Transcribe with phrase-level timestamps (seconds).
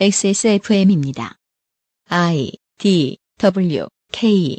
[0.00, 1.36] XSFM입니다.
[2.08, 4.58] I D W K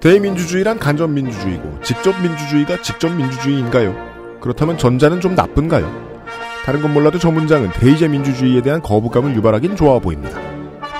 [0.00, 4.38] 대민주주의란 간접 민주주의고 직접 민주주의가 직접 민주주의인가요?
[4.40, 6.07] 그렇다면 전자는 좀 나쁜가요?
[6.68, 10.38] 다른 건 몰라도 저 문장은 대의제 민주주의에 대한 거부감을 유발하긴 좋아 보입니다.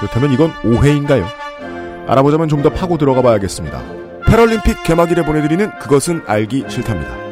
[0.00, 1.26] 그렇다면 이건 오해인가요?
[2.06, 3.78] 알아보자면 좀 더 파고 들어가 봐야겠습니다.
[4.26, 7.27] 패럴림픽 개막일에 보내드리는 그것은 알기 싫답니다.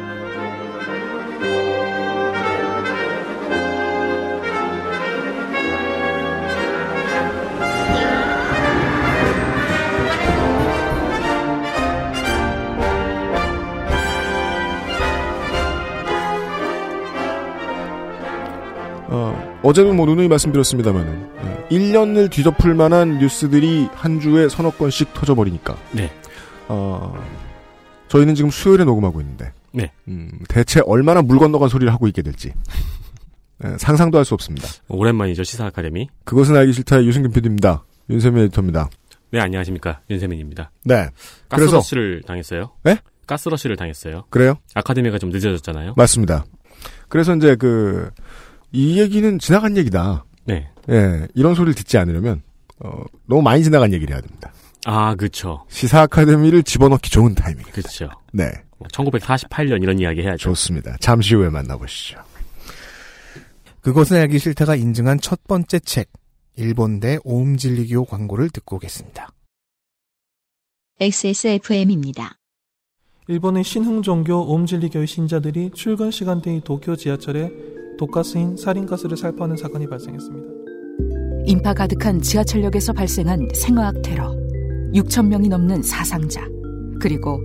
[19.67, 26.11] 어, 어제도 뭐 누누이 말씀드렸습니다만 1년을 뒤덮을 만한 뉴스들이 한 주에 서너 건씩 터져버리니까 네.
[26.69, 27.13] 어,
[28.07, 29.91] 저희는 지금 수요일에 녹음하고 있는데 네.
[30.07, 32.53] 음, 대체 얼마나 물 건너간 소리를 하고 있게 될지
[33.65, 34.67] 예, 상상도 할 수 없습니다.
[34.87, 36.07] 오랜만이죠, 시사 아카데미.
[36.25, 37.83] 그것은 알기 싫다의 유승균 PD입니다.
[38.09, 38.89] 윤세민 에디터입니다.
[39.31, 39.99] 네, 안녕하십니까.
[40.09, 40.71] 윤세민입니다.
[40.85, 41.09] 네.
[41.49, 42.71] 그래서 가스러시를 당했어요.
[42.83, 42.97] 네?
[43.25, 44.25] 가스러시를 당했어요.
[44.29, 44.55] 그래요?
[44.75, 45.95] 아카데미가 좀 늦어졌잖아요.
[45.97, 46.45] 맞습니다.
[47.09, 48.11] 그래서 이제 그,
[48.71, 50.25] 이 얘기는 지나간 얘기다.
[50.45, 50.69] 네.
[50.89, 52.41] 예, 이런 소리를 듣지 않으려면,
[52.79, 54.51] 어, 너무 많이 지나간 얘기를 해야 됩니다.
[54.85, 55.65] 아, 그쵸.
[55.69, 57.73] 시사 아카데미를 집어넣기 좋은 타이밍입니다.
[57.73, 58.09] 그쵸.
[58.31, 58.49] 네.
[58.91, 60.37] 1948년 이런 이야기 해야죠.
[60.37, 60.95] 좋습니다.
[60.99, 62.19] 잠시 후에 만나보시죠.
[63.81, 66.09] 그것은 알기 싫다가 인증한 첫 번째 책
[66.55, 69.29] 일본대 오음진리교 광고를 듣고 오겠습니다.
[70.99, 72.37] XSFM입니다.
[73.27, 77.51] 일본의 신흥종교 옴진리교의 신자들이 출근 시간대의 도쿄 지하철에
[77.97, 80.47] 독가스인 살인가스를 살포하는 사건이 발생했습니다.
[81.45, 84.35] 인파 가득한 지하철역에서 발생한 생화학 테러,
[84.93, 86.41] 6천 명이 넘는 사상자,
[86.99, 87.39] 그리고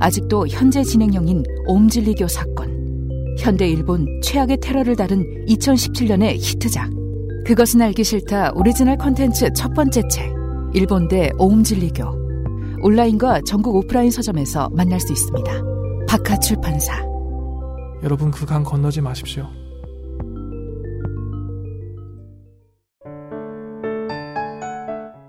[0.00, 2.76] 아직도 현재 진행형인 옴진리교 사건.
[3.38, 6.90] 현대 일본 최악의 테러를 다룬 2017년의 히트작.
[7.46, 10.32] 그것은 알기 싫다 오리지널 컨텐츠 첫 번째 책.
[10.74, 12.04] 일본대 오음진리교.
[12.82, 15.52] 온라인과 전국 오프라인 서점에서 만날 수 있습니다.
[16.08, 16.94] 박하 출판사.
[18.02, 19.48] 여러분 그 강 건너지 마십시오.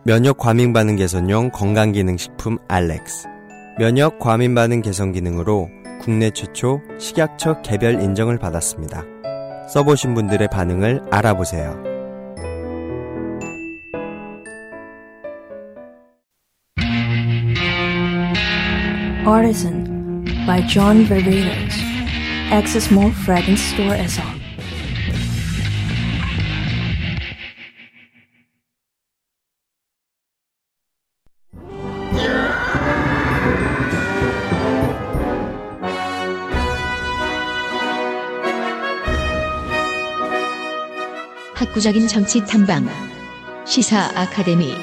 [0.05, 3.27] 면역 과민 반응 개선용 건강 기능 식품 알렉스.
[3.77, 5.69] 면역 과민 반응 개선 기능으로
[6.01, 9.03] 국내 최초 식약처 개별 인정을 받았습니다.
[9.67, 11.83] 써보신 분들의 반응을 알아보세요.
[19.27, 21.77] Artisan by John Varvatos.
[22.51, 24.38] Access Mall Fragrance Store에서
[41.59, 42.87] 학구적인 정치 탐방
[43.65, 44.73] 시사 아카데미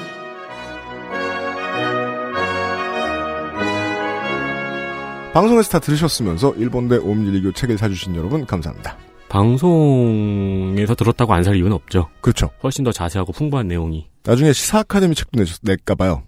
[5.32, 8.96] 방송에서 다 들으셨으면서 일본대 오음진리교 책을 사주신 여러분 감사합니다.
[9.28, 12.08] 방송에서 들었다고 안 살 이유는 없죠.
[12.20, 12.50] 그렇죠.
[12.62, 14.06] 훨씬 더 자세하고 풍부한 내용이.
[14.24, 16.22] 나중에 시사 아카데미 책도 내, 낼까봐요.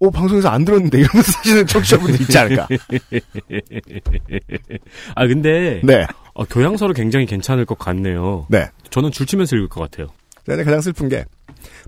[0.00, 2.68] 오, 방송에서 안 들었는데 이러면서 사시는 청취자분들 있지 않을까.
[5.16, 5.80] 아, 근데.
[5.82, 6.06] 네.
[6.38, 8.46] 어, 교양서로 굉장히 괜찮을 것 같네요.
[8.48, 8.70] 네.
[8.90, 10.06] 저는 줄치면서 읽을 것 같아요.
[10.44, 11.24] 근데 가장 슬픈 게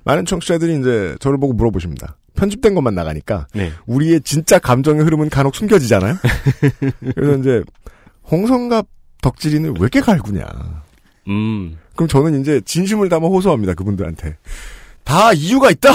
[0.02, 2.16] 많은 청취자들이 이제 저를 보고 물어보십니다.
[2.34, 3.70] 편집된 것만 나가니까 네.
[3.86, 6.16] 우리의 진짜 감정의 흐름은 간혹 숨겨지잖아요.
[7.14, 7.62] 그래서 이제
[8.28, 8.88] 홍성갑
[9.22, 10.44] 덕질인을 왜 이렇게 갈구냐.
[11.28, 11.78] 음.
[11.94, 13.74] 그럼 저는 이제 진심을 담아 호소합니다.
[13.74, 14.36] 그분들한테.
[15.04, 15.90] 다 이유가 있다.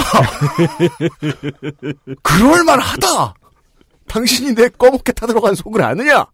[2.22, 3.34] 그럴 만하다.
[4.08, 6.26] 당신이 내 꺼먹게 타들어간 속을 아느냐?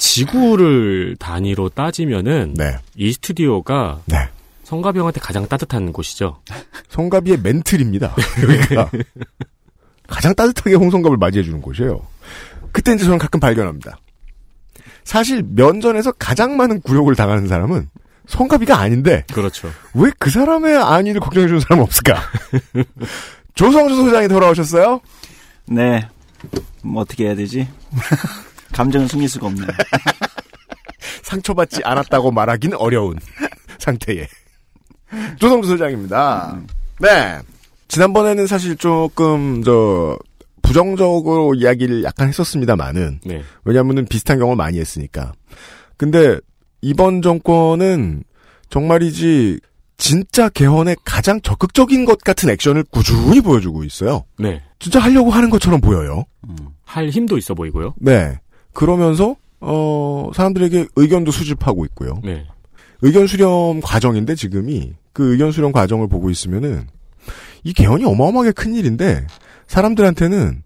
[0.00, 2.76] 지구를 단위로 따지면은 네.
[2.96, 4.16] 이 스튜디오가 네.
[4.64, 6.40] 성가비 형한테 가장 따뜻한 곳이죠.
[6.88, 8.14] 성갑이의 멘틀입니다.
[8.42, 8.90] 여기가
[10.08, 12.00] 가장 따뜻하게 홍성갑을 맞이해주는 곳이에요.
[12.72, 13.98] 그때 이제 저는 가끔 발견합니다.
[15.04, 17.88] 사실 면전에서 가장 많은 굴욕을 당하는 사람은
[18.26, 19.70] 성갑이가 아닌데 그렇죠.
[19.94, 22.20] 왜 그 사람의 안위를 걱정해주는 사람은 없을까?
[23.54, 25.00] 조성주 소장이 돌아오셨어요?
[25.66, 26.08] 네.
[26.82, 27.68] 뭐 어떻게 해야 되지?
[28.72, 29.66] 감정을 숨길 수가 없네.
[31.22, 33.18] 상처받지 않았다고 말하긴 어려운
[33.78, 34.26] 상태에.
[35.38, 36.60] 조성주 소장입니다.
[37.00, 37.38] 네.
[37.88, 40.16] 지난번에는 사실 조금, 저,
[40.62, 43.20] 부정적으로 이야기를 약간 했었습니다만은.
[43.24, 43.42] 네.
[43.64, 45.32] 왜냐면은 비슷한 경험을 많이 했으니까.
[45.96, 46.38] 근데,
[46.82, 48.22] 이번 정권은
[48.70, 49.60] 정말이지
[49.98, 54.24] 진짜 개헌에 가장 적극적인 것 같은 액션을 꾸준히 보여주고 있어요.
[54.38, 54.62] 네.
[54.78, 56.24] 진짜 하려고 하는 것처럼 보여요.
[56.84, 57.94] 할 힘도 있어 보이고요.
[57.98, 58.38] 네.
[58.72, 62.20] 그러면서 어 사람들에게 의견도 수집하고 있고요.
[62.24, 62.46] 네.
[63.02, 66.86] 의견 수렴 과정인데 지금이 그 의견 수렴 과정을 보고 있으면은
[67.64, 69.26] 이 개헌이 어마어마하게 큰 일인데
[69.66, 70.62] 사람들한테는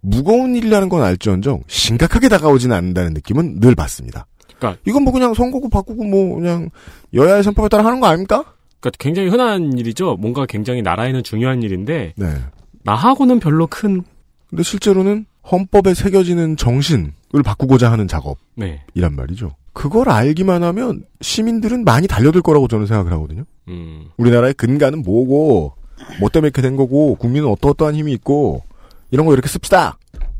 [0.00, 4.26] 무거운 일이라는 건 알지언정 심각하게 다가오지는 않는다는 느낌은 늘 받습니다.
[4.58, 6.70] 그러니까 이건 뭐 그냥 선거구 바꾸고 뭐 그냥
[7.12, 8.44] 여야의 선법에 따라 하는 거 아닙니까?
[8.80, 10.16] 그러니까 굉장히 흔한 일이죠.
[10.16, 12.34] 뭔가 굉장히 나라에는 중요한 일인데 네.
[12.84, 14.02] 나하고는 별로 큰
[14.48, 19.08] 근데 실제로는 헌법에 새겨지는 정신 을 바꾸고자 하는 작업이란 네.
[19.10, 19.56] 말이죠.
[19.72, 23.44] 그걸 알기만 하면 시민들은 많이 달려들 거라고 저는 생각을 하거든요.
[23.68, 24.06] 음.
[24.16, 25.74] 우리나라의 근간은 뭐고,
[26.20, 28.62] 뭐 때문에 이렇게 된 거고, 국민은 어떠어떠한 힘이 있고,
[29.10, 29.98] 이런 거 이렇게 씁시다!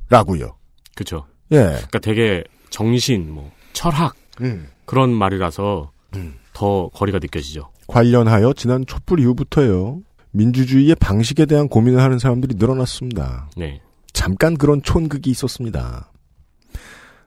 [0.08, 0.56] 라고요.
[0.94, 1.26] 그렇죠.
[1.52, 1.58] 예.
[1.58, 4.68] 그러니까 되게 정신, 뭐 철학 음.
[4.84, 6.34] 그런 말이라서 음.
[6.52, 7.68] 더 거리가 느껴지죠.
[7.88, 10.00] 관련하여 지난 촛불 이후부터요.
[10.30, 13.50] 민주주의의 방식에 대한 고민을 하는 사람들이 늘어났습니다.
[13.56, 13.80] 네.
[14.12, 16.10] 잠깐 그런 촌극이 있었습니다.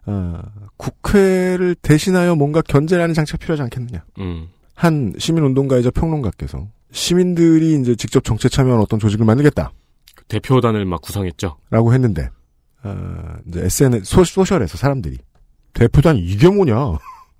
[0.09, 0.43] 아,
[0.77, 4.03] 국회를 대신하여 뭔가 견제라는 장치가 필요하지 않겠느냐.
[4.19, 4.47] 음.
[4.73, 9.71] 한 시민운동가이자 평론가께서 시민들이 이제 직접 정치에 참여하는 어떤 조직을 만들겠다.
[10.27, 11.57] 대표단을 막 구성했죠.
[11.69, 12.29] 라고 했는데,
[12.81, 15.17] 아, 이제 SNS, 소, 소셜에서 사람들이
[15.73, 16.75] 대표단 이게 뭐냐.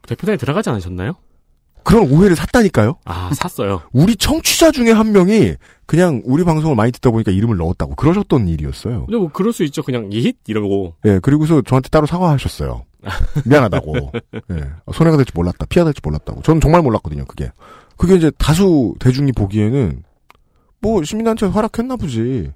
[0.07, 1.13] 대표단에 들어가지 않으셨나요?
[1.89, 2.97] 그런 오해를 샀다니까요?
[3.05, 3.81] 아, 샀어요.
[3.91, 5.55] 우리 청취자 중에 한 명이
[5.87, 9.07] 그냥 우리 방송을 많이 듣다 보니까 이름을 넣었다고 그러셨던 일이었어요.
[9.07, 9.81] 근데 뭐 그럴 수 있죠.
[9.81, 10.93] 그냥 이힛 이러고.
[11.05, 12.85] 예, 그리고서 저한테 따로 사과하셨어요.
[13.43, 14.11] 미안하다고.
[14.51, 15.65] 예, 손해가 될지 몰랐다.
[15.65, 16.43] 피해가 될지 몰랐다고.
[16.43, 17.51] 저는 정말 몰랐거든요, 그게.
[17.97, 20.03] 그게 이제 다수 대중이 보기에는
[20.81, 22.51] 뭐 시민단체 허락했나 보지.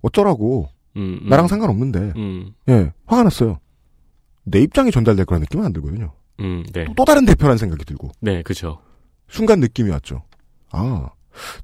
[0.00, 0.70] 어쩌라고.
[0.96, 1.28] 음, 음.
[1.28, 2.14] 나랑 상관없는데.
[2.16, 2.54] 음.
[2.70, 3.58] 예, 화가 났어요.
[4.44, 6.12] 내 입장이 전달될 거란 느낌은 안 들거든요.
[6.40, 6.86] 음, 네.
[6.96, 8.10] 또 다른 대표라는 생각이 들고.
[8.20, 8.80] 네, 그죠.
[9.28, 10.22] 순간 느낌이 왔죠.
[10.70, 11.10] 아,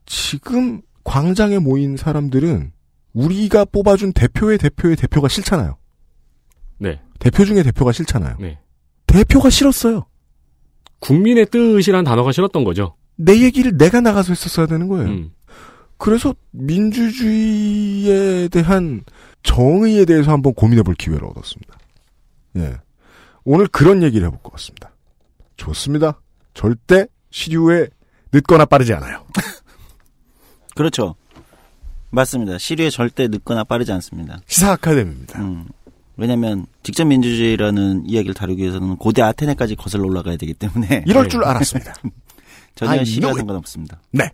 [0.07, 2.73] 지금 광장에 모인 사람들은
[3.13, 5.77] 우리가 뽑아준 대표의 대표의 대표가 싫잖아요.
[6.79, 7.01] 네.
[7.19, 8.37] 대표 중에 대표가 싫잖아요.
[8.41, 8.59] 네.
[9.07, 10.07] 대표가 싫었어요.
[10.99, 12.97] 국민의 뜻이란 단어가 싫었던 거죠.
[13.17, 15.09] 내 얘기를 내가 나가서 했었어야 되는 거예요.
[15.09, 15.31] 음.
[15.97, 19.05] 그래서 민주주의에 대한
[19.43, 21.79] 정의에 대해서 한번 고민해 볼 기회를 얻었습니다.
[22.57, 22.75] 예.
[23.45, 24.91] 오늘 그런 얘기를 해볼 것 같습니다.
[25.57, 26.21] 좋습니다.
[26.55, 27.89] 절대 시류에
[28.33, 29.25] 늦거나 빠르지 않아요.
[30.75, 31.15] 그렇죠.
[32.11, 32.59] 맞습니다.
[32.59, 34.41] 시류에 절대 늦거나 빠르지 않습니다.
[34.47, 35.41] 시사 아카데미입니다.
[35.41, 35.67] 음,
[36.17, 41.95] 왜냐하면 직접 민주주의라는 이야기를 다루기 위해서는 고대 아테네까지 거슬러 올라가야 되기 때문에 이럴 줄 알았습니다.
[42.77, 43.35] 전혀 I 시류와.
[43.35, 44.01] 상관없습니다.
[44.11, 44.31] 네.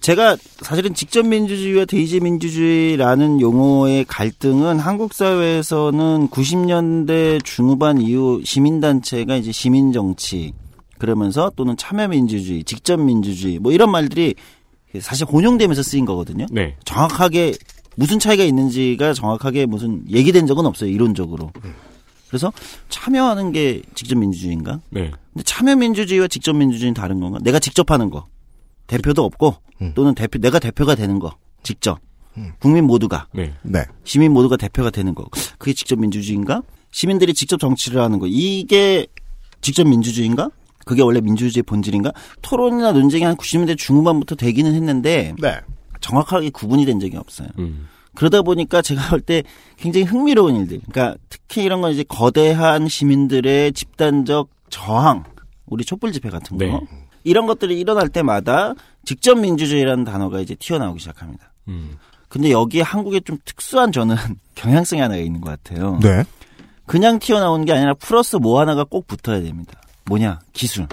[0.00, 9.50] 제가 사실은 직접 민주주의와 대의제 민주주의라는 용어의 갈등은 한국 사회에서는 90년대 중후반 이후 시민단체가 이제
[9.52, 10.52] 시민정치
[10.98, 14.34] 그러면서 또는 참여민주주의, 직접 민주주의 뭐 이런 말들이
[15.00, 16.46] 사실 혼용되면서 쓰인 거거든요.
[16.50, 16.76] 네.
[16.84, 17.54] 정확하게
[17.96, 21.50] 무슨 차이가 있는지가 정확하게 무슨 얘기된 적은 없어요 이론적으로.
[22.28, 22.52] 그래서
[22.88, 24.80] 참여하는 게 직접 민주주의인가?
[24.90, 25.10] 네.
[25.32, 27.38] 근데 참여 민주주의와 직접 민주주의는 다른 건가?
[27.42, 28.26] 내가 직접 하는 거.
[28.86, 29.92] 대표도 없고 음.
[29.94, 31.32] 또는 대표 내가 대표가 되는 거.
[31.62, 31.98] 직접.
[32.58, 33.54] 국민 모두가 네.
[33.62, 33.82] 네.
[34.04, 35.24] 시민 모두가 대표가 되는 거.
[35.58, 36.60] 그게 직접 민주주의인가?
[36.90, 38.26] 시민들이 직접 정치를 하는 거.
[38.28, 39.06] 이게
[39.62, 40.50] 직접 민주주의인가?
[40.84, 42.12] 그게 원래 민주주의의 본질인가?
[42.42, 45.60] 토론이나 논쟁이 한 90년대 중후반부터 되기는 했는데 네.
[46.02, 47.48] 정확하게 구분이 된 적이 없어요.
[47.58, 47.88] 음.
[48.14, 49.42] 그러다 보니까 제가 볼 때
[49.78, 50.80] 굉장히 흥미로운 일들.
[50.90, 55.24] 그러니까 특히 이런 건 이제 거대한 시민들의 집단적 저항,
[55.66, 56.64] 우리 촛불 집회 같은 거.
[56.64, 56.78] 네.
[57.24, 58.74] 이런 것들이 일어날 때마다
[59.06, 61.52] 직접 민주주의라는 단어가 이제 튀어나오기 시작합니다.
[61.68, 61.96] 음.
[62.28, 64.16] 근데 여기에 한국에 좀 특수한 저는
[64.54, 65.98] 경향성이 하나가 있는 것 같아요.
[66.02, 66.24] 네.
[66.84, 69.80] 그냥 튀어나오는 게 아니라 플러스 뭐 하나가 꼭 붙어야 됩니다.
[70.04, 70.40] 뭐냐?
[70.52, 70.86] 기술.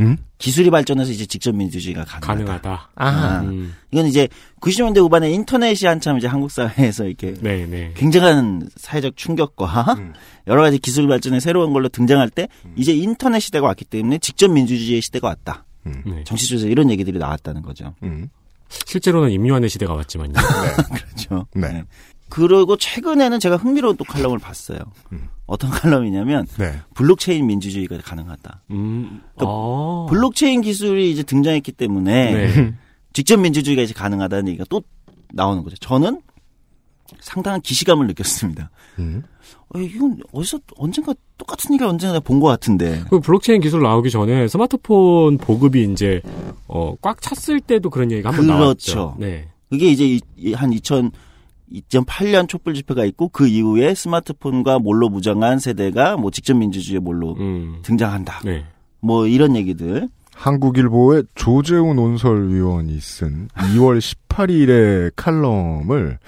[0.00, 0.16] 음?
[0.38, 2.60] 기술이 발전해서 이제 직접 민주주의가 가능하다.
[2.62, 2.90] 가능하다.
[2.94, 3.40] 아.
[3.42, 3.74] 음.
[3.92, 4.28] 이건 이제
[4.60, 7.92] 90년대 후반에 인터넷이 한참 이제 한국 사회에서 이렇게 네, 네.
[7.94, 9.96] 굉장한 사회적 충격과
[10.48, 15.02] 여러 가지 기술 발전의 새로운 걸로 등장할 때 이제 인터넷 시대가 왔기 때문에 직접 민주주의의
[15.02, 15.64] 시대가 왔다.
[15.84, 16.24] 네.
[16.24, 17.94] 정치적에서 이런 얘기들이 나왔다는 거죠.
[18.02, 18.28] 음.
[18.68, 20.34] 실제로는 임요한의 시대가 왔지만요.
[20.94, 21.46] 그렇죠.
[21.54, 21.84] 네.
[22.28, 24.78] 그리고 최근에는 제가 흥미로운 또 칼럼을 봤어요.
[25.12, 25.28] 음.
[25.46, 26.80] 어떤 칼럼이냐면 네.
[26.94, 28.62] 블록체인 민주주의가 가능하다.
[28.70, 29.20] 음.
[29.34, 30.06] 그러니까 아.
[30.08, 32.74] 블록체인 기술이 이제 등장했기 때문에 네.
[33.12, 34.82] 직접 민주주의가 이제 가능하다는 얘기가 또
[35.32, 35.76] 나오는 거죠.
[35.78, 36.20] 저는
[37.20, 38.70] 상당한 기시감을 느꼈습니다.
[39.00, 39.22] 음.
[39.74, 43.02] 어, 이건 어디서 언젠가 똑같은 얘기를 언젠가 본 것 같은데.
[43.10, 46.20] 그 블록체인 기술 나오기 전에 스마트폰 보급이 이제
[46.66, 48.94] 어, 꽉 찼을 때도 그런 얘기가 한번 그렇죠.
[48.94, 49.16] 나왔죠.
[49.18, 49.48] 네.
[49.70, 51.12] 그게 이제 이- 이- 한 2000,
[51.72, 57.78] 2008년 촛불 집회가 있고 그 이후에 스마트폰과 몰로 무장한 세대가 뭐 직접 민주주의에 몰로 음.
[57.82, 58.40] 등장한다.
[58.44, 58.64] 네.
[59.00, 60.08] 뭐 이런 얘기들.
[60.34, 66.18] 한국일보의 조재훈 논설위원이 쓴 2월 18일의 칼럼을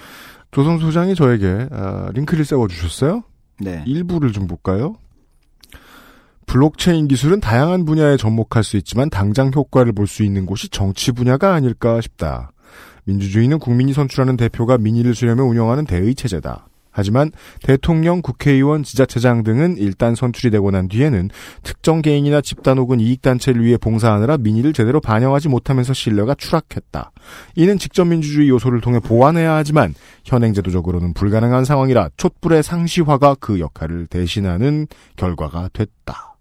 [0.52, 3.23] 조선 소장이 저에게 아, 링크를 세워주셨어요.
[3.61, 3.82] 네.
[3.87, 4.94] 일부를 좀 볼까요?
[6.47, 11.54] 블록체인 기술은 다양한 분야에 접목할 수 있지만 당장 효과를 볼 수 있는 곳이 정치 분야가
[11.54, 12.52] 아닐까 싶다.
[13.04, 16.66] 민주주의는 국민이 선출하는 대표가 민의를 수렴해 운영하는 대의 체제다.
[16.92, 17.32] 하지만
[17.62, 21.30] 대통령, 국회의원, 지자체장 등은 일단 선출이 되고 난 뒤에는
[21.62, 27.11] 특정 개인이나 집단 혹은 이익단체를 위해 봉사하느라 민의를 제대로 반영하지 못하면서 신뢰가 추락했다.
[27.56, 29.94] 이는 직접 민주주의 요소를 통해 보완해야 하지만
[30.25, 36.37] 현행 제도적으로는 불가능한 상황이라 촛불의 상시화가 그 역할을 대신하는 결과가 됐다.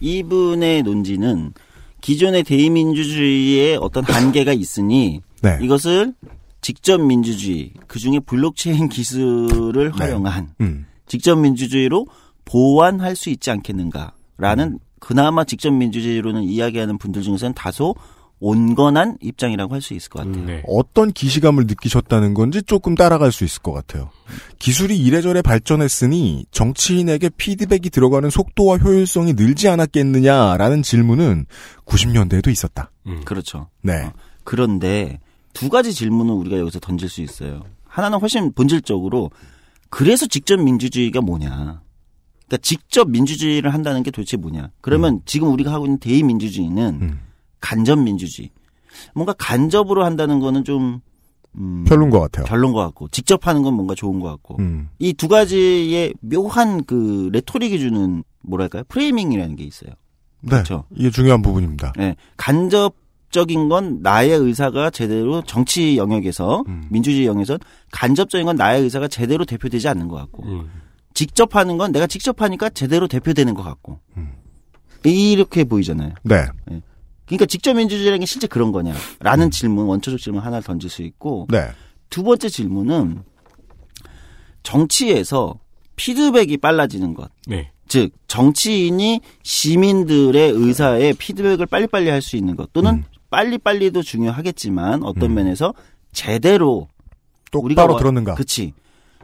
[0.00, 1.52] 이분의 논지는
[2.00, 5.58] 기존의 대의민주주의의 어떤 한계가 있으니 네.
[5.60, 6.14] 이것을
[6.60, 10.86] 직접 민주주의 그중에 블록체인 기술을 활용한 음.
[11.06, 12.06] 직접 민주주의로
[12.44, 17.94] 보완할 수 있지 않겠는가라는 그나마 직접 민주주의로는 이야기하는 분들 중에서는 다소
[18.40, 20.44] 온건한 입장이라고 할 수 있을 것 같아요.
[20.44, 20.62] 네.
[20.66, 24.10] 어떤 기시감을 느끼셨다는 건지 조금 따라갈 수 있을 것 같아요.
[24.58, 31.46] 기술이 이래저래 발전했으니 정치인에게 피드백이 들어가는 속도와 효율성이 늘지 않았겠느냐라는 질문은
[31.84, 32.90] 90년대에도 있었다.
[33.06, 33.20] 음.
[33.24, 33.68] 그렇죠.
[33.82, 34.10] 네.
[34.44, 35.20] 그런데
[35.52, 37.62] 두 가지 질문을 우리가 여기서 던질 수 있어요.
[37.84, 39.30] 하나는 훨씬 본질적으로
[39.88, 41.82] 그래서 직접 민주주의가 뭐냐.
[42.46, 44.70] 그러니까 직접 민주주의를 한다는 게 도대체 뭐냐.
[44.80, 47.20] 그러면 지금 우리가 하고 있는 대의민주주의는 음.
[47.60, 48.50] 간접 민주주의.
[49.14, 51.00] 뭔가 간접으로 한다는 거는 좀
[51.56, 52.46] 음, 별론 것 같아요.
[52.46, 54.88] 별론 것 같고 직접 하는 건 뭔가 좋은 것 같고 음.
[54.98, 59.90] 이두 가지의 묘한 그 레토릭이 주는 뭐랄까요 프레이밍이라는 게 있어요.
[60.42, 60.50] 네.
[60.50, 60.84] 그렇죠.
[60.94, 61.92] 이게 중요한 부분입니다.
[61.96, 62.94] 네, 간접
[63.30, 66.84] 적인 건 나의 의사가 제대로 정치 영역에서 음.
[66.90, 67.58] 민주주의 영역에서
[67.92, 70.70] 간접적인 건 나의 의사가 제대로 대표되지 않는 것 같고 음.
[71.14, 74.32] 직접 하는 건 내가 직접 하니까 제대로 대표되는 것 같고 음.
[75.04, 76.14] 이렇게 보이잖아요.
[76.24, 76.46] 네.
[77.24, 81.46] 그러니까 직접 민주주의라는 게 실제 그런 거냐라는 질문 원초적 질문 하나 를 던질 수 있고
[81.48, 81.68] 네.
[82.10, 83.22] 두 번째 질문은
[84.62, 85.58] 정치에서
[85.96, 87.30] 피드백이 빨라지는 것.
[87.46, 87.70] 네.
[87.86, 93.04] 즉 정치인이 시민들의 의사에 피드백을 빨리빨리 할 수 있는 것 또는 음.
[93.30, 95.34] 빨리빨리도 중요하겠지만 어떤 음.
[95.36, 95.72] 면에서
[96.12, 96.88] 제대로
[97.52, 98.34] 우리가 똑바로 뭐- 들었는가?
[98.34, 98.72] 그치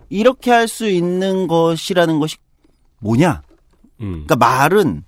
[0.08, 2.36] 이렇게 할 수 있는 것이라는 것이
[3.00, 3.42] 뭐냐
[4.00, 4.24] 음.
[4.26, 5.02] 그러니까 말은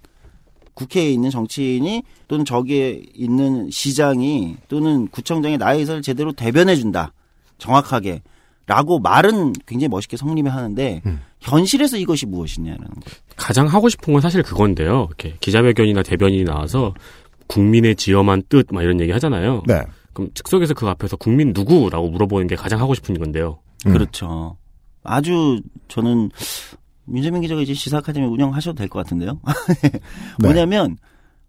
[0.74, 7.12] 국회에 있는 정치인이 또는 저기에 있는 시장이 또는 구청장이 나의 의사를 제대로 대변해 준다
[7.58, 8.22] 정확하게
[8.66, 11.20] 라고 말은 굉장히 멋있게 성립을 하는데 음.
[11.40, 13.18] 현실에서 이것이 무엇이냐라는 거예요.
[13.36, 15.06] 가장 하고 싶은 건 사실 그건데요.
[15.08, 16.92] 이렇게 기자회견이나 대변인이 나와서
[17.48, 19.62] 국민의 지엄한 뜻, 막 이런 얘기 하잖아요.
[19.66, 19.82] 네.
[20.12, 23.58] 그럼 즉석에서 그 앞에서 국민 누구라고 물어보는 게 가장 하고 싶은 건데요.
[23.86, 23.92] 음.
[23.92, 24.56] 그렇죠.
[25.02, 26.30] 아주 저는
[27.12, 29.40] 윤재민 기자가 이제 시사 아카데미 운영하셔도 될 것 같은데요.
[29.82, 29.90] 네.
[30.42, 30.96] 뭐냐면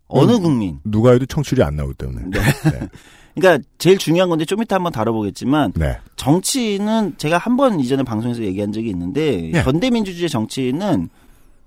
[0.08, 0.42] 어느 음.
[0.44, 0.80] 국민.
[0.86, 2.24] 누가 해도 청취율이 안 나오기 때문에.
[2.30, 2.40] 네.
[3.36, 5.98] 그러니까 제일 중요한 건데 좀 이따 한번 다뤄보겠지만 네.
[6.16, 9.62] 정치는 제가 한 번 이전에 방송에서 얘기한 적이 있는데 예.
[9.62, 11.10] 현대민주주의 정치는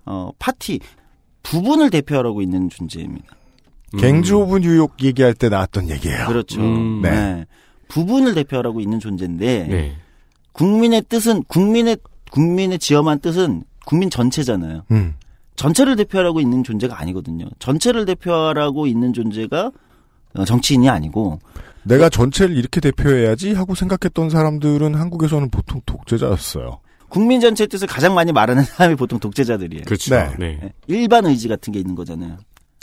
[0.06, 0.80] 어 파티
[1.42, 3.26] 부분을 대표하고 있는 존재입니다.
[3.94, 3.98] 음.
[3.98, 6.26] Gangs of New York 얘기할 때 나왔던 얘기예요.
[6.26, 6.60] 그렇죠.
[6.60, 7.00] 음.
[7.02, 7.10] 네.
[7.10, 7.46] 네.
[7.88, 9.96] 부분을 대표하고 있는 존재인데 네.
[10.52, 11.98] 국민의 뜻은 국민의
[12.30, 14.84] 국민의 지엄한 뜻은 국민 전체잖아요.
[14.90, 15.14] 음.
[15.56, 17.46] 전체를 대표하고 있는 존재가 아니거든요.
[17.58, 19.70] 전체를 대표하고 있는 존재가
[20.34, 21.38] 어, 정치인이 아니고
[21.84, 26.80] 내가 전체를 이렇게 대표해야지 하고 생각했던 사람들은 한국에서는 보통 독재자였어요.
[27.08, 29.84] 국민 전체의 뜻을 가장 많이 말하는 사람이 보통 독재자들이에요.
[29.84, 30.14] 그렇죠.
[30.14, 30.30] 네.
[30.38, 30.60] 네.
[30.62, 30.72] 예.
[30.86, 32.38] 일반 의지 같은 게 있는 거잖아요.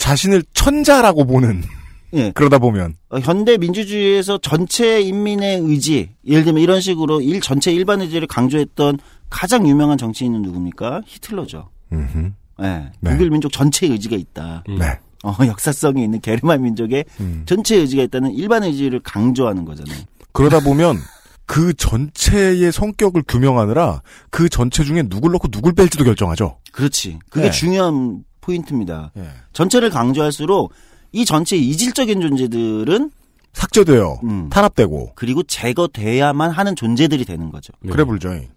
[0.09, 1.63] 자신을 천자라고 보는
[2.13, 2.31] 예.
[2.31, 8.01] 그러다 보면 어, 현대 민주주의에서 전체 인민의 의지, 예를 들면 이런 식으로 일 전체 일반
[8.01, 8.97] 의지를 강조했던
[9.29, 11.03] 가장 유명한 정치인은 누굽니까?
[11.05, 11.69] 히틀러죠.
[11.93, 12.31] 음흠.
[12.61, 12.91] 예.
[12.99, 13.11] 네.
[13.11, 14.63] 독일 민족 전체의 의지가 있다.
[14.69, 14.79] 음.
[14.79, 14.97] 네.
[15.23, 17.43] 어, 역사성이 있는 게르만 민족의 음.
[17.45, 19.99] 전체 의지가 있다는 일반 의지를 강조하는 거잖아요.
[20.31, 20.97] 그러다 보면
[21.45, 24.01] 그 전체의 성격을 규명하느라
[24.31, 26.57] 그 전체 중에 누굴 넣고 누굴 뺄지도 결정하죠.
[26.71, 27.19] 그렇지.
[27.29, 27.51] 그게 네.
[27.51, 28.23] 중요한
[28.53, 29.11] 포인트입니다.
[29.17, 29.27] 예.
[29.53, 30.71] 전체를 강조할수록
[31.11, 33.11] 이 전체의 이질적인 존재들은
[33.53, 34.19] 삭제돼요.
[34.23, 37.73] 음, 탄압되고 그리고 제거돼야만 하는 존재들이 되는 거죠.
[37.81, 37.91] 네.
[37.91, 38.33] 그래 불죠.
[38.33, 38.49] 예.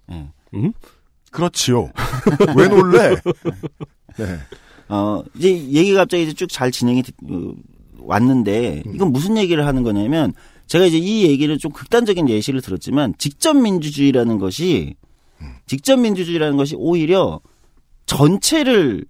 [0.54, 0.72] 음?
[1.30, 1.90] 그렇지요.
[2.56, 3.16] 왜 놀래?
[4.18, 4.38] 네.
[4.88, 7.52] 어, 이제 얘기가 갑자기 이제 쭉 잘 진행이 되- 어,
[7.98, 8.94] 왔는데 음.
[8.94, 10.34] 이건 무슨 얘기를 하는 거냐면
[10.66, 14.94] 제가 이제 이 얘기를 좀 극단적인 예시를 들었지만 직접 민주주의라는 것이
[15.40, 15.54] 음.
[15.66, 17.40] 직접 민주주의라는 것이 오히려
[18.06, 19.06] 전체를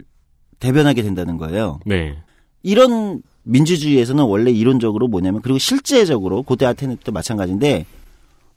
[0.63, 1.81] 대변하게 된다는 거예요.
[1.85, 2.17] 네.
[2.61, 7.85] 이런 민주주의에서는 원래 이론적으로 뭐냐면 그리고 실제적으로 고대 아테네 때도 마찬가지인데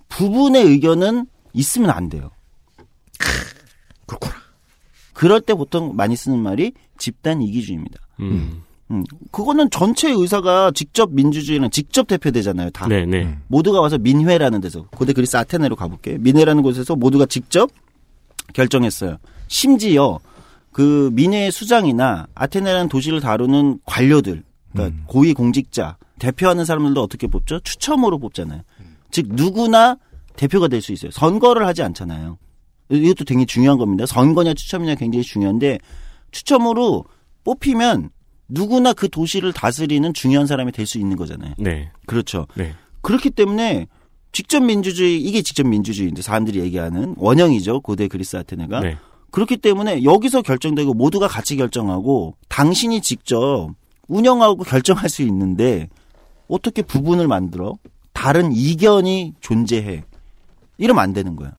[0.09, 2.31] 부분의 의견은 있으면 안 돼요.
[4.07, 4.35] 그렇구나.
[5.15, 7.99] 그럴 때 보통 많이 쓰는 말이 집단 이기주의입니다.
[8.21, 8.63] 음.
[8.93, 12.71] 음, 그거는 전체 의사가 직접 민주주의는 직접 대표되잖아요.
[12.71, 13.25] 다 네, 네.
[13.25, 13.43] 음.
[13.49, 16.19] 모두가 와서 민회라는 데서 고대 그리스 아테네로 가볼게요.
[16.21, 17.69] 민회라는 곳에서 모두가 직접
[18.53, 19.17] 결정했어요.
[19.49, 20.21] 심지어
[20.77, 24.43] 그 민회의 수장이나 아테네라는 도시를 다루는 관료들,
[24.73, 25.05] 그러니까 음.
[25.07, 27.61] 고위 공직자 대표하는 사람들도 어떻게 뽑죠?
[27.61, 28.61] 추첨으로 뽑잖아요.
[29.11, 29.97] 즉 누구나
[30.37, 31.11] 대표가 될 수 있어요.
[31.13, 32.37] 선거를 하지 않잖아요.
[32.91, 34.05] 이것도 되게 중요한 겁니다.
[34.05, 35.79] 선거냐 추첨이냐 굉장히 중요한데
[36.31, 37.07] 추첨으로
[37.45, 38.11] 뽑히면
[38.51, 41.55] 누구나 그 도시를 다스리는 중요한 사람이 될 수 있는 거잖아요.
[41.57, 41.91] 네.
[42.05, 42.47] 그렇죠.
[42.55, 42.75] 네.
[43.01, 43.87] 그렇기 때문에
[44.33, 48.99] 직접 민주주의 이게 직접 민주주의인데 사람들이 얘기하는 원형이죠 고대 그리스 아테네가 네.
[49.37, 53.69] 그렇기 때문에 여기서 결정되고 모두가 같이 결정하고 당신이 직접
[54.09, 55.91] 운영하고 결정할 수 있는데
[56.49, 57.75] 어떻게 부분을 만들어
[58.15, 60.05] 다른 이견이 존재해
[60.79, 61.53] 이러면 안 되는 거야.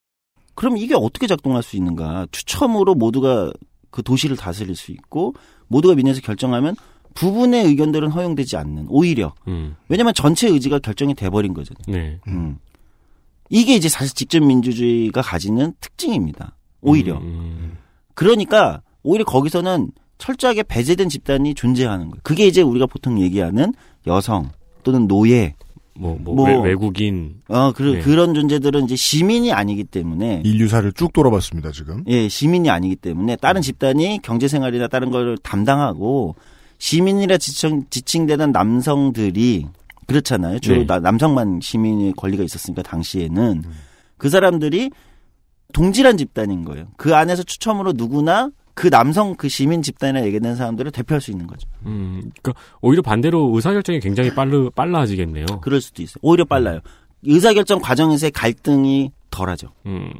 [0.55, 2.25] 그럼 이게 어떻게 작동할 수 있는가?
[2.31, 3.51] 추첨으로 모두가
[3.91, 5.35] 그 도시를 다스릴 수 있고
[5.67, 6.75] 모두가 민에서 결정하면
[7.13, 9.75] 부분의 의견들은 허용되지 않는 오히려 음.
[9.87, 11.83] 왜냐면 전체 의지가 결정이 돼버린 거잖아요.
[11.87, 12.19] 네.
[12.27, 12.57] 음.
[13.51, 16.56] 이게 이제 사실 직접 민주주의가 가지는 특징입니다.
[16.89, 17.17] 오히려.
[17.17, 17.77] 음.
[18.13, 22.19] 그러니까 오히려 거기서는 철저하게 배제된 집단이 존재하는 거예요.
[22.23, 23.73] 그게 이제 우리가 보통 얘기하는
[24.07, 24.49] 여성
[24.83, 25.53] 또는 노예,
[25.99, 27.99] 뭐, 뭐, 뭐- 외, 국인 어, 그, 네.
[28.01, 32.03] 그런 존재들은 이제 시민이 아니기 때문에 인류사를 쭉 돌아봤습니다, 지금.
[32.07, 36.35] 예, 시민이 아니기 때문에 다른 집단이 경제 생활이나 다른 걸 담당하고
[36.79, 39.65] 시민이라 지칭, 지칭되는 남성들이
[40.05, 40.59] 그렇잖아요.
[40.59, 40.85] 주로 네.
[40.87, 43.63] 나- 남성만 시민의 권리가 있었으니까 당시에는
[44.17, 44.89] 그 사람들이
[45.73, 46.87] 동질한 집단인 거예요.
[46.97, 51.67] 그 안에서 추첨으로 누구나 그 남성 그 시민 집단이나 얘기되는 사람들을 대표할 수 있는 거죠.
[51.85, 55.45] 음, 그러니까 오히려 반대로 의사결정이 굉장히 빨르, 빨라지겠네요.
[55.61, 56.17] 그럴 수도 있어요.
[56.21, 56.79] 오히려 빨라요.
[57.23, 59.69] 의사결정 과정에서의 갈등이 덜하죠.
[59.87, 60.11] 음,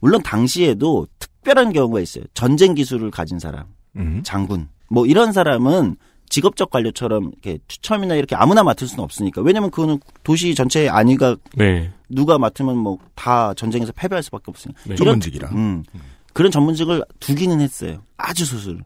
[0.00, 2.24] 물론 당시에도 특별한 경우가 있어요.
[2.34, 3.66] 전쟁 기술을 가진 사람.
[3.96, 4.22] 음.
[4.24, 5.96] 장군 뭐 이런 사람은
[6.28, 11.92] 직업적 관료처럼 이렇게 추첨이나 이렇게 아무나 맡을 수는 없으니까 왜냐면 그거는 도시 전체의 안위가 네.
[12.12, 14.80] 누가 맡으면 뭐 다 전쟁에서 패배할 수밖에 없으니까.
[14.84, 14.96] 네.
[14.96, 15.50] 전문직이라.
[15.50, 15.84] 음,
[16.32, 18.02] 그런 전문직을 두기는 했어요.
[18.16, 18.80] 아주 소수를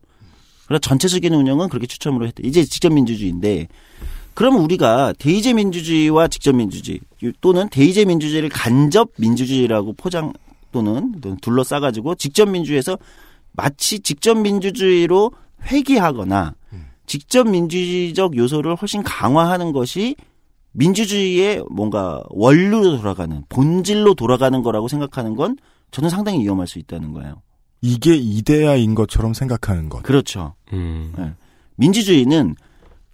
[0.66, 2.42] 그래서 전체적인 운영은 그렇게 추첨으로 했대.
[2.46, 3.68] 이제 직접 민주주의인데
[4.34, 7.00] 그러면 우리가 대의제 민주주의와 직접 민주주의
[7.40, 10.34] 또는 대의제 민주주의를 간접 민주주의라고 포장
[10.72, 12.98] 또는 둘러싸가지고 직접 민주주의에서
[13.52, 16.54] 마치 직접 민주주의로 회귀하거나
[17.06, 20.16] 직접 민주주의적 요소를 훨씬 강화하는 것이
[20.76, 25.56] 민주주의의 뭔가 원류로 돌아가는 본질로 돌아가는 거라고 생각하는 건
[25.90, 27.40] 저는 상당히 위험할 수 있다는 거예요.
[27.80, 30.02] 이게 이데아인 것처럼 생각하는 것.
[30.02, 30.54] 그렇죠.
[30.72, 31.34] 음,
[31.76, 32.56] 민주주의는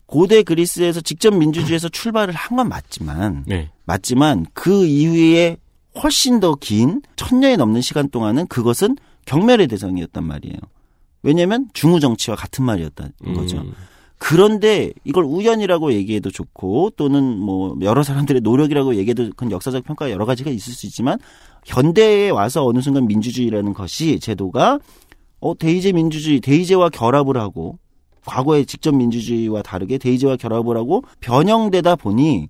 [0.07, 3.71] 고대 그리스에서 직접 민주주의에서 출발을 한 건 맞지만 네.
[3.85, 5.57] 맞지만 그 이후에
[6.03, 8.97] 훨씬 더 긴 천년이 넘는 시간 동안은 그것은
[9.27, 10.57] 경멸의 대상이었단 말이에요.
[11.23, 13.59] 왜냐하면 중후 정치와 같은 말이었다는 거죠.
[13.59, 13.73] 음,
[14.25, 20.27] 그런데 이걸 우연이라고 얘기해도 좋고 또는 뭐 여러 사람들의 노력이라고 얘기해도 그건 역사적 평가가 여러
[20.27, 21.19] 가지가 있을 수 있지만
[21.65, 24.79] 현대에 와서 어느 순간 민주주의라는 것이 제도가
[25.41, 27.81] 어 대의제 민주주의 대의제와 결합을 하고
[28.25, 32.49] 과거의 직접 민주주의와 다르게 대의제와 결합을 하고 변형되다 보니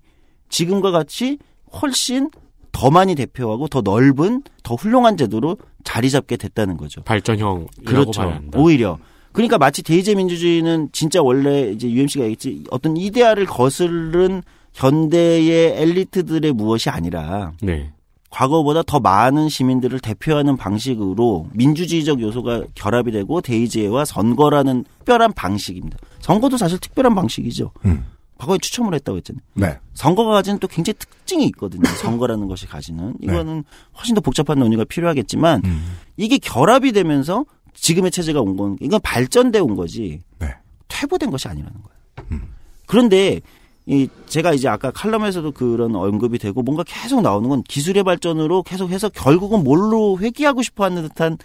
[0.51, 1.39] 지금과 같이
[1.81, 2.31] 훨씬
[2.71, 7.03] 더 많이 대표하고 더 넓은 더 훌륭한 제도로 자리 잡게 됐다는 거죠.
[7.05, 8.21] 발전형이라고 그렇죠.
[8.21, 8.59] 봐야 한다.
[8.59, 8.99] 오히려
[9.33, 14.42] 그러니까 마치 대의제 민주주의는 진짜 원래 이제 UMC가 얘기했지 어떤 이데아를 거스른
[14.75, 17.92] 현대의 엘리트들의 무엇이 아니라 네.
[18.31, 25.99] 과거보다 더 많은 시민들을 대표하는 방식으로 민주주의적 요소가 결합이 되고 대의제와 선거라는 특별한 방식입니다.
[26.21, 27.73] 선거도 사실 특별한 방식이죠.
[27.85, 28.07] 음.
[28.38, 29.42] 과거에 추첨을 했다고 했잖아요.
[29.55, 29.79] 네.
[29.95, 31.83] 선거가 가지는 또 굉장히 특징이 있거든요.
[32.01, 33.64] 선거라는 것이 가지는 이거는
[33.99, 35.97] 훨씬 더 복잡한 논의가 필요하겠지만 음.
[36.16, 40.55] 이게 결합이 되면서 지금의 체제가 온 건 이건 발전돼 온 거지 네.
[40.89, 42.41] 퇴보된 것이 아니라는 거예요.
[42.87, 43.41] 그런데
[43.87, 49.09] 이 제가 이제 아까 칼럼에서도 그런 언급이 되고 뭔가 계속 나오는 건 기술의 발전으로 계속해서
[49.09, 51.39] 결국은 뭘로 회귀하고 싶어하는 듯한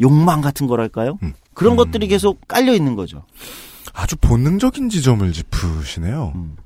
[0.00, 1.18] 욕망 같은 거랄까요?
[1.22, 1.34] 음.
[1.54, 3.24] 그런 것들이 계속 깔려 있는 거죠.
[3.92, 6.32] 아주 본능적인 지점을 짚으시네요.
[6.34, 6.56] 음.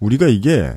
[0.00, 0.72] 우리가 이게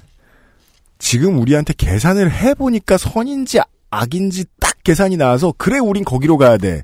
[1.00, 6.84] 지금 우리한테 계산을 해보니까 선인지 악인지 딱 계산이 나와서 그래 우린 거기로 가야 돼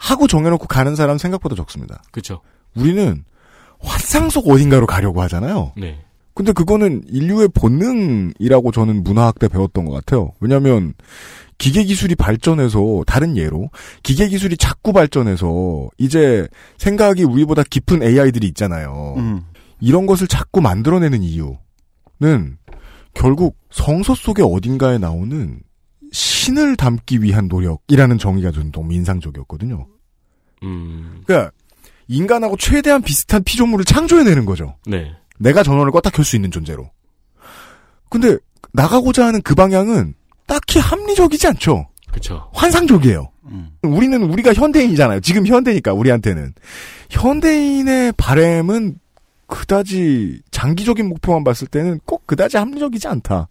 [0.00, 2.02] 하고 정해놓고 가는 사람 생각보다 적습니다.
[2.10, 2.40] 그렇죠.
[2.74, 3.22] 우리는
[3.78, 5.72] 환상 속 어딘가로 가려고 하잖아요.
[5.76, 6.00] 네.
[6.34, 10.32] 근데 그거는 인류의 본능이라고 저는 문화학 때 배웠던 것 같아요.
[10.40, 10.94] 왜냐하면
[11.58, 13.68] 기계 기술이 발전해서 다른 예로
[14.02, 19.14] 기계 기술이 자꾸 발전해서 이제 생각이 우리보다 깊은 AI들이 있잖아요.
[19.18, 19.42] 음.
[19.80, 22.56] 이런 것을 자꾸 만들어내는 이유는
[23.12, 25.60] 결국 성서 속의 어딘가에 나오는
[26.12, 29.86] 신을 담기 위한 노력이라는 정의가 좀 너무 인상적이었거든요.
[30.62, 31.52] 음, 그러니까
[32.08, 34.76] 인간하고 최대한 비슷한 피조물을 창조해내는 거죠.
[34.86, 35.12] 네.
[35.38, 36.90] 내가 전원을 껐다 켤 수 있는 존재로.
[38.08, 38.36] 근데
[38.72, 40.14] 나가고자 하는 그 방향은
[40.46, 41.88] 딱히 합리적이지 않죠.
[42.10, 42.50] 그렇죠.
[42.52, 43.30] 환상적이에요.
[43.44, 43.70] 음.
[43.82, 45.20] 우리는 우리가 현대인이잖아요.
[45.20, 46.52] 지금 현대니까 우리한테는
[47.10, 48.98] 현대인의 바램은
[49.46, 53.48] 그다지 장기적인 목표만 봤을 때는 꼭 그다지 합리적이지 않다.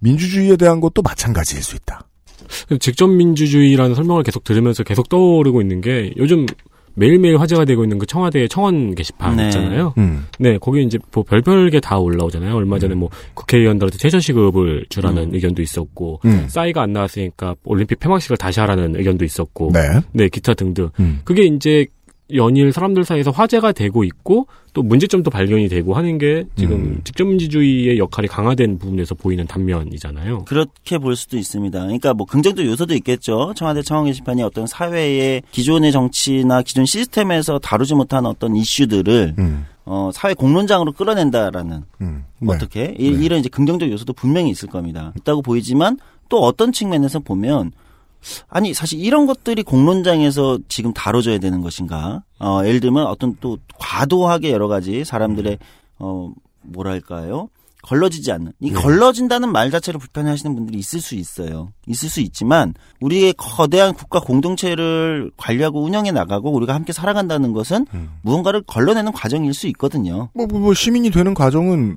[0.00, 2.06] 민주주의에 대한 것도 마찬가지일 수 있다.
[2.80, 6.46] 직접 민주주의라는 설명을 계속 들으면서 계속 떠오르고 있는 게 요즘
[6.94, 9.44] 매일매일 화제가 되고 있는 그 청와대 청원 게시판 네.
[9.46, 9.94] 있잖아요.
[9.98, 10.26] 음.
[10.40, 12.56] 네, 거기 이제 뭐 별별 게 다 올라오잖아요.
[12.56, 16.46] 얼마 전에 뭐 국회의원들한테 최저시급을 주라는 의견도 있었고, 음.
[16.48, 19.80] 싸이가 안 나왔으니까 올림픽 폐막식을 다시 하라는 의견도 있었고, 네.
[20.12, 20.90] 네, 기타 등등.
[20.98, 21.20] 음.
[21.24, 21.86] 그게 이제
[22.34, 27.00] 연일 사람들 사이에서 화제가 되고 있고 또 문제점도 발견이 되고 하는 게 지금 음.
[27.04, 30.44] 직접민주주의의 역할이 강화된 부분에서 보이는 단면이잖아요.
[30.44, 31.78] 그렇게 볼 수도 있습니다.
[31.80, 33.54] 그러니까 뭐 긍정적 요소도 있겠죠.
[33.56, 39.66] 청와대 청원 게시판이 어떤 사회의 기존의 정치나 기존 시스템에서 다루지 못한 어떤 이슈들을 음.
[39.86, 42.24] 어, 사회 공론장으로 끌어낸다라는 음.
[42.40, 42.54] 네.
[42.54, 45.14] 어떻게 이, 이런 이제 긍정적 요소도 분명히 있을 겁니다.
[45.16, 47.72] 있다고 보이지만 또 어떤 측면에서 보면
[48.48, 52.22] 아니 사실 이런 것들이 공론장에서 지금 다뤄져야 되는 것인가?
[52.38, 55.58] 어, 예를 들면 어떤 또 과도하게 여러 가지 사람들의
[55.98, 57.48] 어 뭐랄까요?
[57.82, 61.72] 걸러지지 않는 이 걸러진다는 말 자체를 불편해하시는 분들이 있을 수 있어요.
[61.86, 67.86] 있을 수 있지만 우리의 거대한 국가 공동체를 관리하고 운영해 나가고 우리가 함께 살아간다는 것은
[68.22, 70.28] 무언가를 걸러내는 과정일 수 있거든요.
[70.34, 71.96] 뭐, 뭐, 뭐 시민이 되는 과정은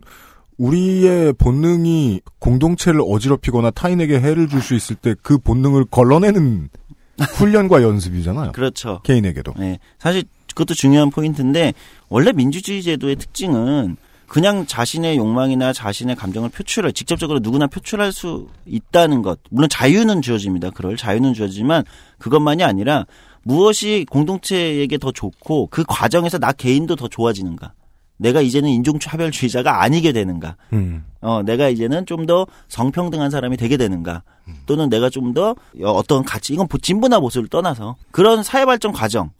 [0.61, 6.69] 우리의 본능이 공동체를 어지럽히거나 타인에게 해를 줄 수 있을 때 그 본능을 걸러내는
[7.37, 8.51] 훈련과 연습이잖아요.
[8.51, 8.99] 그렇죠.
[9.03, 9.53] 개인에게도.
[9.57, 9.79] 네.
[9.99, 11.73] 사실 그것도 중요한 포인트인데
[12.09, 13.97] 원래 민주주의 제도의 특징은
[14.27, 19.39] 그냥 자신의 욕망이나 자신의 감정을 표출을 직접적으로 누구나 표출할 수 있다는 것.
[19.49, 20.69] 물론 자유는 주어집니다.
[20.71, 21.83] 그럴 자유는 주어지지만
[22.17, 23.05] 그것만이 아니라
[23.43, 27.73] 무엇이 공동체에게 더 좋고 그 과정에서 나 개인도 더 좋아지는가.
[28.21, 30.55] 내가 이제는 인종차별주의자가 아니게 되는가.
[30.73, 31.03] 음.
[31.21, 34.21] 어, 내가 이제는 좀 더 성평등한 사람이 되게 되는가.
[34.67, 39.31] 또는 내가 좀 더 어떤 가치, 이건 진보나 보수를 떠나서 그런 사회발전 과정.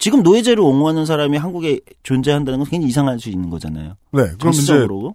[0.00, 3.94] 지금 노예제를 옹호하는 사람이 한국에 존재한다는 건 굉장히 이상할 수 있는 거잖아요.
[4.12, 4.72] 네, 그럼 이제.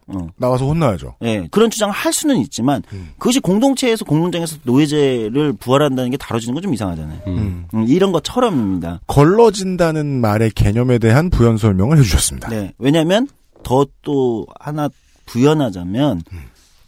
[0.07, 0.27] 어.
[0.37, 1.15] 나와서 혼나야죠.
[1.23, 3.09] 예, 그런 주장을 할 수는 있지만 음.
[3.17, 7.19] 그것이 공동체에서 공론장에서 노예제를 부활한다는 게 다뤄지는 건 좀 이상하잖아요.
[7.27, 7.65] 음.
[7.73, 9.01] 음, 이런 것처럼입니다.
[9.07, 12.49] 걸러진다는 말의 개념에 대한 부연 설명을 해주셨습니다.
[12.49, 12.71] 네.
[12.77, 13.27] 왜냐하면
[13.63, 14.87] 더 또 하나
[15.25, 16.39] 부연하자면 음.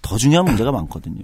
[0.04, 1.24] 더 중요한 문제가 많거든요.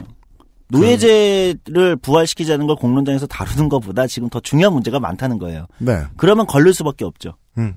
[0.69, 5.67] 노예제를 부활시키자는 걸 공론장에서 다루는 것보다 지금 더 중요한 문제가 많다는 거예요.
[5.79, 6.03] 네.
[6.17, 7.35] 그러면 걸릴 수밖에 없죠.
[7.57, 7.75] 음.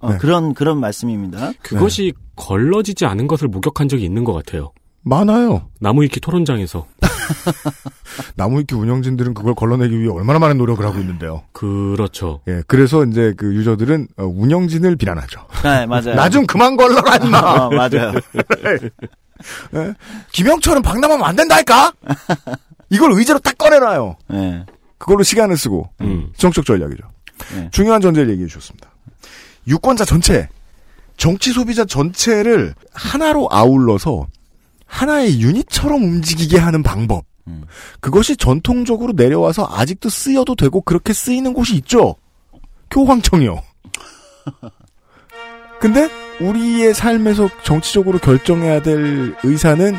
[0.00, 0.18] 어, 네.
[0.18, 1.52] 그런 그런 말씀입니다.
[1.62, 4.72] 그것이 걸러지지 않은 것을 목격한 적이 있는 것 같아요.
[5.02, 5.68] 많아요.
[5.80, 6.86] 나무위키 토론장에서.
[8.36, 11.42] 나무위키 운영진들은 그걸 걸러내기 위해 얼마나 많은 노력을 하고 있는데요.
[11.52, 12.40] 그렇죠.
[12.48, 15.40] 예, 그래서 이제 그 유저들은 어, 운영진을 비난하죠.
[15.62, 16.14] 네, 맞아요.
[16.16, 17.38] 나 좀 그만 걸러라 임마.
[17.38, 18.12] 어, 맞아요.
[19.74, 19.94] 예?
[20.32, 21.92] 김영철은 박람하면 안 된다니까.
[22.90, 24.16] 이걸 의제로 딱 꺼내놔요.
[24.28, 24.64] 네.
[24.98, 26.32] 그걸로 시간을 쓰고 음.
[26.36, 27.02] 정책 전략이죠.
[27.54, 27.68] 네.
[27.72, 28.90] 중요한 전제를 얘기해 주셨습니다.
[29.66, 30.48] 유권자 전체,
[31.16, 34.26] 정치 소비자 전체를 하나로 아울러서
[34.86, 37.24] 하나의 유닛처럼 움직이게 하는 방법.
[37.46, 37.64] 음.
[38.00, 42.16] 그것이 전통적으로 내려와서 아직도 쓰여도 되고 그렇게 쓰이는 곳이 있죠.
[42.90, 43.60] 교황청이요.
[45.80, 46.08] 근데
[46.40, 49.96] 우리의 삶에서 정치적으로 결정해야 될 의사는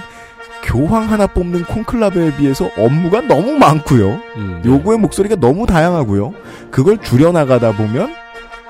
[0.63, 4.19] 교황 하나 뽑는 콘클라베에 비해서 업무가 너무 많고요.
[4.37, 4.69] 음, 네.
[4.69, 6.33] 요구의 목소리가 너무 다양하고요.
[6.71, 8.13] 그걸 줄여나가다 보면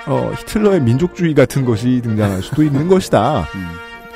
[0.07, 3.47] 어, 히틀러의 민족주의 같은 것이 등장할 수도 있는 것이다.
[3.55, 3.67] 음.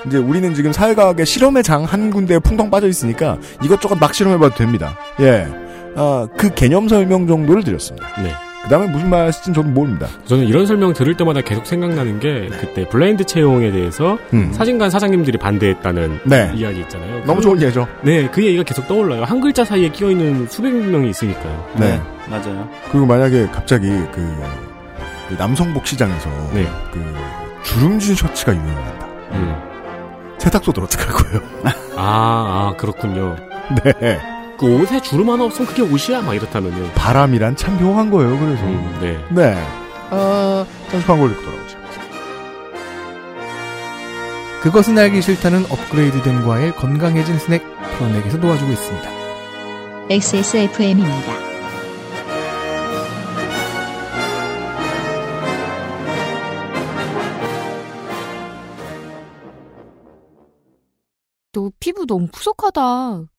[0.06, 4.98] 이제 우리는 지금 사회과학의 실험의 장 한 군데에 풍덩 빠져 있으니까 이것저것 막 실험해봐도 됩니다.
[5.22, 5.48] 예.
[5.96, 8.08] 아, 그 개념 설명 정도를 드렸습니다.
[8.22, 8.32] 네.
[8.70, 10.06] 그 다음에 무슨 말씀인지 저는 모릅니다.
[10.26, 14.54] 저는 이런 설명 들을 때마다 계속 생각나는 게 그때 블라인드 채용에 대해서 음.
[14.54, 16.52] 사진관 사장님들이 반대했다는 네.
[16.54, 17.24] 이야기 있잖아요.
[17.26, 17.88] 너무 그- 좋은 예죠.
[18.04, 19.24] 네, 그 얘기가 계속 떠올라요.
[19.24, 21.68] 한 글자 사이에 끼어 있는 수백 명이 있으니까요.
[21.80, 22.00] 네.
[22.30, 22.70] 맞아요.
[22.92, 24.36] 그리고 만약에 갑자기 그,
[25.30, 26.68] 그 남성복 시장에서 네.
[26.94, 27.04] 그
[27.64, 29.06] 주름진 셔츠가 유행한다.
[29.32, 29.56] 음.
[30.38, 31.42] 세탁소 들 어떡할 거예요?
[31.64, 33.36] 아, 아, 그렇군요.
[33.84, 34.20] 네.
[34.60, 36.22] 그 옷에 주름 하나 없으면 그게 옷이야?
[36.22, 36.92] 막 이렇다면요.
[36.94, 38.38] 바람이란 참 묘한 거예요.
[38.38, 38.64] 그래서.
[38.66, 39.18] 음, 네.
[39.30, 39.56] 네.
[40.10, 41.80] 아, 잠시 광고를 듣고 돌아오죠.
[44.62, 47.62] 그것은 알기 싫다는 업그레이드된 과일 건강해진 스낵
[47.98, 49.10] 프로넥에서 도와주고 있습니다.
[50.10, 51.34] XSFM입니다.
[61.54, 63.39] 너 피부 너무 푸석하다.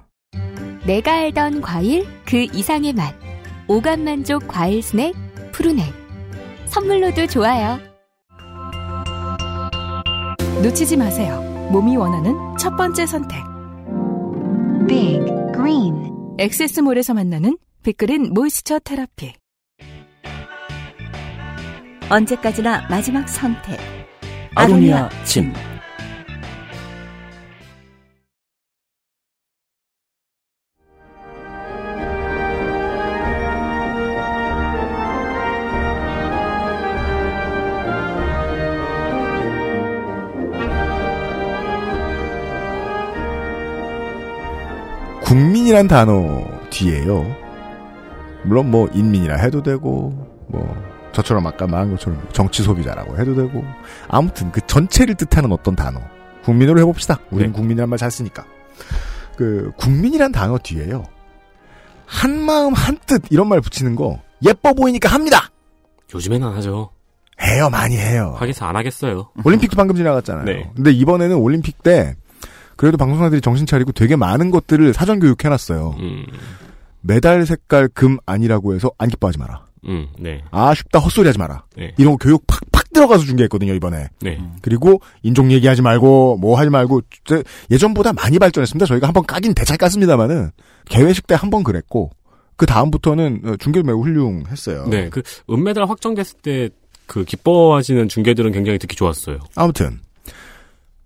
[0.85, 3.13] 내가 알던 과일 그 이상의 맛.
[3.67, 5.13] 오감 만족 과일 스낵
[5.51, 5.85] 푸른액.
[6.65, 7.79] 선물로도 좋아요.
[10.63, 11.41] 놓치지 마세요.
[11.71, 13.37] 몸이 원하는 첫 번째 선택.
[14.87, 16.09] Big Green.
[16.39, 19.33] 엑세스몰에서 만나는 빅그린 모이스처 테라피.
[22.09, 23.79] 언제까지나 마지막 선택.
[24.55, 25.53] 아로니아 침.
[45.61, 47.23] 국민이란 단어 뒤에요.
[48.43, 50.09] 물론 뭐 인민이라 해도 되고
[50.47, 50.75] 뭐
[51.11, 53.63] 저처럼 아까 말한 것처럼 정치 소비자라고 해도 되고
[54.07, 55.99] 아무튼 그 전체를 뜻하는 어떤 단어
[56.43, 57.19] 국민으로 해봅시다.
[57.29, 58.43] 우리는 국민이란 말 잘 쓰니까
[59.37, 61.03] 그 국민이란 단어 뒤에요.
[62.07, 65.51] 한 마음 한 뜻 이런 말 붙이는 거 예뻐 보이니까 합니다.
[66.13, 66.89] 요즘에는 안 하죠.
[67.39, 68.33] 해요 많이 해요.
[68.39, 69.29] 하겠어 안 하겠어요.
[69.45, 70.45] 올림픽도 방금 지나갔잖아요.
[70.45, 70.71] 네.
[70.75, 72.15] 근데 이번에는 올림픽 때
[72.81, 75.97] 그래도 방송사들이 정신 차리고 되게 많은 것들을 사전 교육해놨어요.
[75.99, 76.25] 음,
[77.01, 79.67] 메달 색깔 금 아니라고 해서 안 기뻐하지 마라.
[79.87, 80.41] 음, 네.
[80.49, 81.63] 아쉽다 헛소리 하지 마라.
[81.77, 81.93] 네.
[81.99, 84.07] 이런 거 교육 팍팍 들어가서 중계했거든요 이번에.
[84.21, 84.39] 네.
[84.63, 88.87] 그리고 인종 얘기하지 말고 뭐 하지 말고 저- 예전보다 많이 발전했습니다.
[88.87, 90.49] 저희가 한번 까긴 대잘 깠습니다만은
[90.89, 92.09] 개회식 때 한 번 그랬고
[92.55, 94.87] 그 다음부터는 어, 중계도 매우 훌륭했어요.
[94.87, 95.09] 네.
[95.09, 96.69] 그 은메달 확정됐을 때
[97.05, 99.37] 그 기뻐하시는 중계들은 굉장히 듣기 좋았어요.
[99.55, 99.99] 아무튼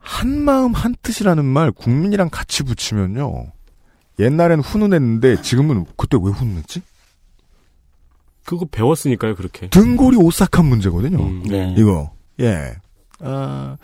[0.06, 3.48] 한 마음 한 뜻이라는 말 국민이랑 같이 붙이면요.
[4.20, 6.82] 옛날엔 훈훈했는데 지금은 그때 왜 훈훈했지?
[8.46, 9.68] 그거 배웠으니까요, 그렇게.
[9.70, 11.18] 등골이 오싹한 문제거든요.
[11.18, 11.74] 음, 네.
[11.76, 12.76] 이거 예.
[13.20, 13.78] 아,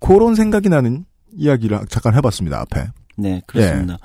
[0.00, 1.04] 그런 생각이 나는
[1.36, 2.86] 이야기를 잠깐 해봤습니다 앞에.
[3.16, 3.98] 네, 그렇습니다.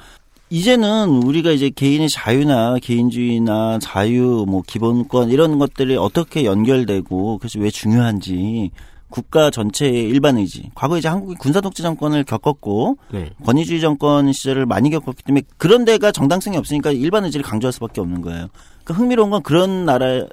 [0.50, 7.70] 이제는 우리가 이제 개인의 자유나 개인주의나 자유, 뭐 기본권 이런 것들이 어떻게 연결되고 그래서 왜
[7.70, 8.72] 중요한지
[9.10, 10.70] 국가 전체의 일반 의지.
[10.76, 13.32] 과거 이제 한국이 군사 독재 정권을 겪었고 네.
[13.44, 18.22] 권위주의 정권 시절을 많이 겪었기 때문에 그런 데가 정당성이 없으니까 일반 의지를 강조할 수밖에 없는
[18.22, 18.48] 거예요.
[18.84, 20.26] 그러니까 흥미로운 건 그런 나라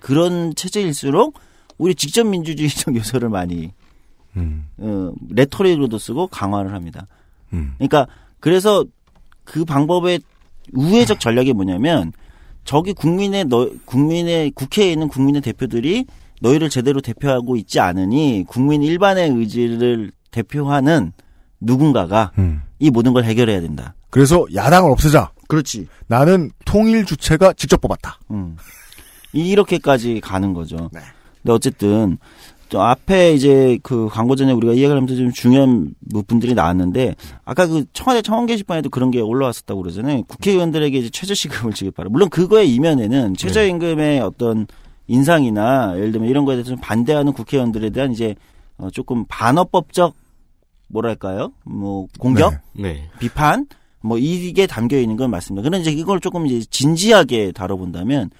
[0.00, 1.38] 그런 체제일수록
[1.78, 3.72] 우리 직접 민주주의적 요소를 많이
[4.36, 7.06] 음, 어, 레토릭으로도 쓰고 강화를 합니다.
[7.52, 7.74] 음.
[7.78, 8.06] 그러니까
[8.40, 8.84] 그래서
[9.44, 10.20] 그 방법의
[10.72, 12.12] 우회적 전략이 뭐냐면
[12.64, 16.06] 저기 국민의 너 국민의 국회에 있는 국민의 대표들이
[16.44, 21.12] 너희를 제대로 대표하고 있지 않으니 국민 일반의 의지를 대표하는
[21.60, 22.60] 누군가가 음.
[22.78, 23.94] 이 모든 걸 해결해야 된다.
[24.10, 25.32] 그래서 야당을 없애자.
[25.48, 25.88] 그렇지.
[26.06, 28.20] 나는 통일 주체가 직접 뽑았다.
[28.30, 28.56] 음.
[29.32, 30.90] 이렇게까지 가는 거죠.
[30.92, 31.00] 네.
[31.42, 32.18] 근데 어쨌든
[32.68, 37.84] 또 앞에 이제 그 광고 전에 우리가 이야기를 하면서 좀 중요한 부분들이 나왔는데 아까 그
[37.92, 40.24] 청와대 청원 게시판에도 그런 게 올라왔었다고 그러잖아요.
[40.24, 42.10] 국회의원들에게 이제 최저시급을 지급하라.
[42.10, 44.66] 물론 그거의 이면에는 최저임금의 어떤
[45.06, 48.34] 인상이나 예를 들면 이런 거에 대해서 좀 반대하는 국회의원들에 대한 이제
[48.76, 50.14] 어 조금 반어법적
[50.88, 51.52] 뭐랄까요?
[51.64, 53.08] 뭐 공격, 네.
[53.18, 53.66] 비판
[54.00, 55.62] 뭐 이게 담겨 있는 건 맞습니다.
[55.62, 58.30] 그런데 이제 이걸 조금 이제 진지하게 다뤄본다면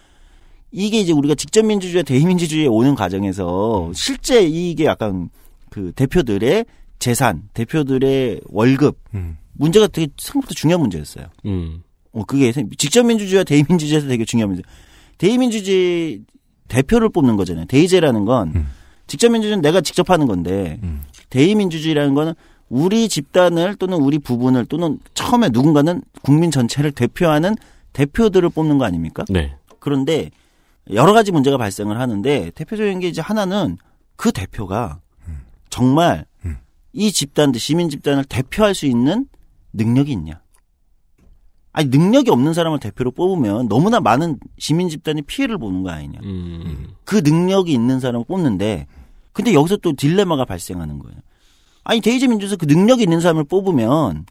[0.70, 5.30] 이게 이제 우리가 직접 민주주의와 대의민주주의에 오는 과정에서 실제 이게 약간
[5.70, 6.66] 그 대표들의
[6.98, 9.38] 재산, 대표들의 월급 음.
[9.52, 11.26] 문제가 되게 생각보다 중요한 문제였어요.
[11.46, 11.82] 음.
[12.12, 14.62] 어 그게 직접 민주주의와 대의민주주의에서 되게 중요한 문제.
[15.18, 16.20] 대의민주주의
[16.68, 17.66] 대표를 뽑는 거잖아요.
[17.66, 18.66] 대의제라는 건 음.
[19.06, 21.02] 직접 민주주의는 내가 직접 하는 건데 음.
[21.30, 22.34] 대의 민주주의라는 거는
[22.68, 27.56] 우리 집단을 또는 우리 부분을 또는 처음에 누군가는 국민 전체를 대표하는
[27.92, 29.24] 대표들을 뽑는 거 아닙니까?
[29.28, 29.54] 네.
[29.78, 30.30] 그런데
[30.90, 33.76] 여러 가지 문제가 발생을 하는데 대표적인 게 이제 하나는
[34.16, 35.00] 그 대표가
[35.70, 36.58] 정말 음.
[36.92, 39.26] 이 집단들 시민 집단을 대표할 수 있는
[39.72, 40.40] 능력이 있냐?
[41.74, 46.20] 아니 능력이 없는 사람을 대표로 뽑으면 너무나 많은 시민 집단이 피해를 보는 거 아니냐?
[46.22, 46.94] 음.
[47.04, 48.86] 그 능력이 있는 사람을 뽑는데
[49.32, 51.16] 근데 여기서 또 딜레마가 발생하는 거예요.
[51.82, 54.24] 아니 데이지 민주에서 그 능력이 있는 사람을 뽑으면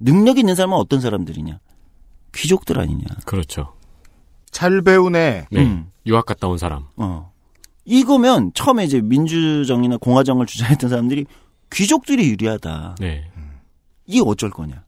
[0.00, 1.60] 능력이 있는 사람은 어떤 사람들이냐?
[2.34, 3.04] 귀족들 아니냐?
[3.26, 3.74] 그렇죠.
[4.50, 5.48] 잘 배우네.
[5.50, 5.60] 네.
[5.62, 5.90] 음.
[6.06, 6.84] 유학 갔다 온 사람.
[6.96, 7.30] 어.
[7.84, 11.26] 이거면 처음에 이제 민주정이나 공화정을 주장했던 사람들이
[11.70, 12.96] 귀족들이 유리하다.
[13.00, 13.30] 네.
[14.06, 14.85] 이게 어쩔 거냐.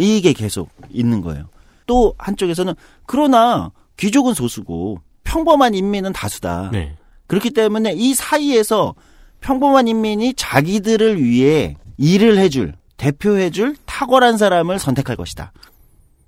[0.00, 1.48] 이게 계속 있는 거예요.
[1.86, 2.74] 또 한쪽에서는
[3.06, 6.70] 그러나 귀족은 소수고 평범한 인민은 다수다.
[6.72, 6.96] 네.
[7.26, 8.94] 그렇기 때문에 이 사이에서
[9.40, 15.52] 평범한 인민이 자기들을 위해 일을 해줄 대표해줄 탁월한 사람을 선택할 것이다.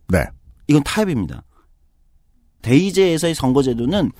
[0.08, 0.24] 네.
[0.68, 1.42] 이건 타협입니다.
[2.60, 4.12] 대의제에서의 선거제도는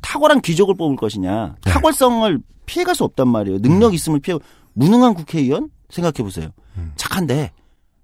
[0.00, 1.70] 탁월한 귀족을 뽑을 것이냐, 네.
[1.70, 3.58] 탁월성을 피해갈 수 없단 말이에요.
[3.58, 3.62] 음.
[3.62, 4.36] 능력 있음을 피해,
[4.72, 5.70] 무능한 국회의원?
[5.90, 6.50] 생각해 보세요.
[6.96, 7.52] 착한데.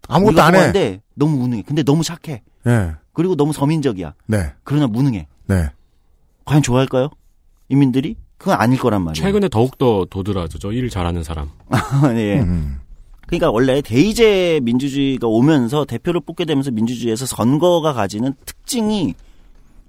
[0.08, 1.00] 아무것도 안 해.
[1.14, 1.62] 너무 무능해.
[1.62, 2.42] 근데 너무 착해.
[2.66, 2.92] 예.
[3.12, 4.14] 그리고 너무 서민적이야.
[4.26, 4.52] 네.
[4.64, 5.26] 그러나 무능해.
[5.46, 5.70] 네.
[6.44, 7.10] 과연 좋아할까요?
[7.68, 8.16] 인민들이?
[8.38, 9.24] 그건 아닐 거란 말이에요.
[9.24, 10.72] 최근에 더욱더 도드라져죠.
[10.72, 11.50] 일 잘하는 사람.
[12.16, 12.40] 예.
[12.40, 12.80] 음.
[13.26, 19.14] 그러니까 원래 대의제 민주주의가 오면서 대표를 뽑게 되면서 민주주의에서 선거가 가지는 특징이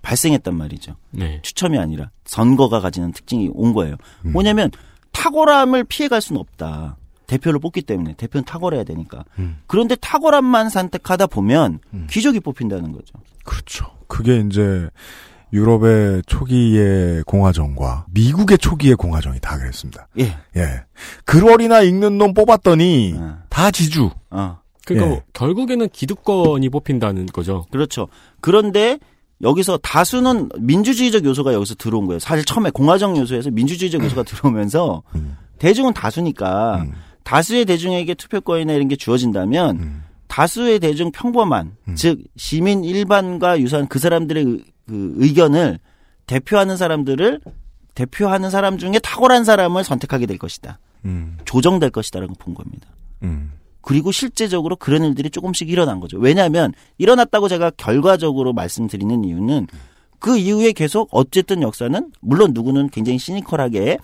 [0.01, 0.95] 발생했단 말이죠.
[1.12, 1.39] 네.
[1.43, 3.95] 추첨이 아니라 선거가 가지는 특징이 온 거예요.
[4.25, 4.32] 음.
[4.32, 4.71] 뭐냐면
[5.12, 6.97] 탁월함을 피해갈 수는 없다.
[7.28, 9.24] 대표를 뽑기 때문에 대표는 탁월해야 되니까.
[9.38, 9.58] 음.
[9.68, 13.13] 그런데 탁월함만 선택하다 보면 귀족이 뽑힌다는 거죠.
[13.44, 13.86] 그렇죠.
[14.08, 14.90] 그게 이제
[15.54, 20.08] 유럽의 초기의 공화정과 미국의 초기의 공화정이 다 그랬습니다.
[20.20, 20.38] 예.
[20.56, 20.84] 예.
[21.26, 23.16] 글월이나 읽는 놈 뽑았더니
[23.50, 24.10] 다 지주.
[24.30, 24.60] 어.
[24.86, 25.10] 그러니까 예.
[25.10, 27.66] 뭐 결국에는 기득권이 뽑힌다는 거죠.
[27.72, 28.08] 그렇죠.
[28.42, 29.00] 그런데
[29.42, 32.20] 여기서 다수는 민주주의적 요소가 여기서 들어온 거예요.
[32.20, 35.04] 사실 처음에 공화정 요소에서 민주주의적 요소가 들어오면서
[35.60, 36.86] 대중은 다수니까
[37.28, 44.46] 다수의 대중에게 투표권이나 이런 게 주어진다면 다수의 대중 평범한 즉 시민 일반과 유사한 그 사람들의
[44.46, 45.78] 의, 그 의견을
[46.26, 47.42] 대표하는 사람들을
[47.96, 50.80] 대표하는 사람 중에 탁월한 사람을 선택하게 될 것이다.
[51.04, 51.38] 음.
[51.44, 52.88] 조정될 것이다라고 본 겁니다.
[53.24, 53.52] 음.
[53.82, 56.18] 그리고 실제적으로 그런 일들이 조금씩 일어난 거죠.
[56.18, 59.68] 왜냐하면 일어났다고 제가 결과적으로 말씀드리는 이유는
[60.20, 63.98] 그 이후에 계속 어쨌든 역사는 물론 누구는 굉장히 시니컬하게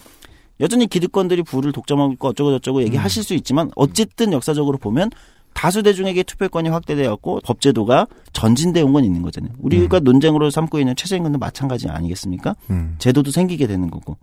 [0.63, 5.11] 여전히 기득권들이 부를 독점하고 있고 어쩌고 저쩌고 얘기하실 수 있지만 어쨌든 역사적으로 보면
[5.53, 9.53] 다수 대중에게 투표권이 확대되었고 법제도가 전진되어 온건 있는 거잖아요.
[9.59, 12.55] 우리가 논쟁으로 삼고 있는 최저임금도 마찬가지 아니겠습니까?
[12.71, 12.95] 음.
[12.97, 14.17] 제도도 생기게 되는 거고.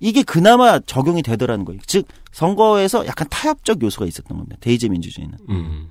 [0.00, 1.80] 이게 그나마 적용이 되더라는 거예요.
[1.86, 4.56] 즉 선거에서 약간 타협적 요소가 있었던 겁니다.
[4.60, 5.38] 대의제 민주주의는.
[5.50, 5.90] 음.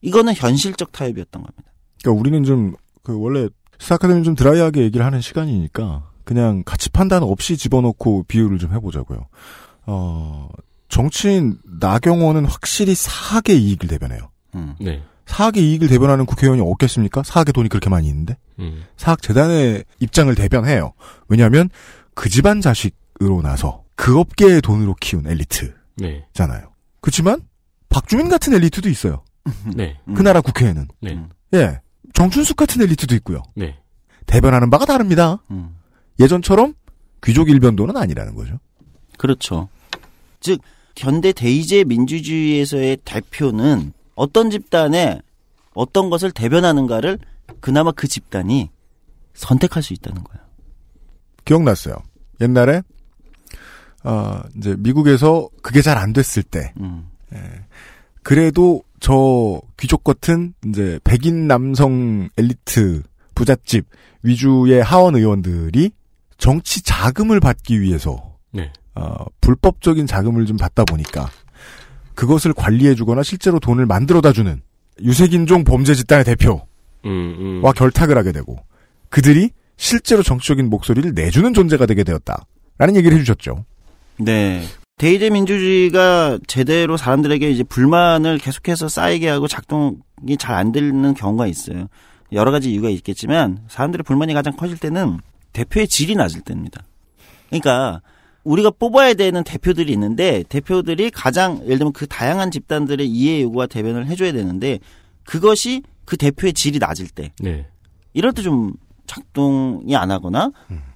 [0.00, 1.72] 이거는 현실적 타협이었던 겁니다.
[2.02, 3.48] 그러니까 우리는 좀 그 원래
[3.90, 9.26] 아카데미 좀 드라이하게 얘기를 하는 시간이니까 그냥 가치 판단 없이 집어넣고 비유를 좀 해보자고요.
[9.86, 10.48] 어
[10.88, 14.30] 정치인 나경원은 확실히 사학의 이익을 대변해요.
[14.54, 14.74] 음.
[14.80, 15.02] 네.
[15.26, 17.22] 사학의 이익을 대변하는 국회의원이 없겠습니까?
[17.22, 18.84] 사학의 돈이 그렇게 많이 있는데 음.
[18.96, 20.92] 사학재단의 입장을 대변해요.
[21.28, 21.70] 왜냐하면
[22.14, 25.74] 그 집안 자식으로 나서 그 업계의 돈으로 키운 엘리트잖아요.
[25.96, 26.26] 네.
[27.00, 27.40] 그렇지만
[27.88, 29.24] 박주민 같은 엘리트도 있어요.
[29.74, 29.98] 네.
[30.14, 30.88] 그 나라 국회에는.
[31.00, 31.18] 네.
[31.54, 31.80] 예.
[32.14, 33.42] 정춘숙 같은 엘리트도 있고요.
[33.54, 33.78] 네.
[34.26, 35.42] 대변하는 바가 다릅니다.
[35.50, 35.76] 음.
[36.20, 36.74] 예전처럼
[37.24, 38.58] 귀족 일변도는 아니라는 거죠.
[39.18, 39.68] 그렇죠.
[40.40, 40.60] 즉
[40.96, 45.20] 현대 대의제 민주주의에서의 대표는 어떤 집단에
[45.74, 47.18] 어떤 것을 대변하는가를
[47.60, 48.70] 그나마 그 집단이
[49.34, 50.42] 선택할 수 있다는 거예요.
[51.44, 51.96] 기억났어요.
[52.40, 52.82] 옛날에
[54.04, 57.08] 어, 이제 미국에서 그게 잘 안 됐을 때 음.
[57.32, 57.38] 예.
[58.22, 63.02] 그래도 저 귀족 같은 이제 백인 남성 엘리트
[63.34, 63.86] 부잣집
[64.22, 65.90] 위주의 하원 의원들이
[66.38, 68.72] 정치 자금을 받기 위해서 네.
[68.94, 71.30] 어, 불법적인 자금을 좀 받다 보니까
[72.14, 74.60] 그것을 관리해주거나 실제로 돈을 만들어다 주는
[75.00, 76.62] 유색인종 범죄 집단의 대표와
[77.06, 77.72] 음, 음.
[77.74, 78.58] 결탁을 하게 되고
[79.08, 83.64] 그들이 실제로 정치적인 목소리를 내주는 존재가 되게 되었다라는 얘기를 해주셨죠.
[84.18, 84.62] 네.
[84.98, 91.88] 대의제 민주주의가 제대로 사람들에게 이제 불만을 계속해서 쌓이게 하고 작동이 잘 안 되는 경우가 있어요.
[92.30, 95.18] 여러 가지 이유가 있겠지만 사람들의 불만이 가장 커질 때는
[95.52, 96.84] 대표의 질이 낮을 때입니다.
[97.48, 98.00] 그러니까
[98.44, 104.06] 우리가 뽑아야 되는 대표들이 있는데 대표들이 가장 예를 들면 그 다양한 집단들의 이해 요구와 대변을
[104.06, 104.78] 해줘야 되는데
[105.24, 107.66] 그것이 그 대표의 질이 낮을 때 네.
[108.12, 108.72] 이럴 때 좀
[109.06, 110.50] 작동이 안 하거나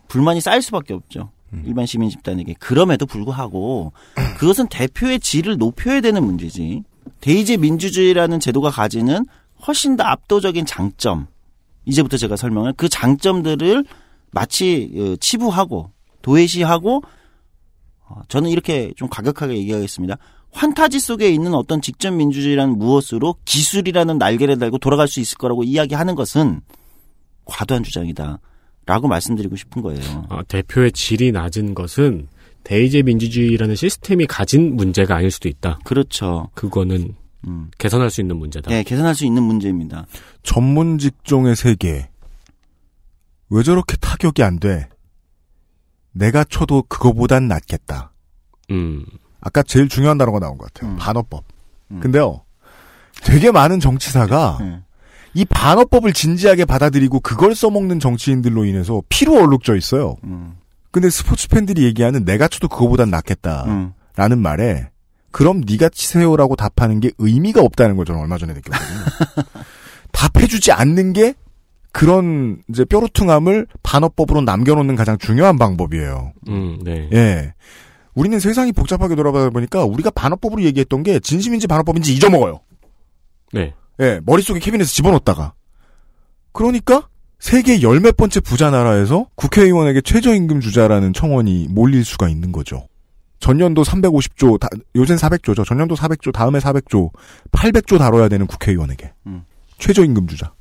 [0.09, 1.31] 불만이 쌓일 수밖에 없죠.
[1.65, 2.55] 일반 시민 집단에게.
[2.59, 3.93] 그럼에도 불구하고
[4.39, 6.83] 그것은 대표의 질을 높여야 되는 문제지.
[7.21, 9.25] 대의제 민주주의라는 제도가 가지는
[9.67, 11.27] 훨씬 더 압도적인 장점.
[11.85, 13.85] 이제부터 제가 설명을 그 장점들을
[14.37, 17.03] 마치 어, 치부하고 도외시하고
[18.09, 20.19] 어, 저는 이렇게 좀 가격하게 얘기하겠습니다.
[20.53, 26.15] 환타지 속에 있는 어떤 직접 민주주의라는 무엇으로 기술이라는 날개를 달고 돌아갈 수 있을 거라고 이야기하는
[26.15, 26.61] 것은
[27.47, 28.39] 과도한 주장이다.
[28.85, 30.27] 라고 말씀드리고 싶은 거예요.
[30.29, 32.29] 아, 대표의 질이 낮은 것은
[32.63, 35.79] 대의제 민주주의라는 시스템이 가진 문제가 아닐 수도 있다.
[35.83, 36.51] 그렇죠.
[36.55, 37.15] 그거는
[37.49, 37.71] 음.
[37.79, 38.71] 개선할 수 있는 문제다.
[38.71, 40.07] 네, 개선할 수 있는 문제입니다.
[40.43, 42.09] 전문 직종의 세계
[43.51, 44.89] 왜 저렇게 타격이 안 돼?
[46.13, 48.13] 내가 쳐도 그거보단 낫겠다.
[48.71, 49.05] 음.
[49.41, 50.97] 아까 제일 중요한 단어가 나온 것 같아요.
[50.97, 51.45] 반어법.
[52.01, 52.43] 근데요,
[53.23, 54.81] 되게 많은 정치사가 네.
[55.35, 60.17] 이 반어법을 진지하게 받아들이고 그걸 써먹는 정치인들로 인해서 피로 얼룩져 있어요.
[60.25, 60.57] 음.
[60.91, 64.39] 근데 스포츠 팬들이 얘기하는 내가 쳐도 그거보단 낫겠다라는 음.
[64.39, 64.89] 말에
[65.31, 69.01] 그럼 네가 치세요라고 답하는 게 의미가 없다는 걸 저는 얼마 전에 느꼈거든요.
[70.13, 71.35] 답해주지 않는 게
[71.97, 76.35] 그런 이제 뾰루퉁함을 반어법으로 남겨놓는 가장 중요한 방법이에요.
[76.47, 77.09] 음, 네.
[77.15, 77.55] 예.
[78.15, 82.61] 우리는 세상이 복잡하게 돌아가다 보니까 우리가 반어법으로 얘기했던 게 진심인지 반어법인지 잊어먹어요.
[83.55, 83.73] 네.
[84.01, 85.55] 예, 머릿속에 캐비넷에 집어넣다가.
[86.53, 92.89] 그러니까 세계 열 몇 번째 부자 나라에서 국회의원에게 최저임금 주자라는 청원이 몰릴 수가 있는 거죠.
[93.41, 95.65] 전년도 350조, 다, 요새는 400조죠.
[95.65, 97.11] 전년도 400조, 다음에 400조,
[97.53, 99.15] 800조 다뤄야 되는 국회의원에게.
[99.29, 99.45] 음.
[99.79, 100.53] 최저임금 주자.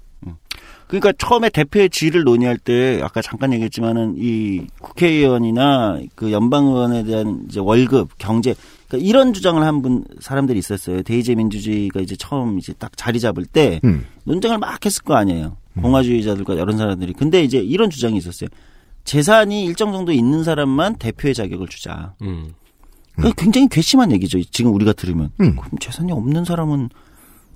[0.87, 7.45] 그러니까 처음에 대표의 지위를 논의할 때 아까 잠깐 얘기했지만은 이 국회의원이나 그 연방 의원에 대한
[7.49, 8.53] 이제 월급, 경제
[8.87, 11.01] 그러니까 이런 주장을 한 분 사람들이 있었어요.
[11.01, 14.05] 대의제 민주주의가 이제 처음 이제 딱 자리 잡을 때 음.
[14.25, 15.57] 논쟁을 막 했을 거 아니에요.
[15.81, 17.13] 공화주의자들과 이런 사람들이.
[17.13, 18.49] 근데 이제 이런 주장이 있었어요.
[19.03, 22.13] 재산이 일정 정도 있는 사람만 대표의 자격을 주자.
[22.21, 22.53] 음.
[23.17, 24.41] 그 굉장히 괘씸한 얘기죠.
[24.45, 25.31] 지금 우리가 들으면.
[25.41, 25.55] 음.
[25.55, 26.89] 그럼 재산이 없는 사람은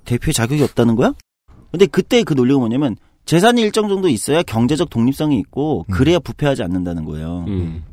[0.04, 1.14] 대표의 자격이 없다는 거야?
[1.70, 2.96] 근데 그때 그 논리가 뭐냐면
[3.30, 7.44] 재산이 일정 정도 있어야 경제적 독립성이 있고 그래야 부패하지 않는다는 거예요.
[7.46, 7.84] 음.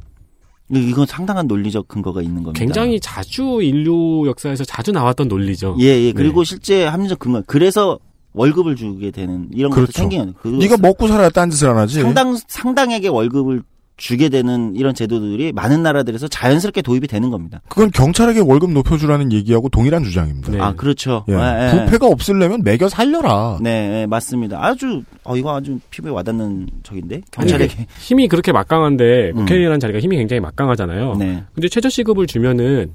[0.71, 2.57] 이건 상당한 논리적 근거가 있는 겁니다.
[2.57, 5.77] 굉장히 자주 인류 역사에서 자주 나왔던 논리죠.
[5.79, 6.11] 예, 예.
[6.11, 6.49] 그리고 네.
[6.49, 7.43] 실제 합리적 근거.
[7.45, 7.99] 그래서
[8.33, 9.91] 월급을 주게 되는 이런 것도 그렇죠.
[9.91, 10.33] 생기는.
[10.41, 12.01] 그리고 네가 먹고 살아야 딴 짓을 안 하지.
[12.01, 13.61] 상당 상당하게 월급을
[13.97, 17.61] 주게 되는 이런 제도들이 많은 나라들에서 자연스럽게 도입이 되는 겁니다.
[17.67, 20.51] 그건 경찰에게 월급 높여주라는 얘기하고 동일한 주장입니다.
[20.51, 20.59] 네.
[20.59, 21.25] 아, 그렇죠.
[21.29, 21.33] 예.
[21.33, 21.85] 예, 예.
[21.85, 23.57] 부패가 없으려면 매겨 살려라.
[23.59, 24.63] 네, 예, 맞습니다.
[24.63, 27.87] 아주 어 이거 아주 피부에 와닿는 적인데 아니, 경찰에게.
[27.99, 29.35] 힘이 그렇게 막강한데 음.
[29.37, 31.15] 국회의원이라는 자리가 힘이 굉장히 막강하잖아요.
[31.15, 32.93] 네, 근데 최저 시급을 주면은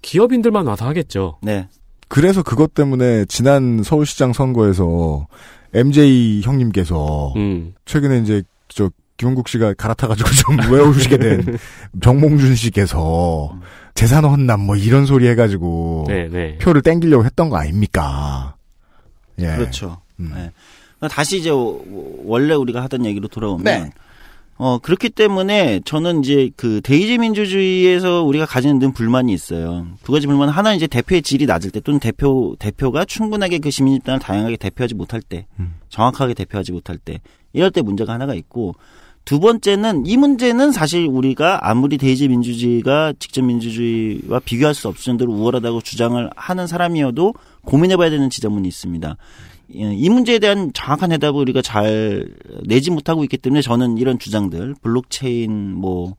[0.00, 1.36] 기업인들만 와서 하겠죠.
[1.42, 1.68] 네,
[2.08, 5.26] 그래서 그것 때문에 지난 서울시장 선거에서
[5.74, 7.74] MJ 형님께서 음.
[7.84, 8.90] 최근에 이제 저
[9.22, 11.58] 김원국 씨가 갈아타가지고 좀 외우시게 된
[12.02, 13.56] 정몽준 씨께서
[13.94, 16.58] 재산 헌납 뭐 이런 소리 해가지고 네, 네.
[16.58, 18.56] 표를 땡기려고 했던 거 아닙니까?
[19.38, 19.46] 예.
[19.54, 19.98] 그렇죠.
[20.18, 20.32] 음.
[20.34, 20.50] 네.
[21.08, 21.84] 다시 이제 워-
[22.24, 23.90] 원래 우리가 하던 얘기로 돌아오면 네.
[24.56, 29.86] 어 그렇기 때문에 저는 이제 그 대의제 민주주의에서 우리가 가지는 늘 불만이 있어요.
[30.02, 33.70] 두 가지 불만 하나 는 이제 대표의 질이 낮을 때 또는 대표 대표가 충분하게 그
[33.70, 35.74] 시민 집단을 다양하게 대표하지 못할 때 음.
[35.90, 37.20] 정확하게 대표하지 못할 때
[37.52, 38.74] 이럴 때 문제가 하나가 있고
[39.24, 45.32] 두 번째는 이 문제는 사실 우리가 아무리 대의제 민주주의가 직접 민주주의와 비교할 수 없을 정도로
[45.32, 49.16] 우월하다고 주장을 하는 사람이어도 고민해봐야 되는 지점은 있습니다.
[49.76, 52.28] 예, 이 문제에 대한 정확한 해답을 우리가 잘
[52.66, 56.14] 내지 못하고 있기 때문에 저는 이런 주장들 블록체인 뭐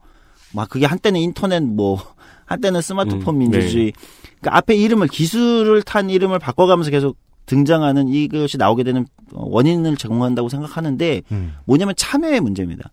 [0.54, 2.00] 막 그게 한때는 인터넷 뭐
[2.46, 3.92] 한때는 스마트폰 음, 민주주의
[4.40, 10.50] 그러니까 앞에 이름을 기술을 탄 이름을 바꿔가면서 계속 등장하는 이것이 나오게 되는 어, 원인을 제공한다고
[10.50, 11.54] 생각하는데 음.
[11.66, 12.92] 뭐냐면 참여의 문제입니다.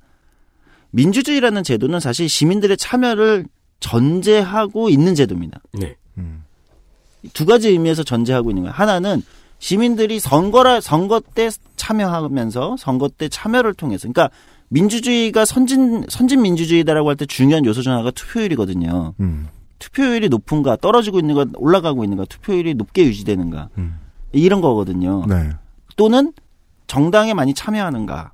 [0.90, 3.46] 민주주의라는 제도는 사실 시민들의 참여를
[3.80, 5.60] 전제하고 있는 제도입니다.
[5.72, 5.96] 네.
[6.18, 6.44] 음.
[7.32, 8.74] 두 가지 의미에서 전제하고 있는 거예요.
[8.74, 9.22] 하나는
[9.58, 14.30] 시민들이 선거라 선거 때 참여하면서 선거 때 참여를 통해서 그러니까
[14.68, 19.14] 민주주의가 선진 선진 민주주의다라고 할 때 중요한 요소 중 하나가 투표율이거든요.
[19.20, 19.48] 음.
[19.78, 23.98] 투표율이 높은가 떨어지고 있는가 올라가고 있는가 투표율이 높게 유지되는가 음.
[24.32, 25.24] 이런 거거든요.
[25.26, 25.50] 네.
[26.00, 26.32] 또는
[26.86, 28.32] 정당에 많이 참여하는가.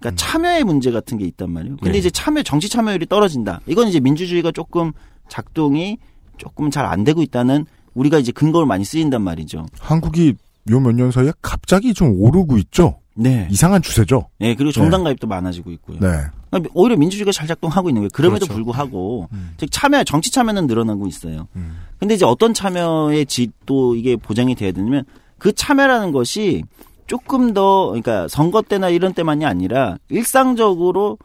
[0.00, 1.76] 그러니까 참여의 문제 같은 게 있단 말이에요.
[1.76, 1.98] 근데 네.
[1.98, 3.60] 이제 참여 정치 참여율이 떨어진다.
[3.66, 4.90] 이건 이제 민주주의가 조금
[5.28, 5.98] 작동이
[6.38, 9.66] 조금 잘 안 되고 있다는 우리가 이제 근거를 많이 쓰인단 말이죠.
[9.78, 10.34] 한국이
[10.70, 12.98] 요 몇 년 사이에 갑자기 좀 오르고 있죠.
[13.14, 13.46] 네.
[13.48, 14.28] 이상한 추세죠.
[14.40, 16.00] 네, 그리고 정당 가입도 많아지고 있고요.
[16.00, 16.08] 네.
[16.50, 18.10] 그러니까 오히려 민주주의가 잘 작동하고 있는 거예요.
[18.12, 18.54] 그럼에도 그렇죠.
[18.54, 19.52] 불구하고 음.
[19.56, 21.46] 즉 참여 정치 참여는 늘어나고 있어요.
[21.54, 21.76] 음.
[22.00, 25.04] 근데 이제 어떤 참여의 질도 이게 보장이 돼야 되냐면
[25.38, 26.64] 그 참여라는 것이
[27.08, 31.18] 조금 더 그러니까 선거 때나 이런 때만이 아니라 일상적으로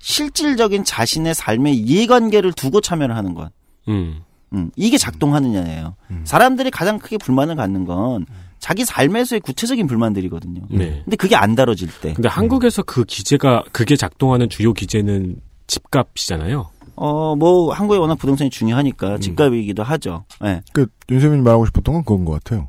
[0.00, 3.50] 실질적인 자신의 삶의 이해관계를 두고 참여를 하는 것.
[3.88, 4.22] 음.
[4.52, 5.94] 음, 이게 작동하느냐예요.
[6.10, 6.22] 음.
[6.24, 8.26] 사람들이 가장 크게 불만을 갖는 건
[8.58, 10.62] 자기 삶에서의 구체적인 불만들이거든요.
[10.70, 11.02] 네.
[11.04, 12.14] 근데 그게 안 다뤄질 때.
[12.14, 16.70] 근데 한국에서 그 기재가 그게 작동하는 주요 기재는 집값이잖아요.
[16.96, 20.24] 어, 뭐, 한국에 워낙 부동산이 중요하니까 집값이기도 하죠.
[20.44, 20.62] 예.
[20.72, 22.68] 그 윤세민이 말하고 싶었던 건 그건 것 같아요.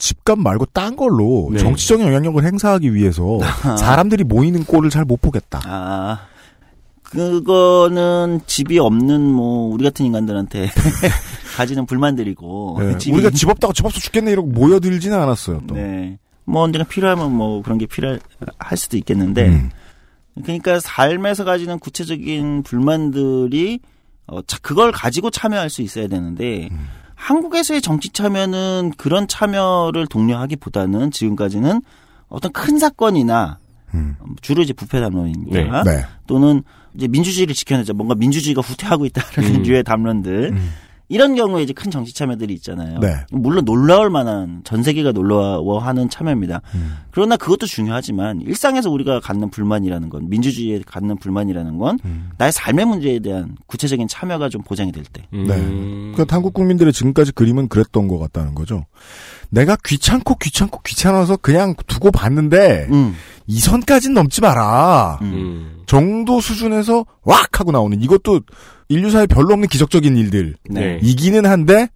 [0.00, 1.58] 집값 말고 딴 걸로 네.
[1.58, 3.38] 정치적인 영향력을 행사하기 위해서
[3.78, 5.60] 사람들이 모이는 꼴을 잘 못 보겠다.
[5.64, 6.26] 아,
[7.02, 10.68] 그거는 집이 없는 뭐, 우리 같은 인간들한테
[11.56, 12.76] 가지는 불만들이고.
[12.80, 15.62] 네, 집이 우리가 집 없다고 집 없어 죽겠네 이러고 모여들지는 않았어요.
[15.66, 15.74] 또.
[15.74, 16.18] 네.
[16.44, 18.20] 뭐 언젠가 필요하면 뭐 그런 게 필요할
[18.76, 19.48] 수도 있겠는데.
[19.48, 19.70] 음.
[20.42, 23.80] 그러니까 삶에서 가지는 구체적인 불만들이
[24.26, 26.86] 어, 자, 그걸 가지고 참여할 수 있어야 되는데 음.
[27.20, 31.82] 한국에서의 정치 참여는 그런 참여를 독려하기보다는 지금까지는
[32.28, 33.58] 어떤 큰 사건이나
[34.40, 35.96] 주로 이제 부패 담론이니까 네.
[35.96, 36.04] 네.
[36.26, 36.62] 또는
[36.94, 39.62] 이제 민주주의를 지켜내자 뭔가 민주주의가 후퇴하고 있다라는 음.
[39.68, 40.56] 류의 담론들
[41.10, 43.00] 이런 경우에 이제 큰 정치 참여들이 있잖아요.
[43.00, 43.16] 네.
[43.32, 46.62] 물론 놀라울 만한 전 세계가 놀라워하는 참여입니다.
[46.76, 46.98] 음.
[47.10, 52.30] 그러나 그것도 중요하지만 일상에서 우리가 갖는 불만이라는 건 민주주의에 갖는 불만이라는 건 음.
[52.38, 55.26] 나의 삶의 문제에 대한 구체적인 참여가 좀 보장이 될 때.
[55.34, 55.46] 음.
[55.48, 56.12] 네.
[56.14, 58.86] 그러니까 한국 국민들의 지금까지 그림은 그랬던 것 같다는 거죠.
[59.48, 63.16] 내가 귀찮고 귀찮고 귀찮아서 그냥 두고 봤는데 음.
[63.50, 65.18] 이 선까지는 넘지 마라.
[65.22, 65.82] 음.
[65.86, 68.42] 정도 수준에서 왁 하고 나오는 이것도
[68.88, 71.00] 인류사에 별로 없는 기적적인 일들 네.
[71.02, 71.88] 이기는 한데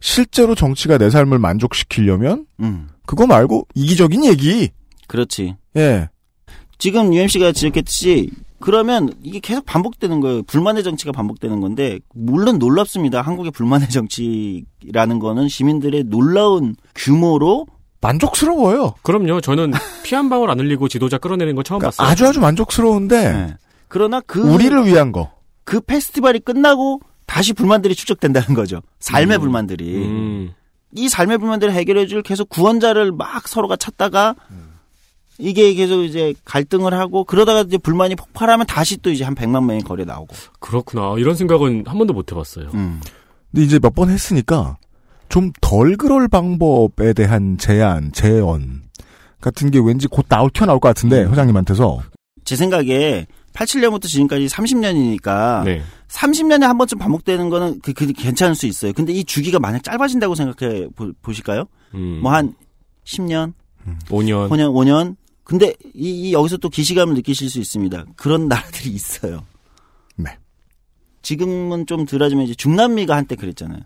[0.00, 2.88] 실제로 정치가 내 삶을 만족시키려면 음.
[3.06, 4.70] 그거 말고 이기적인 얘기.
[5.06, 5.54] 그렇지.
[5.76, 6.08] 예.
[6.78, 10.42] 지금 UMC가 지적했듯이 그러면 이게 계속 반복되는 거예요.
[10.42, 13.22] 불만의 정치가 반복되는 건데 물론 놀랍습니다.
[13.22, 17.66] 한국의 불만의 정치라는 거는 시민들의 놀라운 규모로
[18.00, 18.94] 만족스러워요.
[19.02, 19.40] 그럼요.
[19.40, 19.72] 저는
[20.04, 22.06] 피 한 방울 안 흘리고 지도자 끌어내는 거 처음 봤어요.
[22.06, 23.56] 아주 아주 만족스러운데
[23.88, 25.32] 그러나 그 우리를 위한 거.
[25.64, 28.80] 그 페스티벌이 끝나고 다시 불만들이 축적된다는 거죠.
[29.00, 29.96] 삶의 불만들이.
[30.06, 30.52] 음.
[30.94, 34.34] 이 삶의 불만들을 해결해줄 계속 구원자를 막 서로가 찾다가
[35.38, 39.82] 이게 계속 이제 갈등을 하고 그러다가 이제 불만이 폭발하면 다시 또 이제 한 100만 명이
[39.82, 40.34] 거리에 나오고.
[40.60, 41.16] 그렇구나.
[41.18, 42.70] 이런 생각은 한 번도 못 해봤어요.
[42.74, 43.00] 음.
[43.50, 44.76] 근데 이제 몇 번 했으니까
[45.28, 48.82] 좀 덜 그럴 방법에 대한 제안, 제언
[49.40, 51.30] 같은 게 왠지 곧 나올 튀어나올 것 같은데 음.
[51.32, 52.02] 회장님한테서
[52.44, 55.82] 제 생각에 87년부터 지금까지 30년이니까 네.
[56.08, 58.92] 30년에 한 번쯤 반복되는 거는 그, 그 괜찮을 수 있어요.
[58.92, 61.64] 근데 이 주기가 만약 짧아진다고 생각해 보, 보실까요?
[61.94, 62.20] 음.
[62.22, 62.54] 뭐한
[63.04, 63.52] 10년,
[64.08, 64.48] 5년.
[64.48, 65.16] 5년, 5년.
[65.42, 68.04] 근데 이, 이 여기서 또 기시감을 느끼실 수 있습니다.
[68.16, 69.44] 그런 나라들이 있어요.
[70.16, 70.36] 네.
[71.22, 73.80] 지금은 좀 덜하지만 이제 중남미가 한때 그랬잖아요.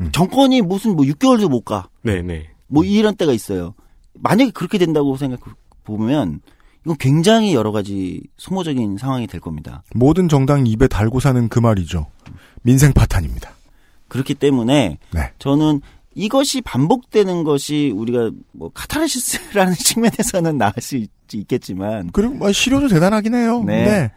[0.00, 0.10] 음.
[0.12, 1.88] 정권이 무슨 뭐 6개월도 못 가.
[2.02, 2.48] 네네.
[2.66, 3.74] 뭐 이런 때가 있어요.
[4.14, 5.40] 만약에 그렇게 된다고 생각
[5.84, 6.40] 보면
[6.84, 9.82] 이건 굉장히 여러 가지 소모적인 상황이 될 겁니다.
[9.94, 12.06] 모든 정당 입에 달고 사는 그 말이죠.
[12.62, 13.50] 민생 파탄입니다.
[14.08, 15.32] 그렇기 때문에 네.
[15.38, 15.80] 저는
[16.14, 23.34] 이것이 반복되는 것이 우리가 뭐 카타르시스라는 측면에서는 나을 수 있, 있겠지만 그리고 뭐 실효도 대단하긴
[23.34, 23.62] 해요.
[23.64, 23.84] 네.
[23.84, 24.12] 네.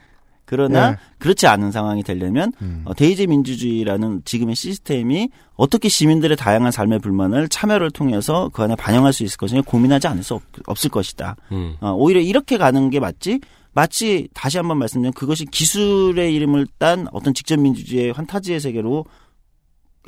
[0.46, 0.98] 그러나 네.
[1.20, 2.82] 그렇지 않은 상황이 되려면 음.
[2.86, 9.14] 어, 데이지 민주주의라는 지금의 시스템이 어떻게 시민들의 다양한 삶의 불만을 참여를 통해서 그 안에 반영할
[9.14, 10.42] 수 있을 것이냐 고민하지 않을 수 없,
[10.86, 11.36] 을 것이다.
[11.52, 11.76] 음.
[11.80, 13.40] 어, 오히려 이렇게 가는 게 맞지.
[13.76, 19.06] 마치 다시 한번 말씀드리면 그것이 기술의 이름을 딴 어떤 직접 민주주의의 환타지의 세계로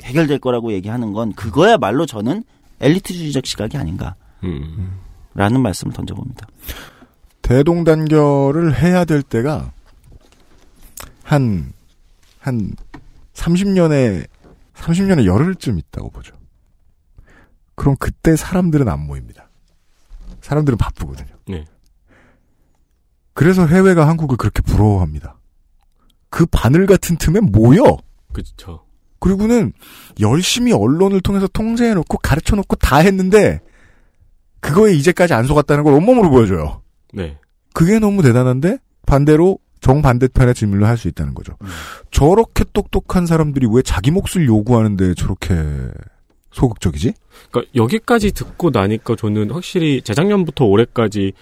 [0.04, 2.44] 해결될 거라고 얘기하는 건 그거야말로 저는
[2.80, 4.14] 엘리트주의적 시각이 아닌가라는
[4.44, 5.60] 음.
[5.62, 6.46] 말씀을 던져봅니다.
[7.42, 9.72] 대동단결을 해야 될 때가
[11.26, 11.72] 한,
[12.38, 12.70] 한
[13.34, 14.28] 30년에,
[14.74, 16.36] 30년에 열흘쯤 있다고 보죠.
[17.74, 19.48] 그럼 그때 사람들은 안 모입니다.
[20.40, 21.34] 사람들은 바쁘거든요.
[21.48, 21.64] 네.
[23.34, 25.36] 그래서 해외가 한국을 그렇게 부러워합니다.
[26.30, 27.96] 그 바늘 같은 틈에 모여!
[28.32, 28.84] 그렇죠.
[29.18, 29.72] 그리고는
[30.20, 33.60] 열심히 언론을 통해서 통제해놓고 가르쳐놓고 다 했는데,
[34.60, 36.82] 그거에 이제까지 안 속았다는 걸 온몸으로 보여줘요.
[37.12, 37.36] 네.
[37.74, 41.52] 그게 너무 대단한데, 반대로 정반대편의 질문을 할 수 있다는 거죠.
[42.10, 45.54] 저렇게 똑똑한 사람들이 왜 자기 몫을 요구하는데 저렇게
[46.50, 47.12] 소극적이지?
[47.50, 51.34] 그러니까 여기까지 듣고 나니까 저는 확실히 재작년부터 올해까지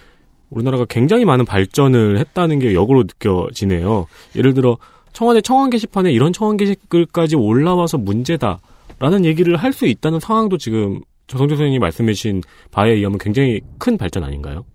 [0.49, 4.05] 우리나라가 굉장히 많은 발전을 했다는 게 역으로 느껴지네요.
[4.35, 4.77] 예를 들어
[5.13, 11.55] 청와대 청원 게시판에 이런 청원 게시글까지 올라와서 문제다라는 얘기를 할 수 있다는 상황도 지금 조성조
[11.55, 12.41] 선생님이 말씀해 주신
[12.71, 14.65] 바에 의하면 굉장히 큰 발전 아닌가요?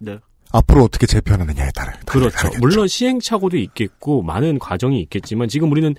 [0.00, 0.18] 네.
[0.54, 1.92] 앞으로 어떻게 재편하느냐에 따라.
[2.06, 2.48] 그렇죠.
[2.60, 5.94] 물론 시행착오도 있겠고 많은 과정이 있겠지만 지금 우리는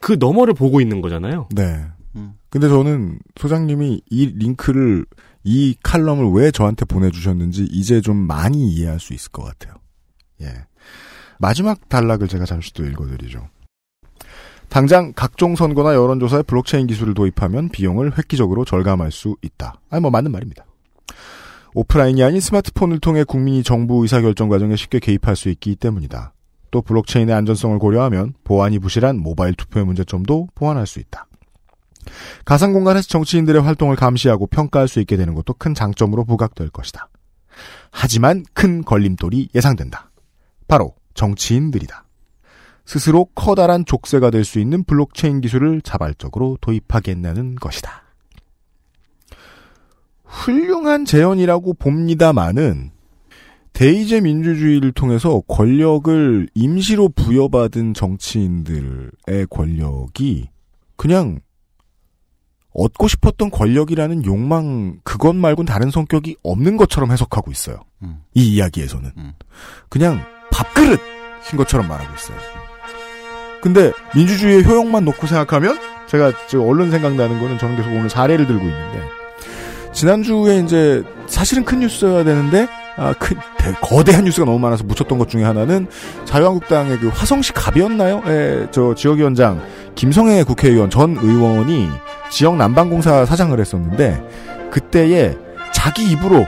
[0.00, 1.48] 그 너머를 보고 있는 거잖아요.
[1.54, 1.84] 네.
[2.48, 5.06] 근데 저는 소장님이 이 링크를
[5.44, 9.74] 이 칼럼을 왜 저한테 보내주셨는지 이제 좀 많이 이해할 수 있을 것 같아요.
[10.40, 10.48] 예.
[11.38, 13.48] 마지막 단락을 제가 잠시 또 읽어드리죠.
[14.68, 19.80] 당장 각종 선거나 여론조사에 블록체인 기술을 도입하면 비용을 획기적으로 절감할 수 있다.
[19.90, 20.64] 아니 뭐 맞는 말입니다.
[21.74, 26.34] 오프라인이 아닌 스마트폰을 통해 국민이 정부 의사결정 과정에 쉽게 개입할 수 있기 때문이다.
[26.70, 31.26] 또 블록체인의 안전성을 고려하면 보안이 부실한 모바일 투표의 문제점도 보완할 수 있다.
[32.44, 37.08] 가상 공간에서 정치인들의 활동을 감시하고 평가할 수 있게 되는 것도 큰 장점으로 부각될 것이다.
[37.90, 40.10] 하지만 큰 걸림돌이 예상된다.
[40.66, 42.04] 바로 정치인들이다.
[42.84, 48.01] 스스로 커다란 족쇄가 될 수 있는 블록체인 기술을 자발적으로 도입하겠다는 것이다.
[50.32, 52.90] 훌륭한 제언이라고 봅니다마는
[53.74, 60.48] 대의제 민주주의를 통해서 권력을 임시로 부여받은 정치인들의 권력이
[60.96, 61.40] 그냥
[62.74, 67.80] 얻고 싶었던 권력이라는 욕망 그것 말곤 다른 성격이 없는 것처럼 해석하고 있어요.
[68.02, 68.22] 음.
[68.34, 69.10] 이 이야기에서는
[69.90, 70.20] 그냥
[70.50, 72.38] 밥그릇인 것처럼 말하고 있어요.
[73.60, 75.78] 근데 민주주의의 효용만 놓고 생각하면
[76.08, 79.21] 제가 지금 얼른 생각나는 거는 저는 계속 오늘 사례를 들고 있는데
[79.92, 82.66] 지난주에 이제 사실은 큰 뉴스여야 되는데
[82.96, 85.86] 아, 큰 대- 거대한 뉴스가 너무 많아서 묻혔던 것 중에 하나는
[86.24, 88.22] 자유한국당의 그 화성시 갑이었나요?
[88.26, 89.62] 예, 저 지역위원장
[89.94, 91.88] 김성애 국회의원 전 의원이
[92.30, 94.22] 지역 난방공사 사장을 했었는데
[94.70, 95.36] 그때에
[95.72, 96.46] 자기 입으로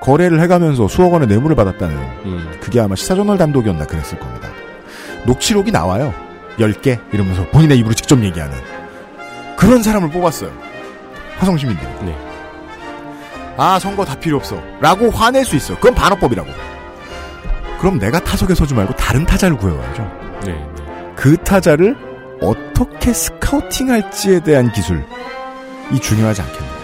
[0.00, 2.50] 거래를 해가면서 수억 원의 뇌물을 받았다는 음.
[2.60, 4.48] 그게 아마 시사저널 단독이었나 그랬을 겁니다.
[5.26, 6.12] 녹취록이 나와요.
[6.58, 8.54] 10개 이러면서 본인의 입으로 직접 얘기하는
[9.56, 10.50] 그런 사람을 뽑았어요.
[11.38, 11.88] 화성시민들이.
[12.04, 12.16] 네.
[13.56, 15.76] 아 선거 다 필요 없어 라고 화낼 수 있어요.
[15.78, 16.48] 그건 반어법이라고.
[17.78, 20.02] 그럼 내가 타석에 서지 말고 다른 타자를 구해와야죠.
[20.46, 21.12] 네, 네.
[21.14, 21.96] 그 타자를
[22.40, 25.02] 어떻게 스카우팅할지에 대한 기술이
[26.00, 26.74] 중요하지 않겠나요?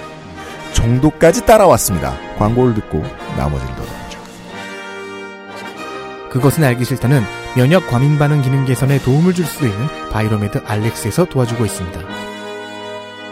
[0.73, 2.15] 정도까지 따라왔습니다.
[2.39, 3.05] 광고를 듣고
[3.37, 3.91] 나머지를 더
[6.31, 7.25] 그것은 알기 싫다는
[7.57, 12.01] 면역 과민 반응 기능 개선에 도움을 줄 수 있는 바이로메드 알렉스에서 도와주고 있습니다.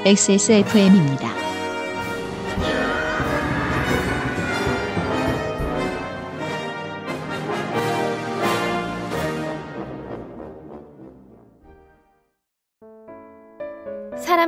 [0.04, 1.47] XSFM입니다.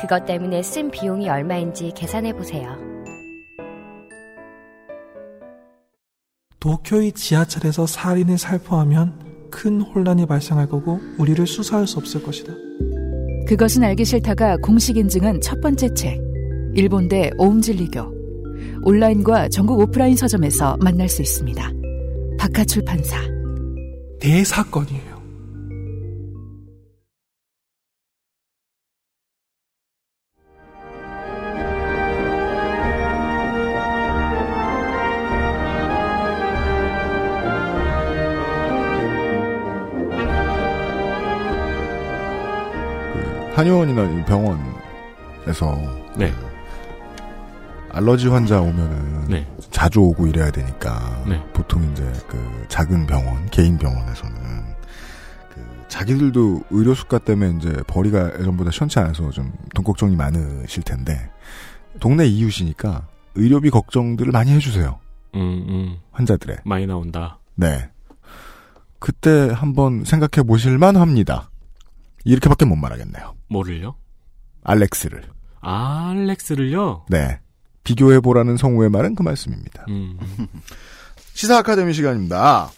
[0.00, 2.76] 그것 때문에 쓴 비용이 얼마인지 계산해 보세요.
[6.60, 12.52] 도쿄의 지하철에서 살인을 살포하면 큰 혼란이 발생할 거고 우리를 수사할 수 없을 것이다.
[13.46, 16.20] 그것은 알기 싫다가 공식 인증한 첫 번째 책.
[16.74, 18.18] 일본대 오음진리교.
[18.82, 21.72] 온라인과 전국 오프라인 서점에서 만날 수 있습니다.
[22.38, 23.16] 박하 출판사.
[24.20, 25.07] 대사건이에요.
[43.58, 45.76] 한의원이나 이 병원에서
[46.16, 46.32] 네.
[47.90, 49.44] 알러지 환자 오면은 네.
[49.72, 51.42] 자주 오고 이래야 되니까 네.
[51.52, 54.36] 보통 이제 그 작은 병원 개인 병원에서는
[55.52, 61.28] 그 자기들도 의료 수가 때문에 이제 벌이가 예전보다 시원치 않아서 좀 돈 걱정이 많으실 텐데
[61.98, 65.00] 동네 이웃이니까 의료비 걱정들을 많이 해주세요
[65.34, 65.96] 음, 음.
[66.12, 67.40] 환자들의 많이 나온다.
[67.56, 67.90] 네
[69.00, 71.50] 그때 한번 생각해 보실만 합니다
[72.24, 73.96] 이렇게밖에 못 말하겠네요 뭐를요?
[74.64, 75.22] 알렉스를
[75.60, 77.06] 알렉스를요?
[77.08, 77.40] 네
[77.84, 79.84] 비교해보라는 성우의 말은 그 말씀입니다.
[79.88, 80.18] 음.
[81.34, 82.70] 시사 아카데미 시간입니다.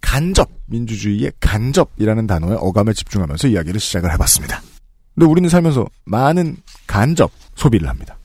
[0.00, 4.60] 간접, 민주주의의 간접이라는 단어에 어감에 집중하면서 이야기를 시작을 해봤습니다.
[5.14, 6.56] 근데 우리는 살면서 많은
[6.86, 8.18] 간접 소비를 합니다.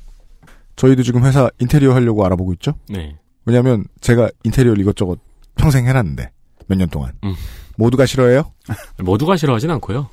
[0.75, 2.73] 저희도 지금 회사 인테리어 하려고 알아보고 있죠?
[2.89, 3.15] 네.
[3.45, 5.19] 왜냐하면 제가 인테리어를 이것저것
[5.55, 6.31] 평생 해놨는데
[6.67, 7.33] 몇 년 동안 음.
[7.77, 8.51] 모두가 싫어해요?
[8.99, 10.09] 모두가 싫어하진 않고요.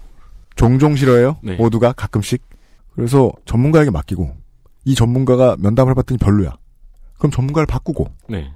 [0.56, 1.36] 종종 싫어해요?
[1.42, 1.56] 네.
[1.56, 2.42] 모두가 가끔씩.
[2.94, 4.36] 그래서 전문가에게 맡기고
[4.84, 6.56] 이 전문가가 면담을 해봤더니 별로야.
[7.18, 8.52] 그럼 전문가를 바꾸고 네.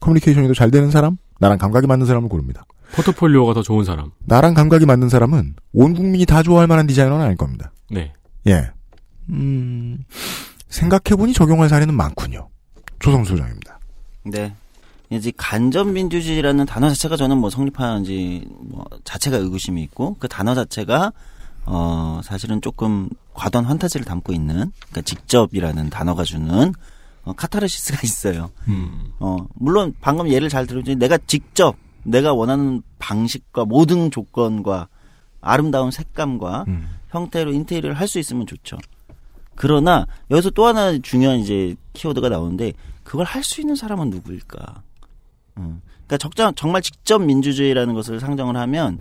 [0.00, 2.64] 커뮤니케이션이 더 잘 되는 사람, 나랑 감각이 맞는 사람을 고릅니다.
[2.94, 4.10] 포트폴리오가 더 좋은 사람.
[4.26, 7.72] 나랑 감각이 맞는 사람은 온 국민이 다 좋아할 만한 디자이너는 아닐 겁니다.
[7.90, 8.12] 네.
[8.46, 8.70] 예.
[9.30, 10.04] 음,
[10.68, 12.48] 생각해보니 적용할 사례는 많군요.
[12.98, 13.78] 조성 소장입니다.
[14.24, 14.54] 네.
[15.10, 21.12] 이제 간접 민주주의라는 단어 자체가 저는 뭐 성립하는지 뭐 자체가 의구심이 있고 그 단어 자체가
[21.64, 26.72] 어 사실은 조금 과도한 환타지를 담고 있는 그러니까 직접이라는 단어가 주는
[27.24, 28.50] 어, 카타르시스가 있어요.
[28.68, 29.12] 음.
[29.20, 34.88] 어 물론 방금 예를 잘 들어주니 내가 직접 내가 원하는 방식과 모든 조건과
[35.40, 36.64] 아름다운 색감과
[37.10, 38.76] 형태로 인테리어를 할 수 있으면 좋죠.
[39.54, 42.72] 그러나 여기서 또 하나 중요한 이제 키워드가 나오는데
[43.04, 44.82] 그걸 할 수 있는 사람은 누구일까?
[45.58, 45.80] 음.
[46.06, 48.98] 그러니까 적정 정말 직접 민주주의라는 것을 상정을 하면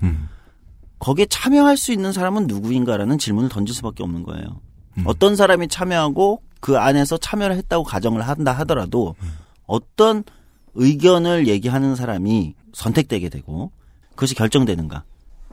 [1.01, 4.61] 거기에 참여할 수 있는 사람은 누구인가라는 질문을 던질 수밖에 없는 거예요.
[5.05, 9.15] 어떤 사람이 참여하고 그 안에서 참여를 했다고 가정을 한다 하더라도
[9.65, 10.23] 어떤
[10.75, 13.71] 의견을 얘기하는 사람이 선택되게 되고
[14.11, 15.03] 그것이 결정되는가.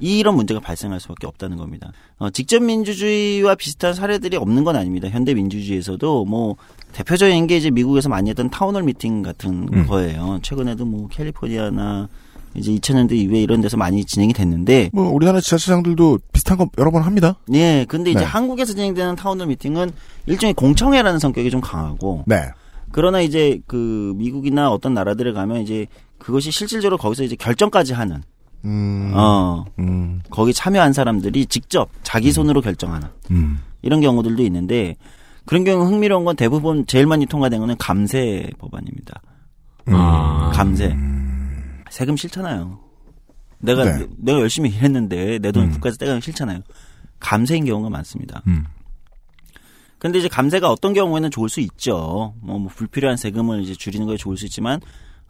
[0.00, 1.92] 이런 문제가 발생할 수밖에 없다는 겁니다.
[2.18, 5.08] 어, 직접 민주주의와 비슷한 사례들이 없는 건 아닙니다.
[5.08, 6.56] 현대 민주주의에서도 뭐
[6.92, 9.86] 대표적인 게 이제 미국에서 많이 했던 town hall meeting 같은 음.
[9.86, 10.38] 거예요.
[10.42, 12.08] 최근에도 뭐 캘리포니아나
[12.58, 17.02] 이제 2000년대 이후에 이런 데서 많이 진행이 됐는데 뭐 우리나라 지자체장들도 비슷한 거 여러 번
[17.02, 17.36] 합니다.
[17.52, 18.26] 예, 근데 이제 네.
[18.26, 19.90] 한국에서 진행되는 town hall meeting은
[20.26, 22.50] 일종의 공청회라는 성격이 좀 강하고 네.
[22.92, 25.86] 그러나 이제 그 미국이나 어떤 나라들에 가면 이제
[26.18, 28.22] 그것이 실질적으로 거기서 이제 결정까지 하는
[28.64, 29.12] 음.
[29.14, 30.20] 어 음.
[30.30, 33.60] 거기 참여한 사람들이 직접 자기 손으로 결정하는 음.
[33.82, 34.96] 이런 경우들도 있는데
[35.44, 39.20] 그런 경우 흥미로운 건 대부분 제일 많이 통과된 거는 감세 법안입니다.
[39.88, 39.94] 음.
[39.94, 40.50] 아.
[40.52, 40.94] 감세
[41.90, 42.78] 세금 싫잖아요.
[43.58, 44.06] 내가 네.
[44.18, 45.70] 내가 열심히 일했는데 내돈 음.
[45.72, 46.60] 국가에서 떼가면 싫잖아요.
[47.18, 48.42] 감세인 경우가 많습니다.
[48.46, 48.64] 음.
[49.98, 52.34] 근데 이제 감세가 어떤 경우에는 좋을 수 있죠.
[52.40, 54.80] 뭐, 뭐 불필요한 세금을 이제 줄이는 거에 좋을 수 있지만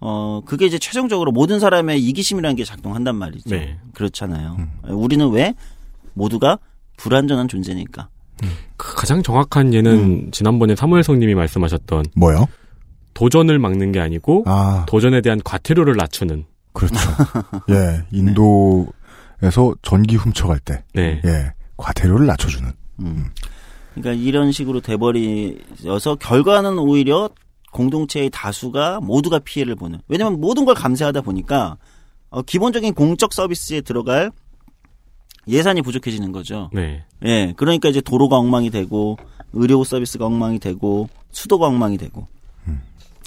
[0.00, 3.48] 어 그게 이제 최종적으로 모든 사람의 이기심이라는 게 작동한단 말이죠.
[3.48, 3.78] 네.
[3.94, 4.59] 그렇잖아요.
[4.88, 5.54] 우리는 왜
[6.12, 6.59] 모두가
[6.98, 8.09] 불완전한 존재니까.
[8.76, 10.30] 그 가장 정확한 예는 음.
[10.30, 12.46] 지난번에 사무엘성님이 말씀하셨던 뭐요?
[13.18, 14.86] 도전을 막는 게 아니고 아.
[14.86, 16.44] 도전에 대한 과태료를 낮추는.
[16.72, 16.94] 그렇죠.
[17.68, 21.20] 예, 인도에서 전기 훔쳐갈 때, 네.
[21.24, 22.70] 예, 과태료를 낮춰주는.
[23.00, 23.24] 음.
[23.94, 27.28] 그러니까 이런 식으로 돼버리어서 결과는 오히려
[27.72, 29.98] 공동체의 다수가 모두가 피해를 보는.
[30.06, 31.76] 왜냐하면 모든 걸 감세하다 보니까
[32.30, 34.30] 어, 기본적인 공적 서비스에 들어갈
[35.48, 36.70] 예산이 부족해지는 거죠.
[36.72, 37.04] 네.
[37.24, 39.16] 예, 그러니까 이제 도로가 엉망이 되고
[39.52, 42.28] 의료 서비스가 엉망이 되고 수도가 엉망이 되고.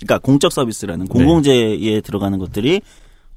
[0.01, 2.81] 그러니까 공적 서비스라는 공공재에 들어가는 것들이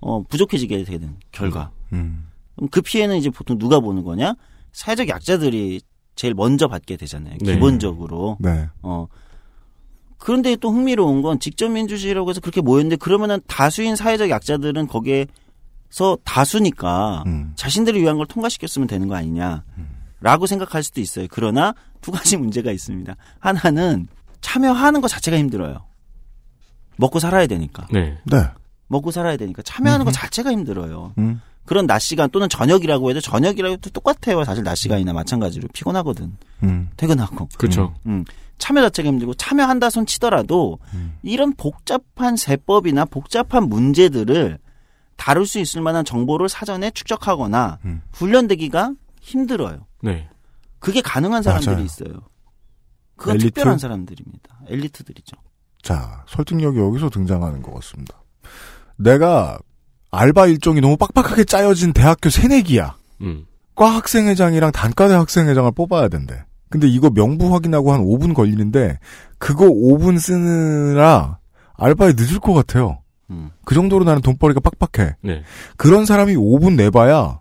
[0.00, 1.70] 어, 부족해지게 되는 결과.
[1.92, 2.26] 음.
[2.56, 4.34] 그럼 그 피해는 이제 보통 누가 보는 거냐?
[4.72, 5.80] 사회적 약자들이
[6.16, 7.36] 제일 먼저 받게 되잖아요.
[7.40, 7.54] 네.
[7.54, 8.36] 기본적으로.
[8.40, 8.68] 네.
[8.82, 9.06] 어.
[10.18, 17.24] 그런데 또 흥미로운 건 직접 민주주의라고 해서 그렇게 모였는데 그러면은 다수인 사회적 약자들은 거기에서 다수니까
[17.26, 17.52] 음.
[17.56, 19.64] 자신들을 위한 걸 통과시켰으면 되는 거 아니냐.
[20.20, 21.26] 라고 생각할 수도 있어요.
[21.30, 23.14] 그러나 두 가지 문제가 있습니다.
[23.40, 24.08] 하나는
[24.40, 25.84] 참여하는 것 자체가 힘들어요.
[26.96, 27.86] 먹고 살아야 되니까.
[27.90, 28.18] 네.
[28.24, 28.50] 네.
[28.88, 31.14] 먹고 살아야 되니까 참여하는 것 자체가 힘들어요.
[31.18, 31.40] 음.
[31.64, 34.44] 그런 낮 시간 또는 저녁이라고 해도 저녁이라고 해도 똑같아요.
[34.44, 36.36] 사실 낮 시간이나 마찬가지로 피곤하거든.
[36.62, 36.90] 음.
[36.96, 37.48] 퇴근하고.
[37.56, 37.94] 그렇죠.
[38.06, 38.24] 음.
[38.58, 41.16] 참여 자체가 힘들고 참여한다 손 치더라도 음.
[41.22, 44.58] 이런 복잡한 세법이나 복잡한 문제들을
[45.16, 48.02] 다룰 수 있을 만한 정보를 사전에 축적하거나 음.
[48.12, 49.86] 훈련되기가 힘들어요.
[50.02, 50.28] 네.
[50.78, 51.84] 그게 가능한 사람들이 맞아요.
[51.84, 52.20] 있어요.
[53.16, 53.54] 그건 엘리트?
[53.54, 54.60] 특별한 사람들입니다.
[54.68, 55.36] 엘리트들이죠.
[55.84, 58.14] 자, 설득력이 여기서 등장하는 것 같습니다.
[58.96, 59.58] 내가
[60.10, 62.96] 알바 일정이 너무 빡빡하게 짜여진 대학교 새내기야.
[63.20, 63.46] 음.
[63.74, 66.42] 과 학생회장이랑 단과대 학생회장을 뽑아야 된대.
[66.70, 68.98] 근데 이거 명부 확인하고 한 5분 걸리는데
[69.38, 71.38] 그거 5분 쓰느라
[71.76, 73.00] 알바에 늦을 것 같아요.
[73.30, 73.50] 음.
[73.64, 75.16] 그 정도로 나는 돈벌이가 빡빡해.
[75.20, 75.42] 네.
[75.76, 77.40] 그런 사람이 5분 내봐야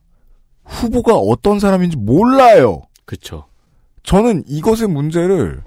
[0.66, 2.82] 후보가 어떤 사람인지 몰라요.
[3.06, 3.46] 그쵸.
[4.04, 5.62] 저는 이것의 문제를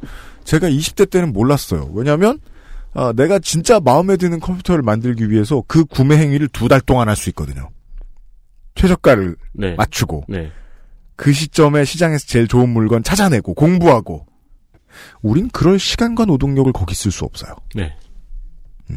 [0.45, 1.89] 제가 20대 때는 몰랐어요.
[1.95, 2.39] 왜냐하면
[2.97, 7.17] 아, 내가 진짜 마음에 드는 컴퓨터를 만들기 위해서 그 구매 행위를 두 달 동안 할
[7.17, 7.69] 수 있거든요.
[8.75, 9.75] 최저가를 네.
[9.75, 10.51] 맞추고 네.
[11.15, 14.27] 그 시점에 시장에서 제일 좋은 물건 찾아내고 공부하고
[15.23, 17.55] 우린 그럴 시간과 노동력을 거기 쓸 수 없어요.
[17.75, 17.95] 네.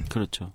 [0.10, 0.52] 그렇죠.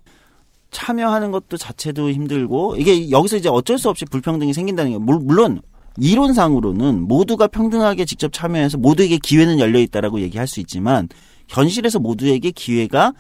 [0.71, 5.61] 참여하는 것도 자체도 힘들고 이게 여기서 이제 어쩔 수 없이 불평등이 생긴다는 게 물- 물론
[5.99, 11.09] 이론상으로는 모두가 평등하게 직접 참여해서 모두에게 기회는 열려 있다라고 얘기할 수 있지만
[11.49, 13.13] 현실에서 모두에게 기회가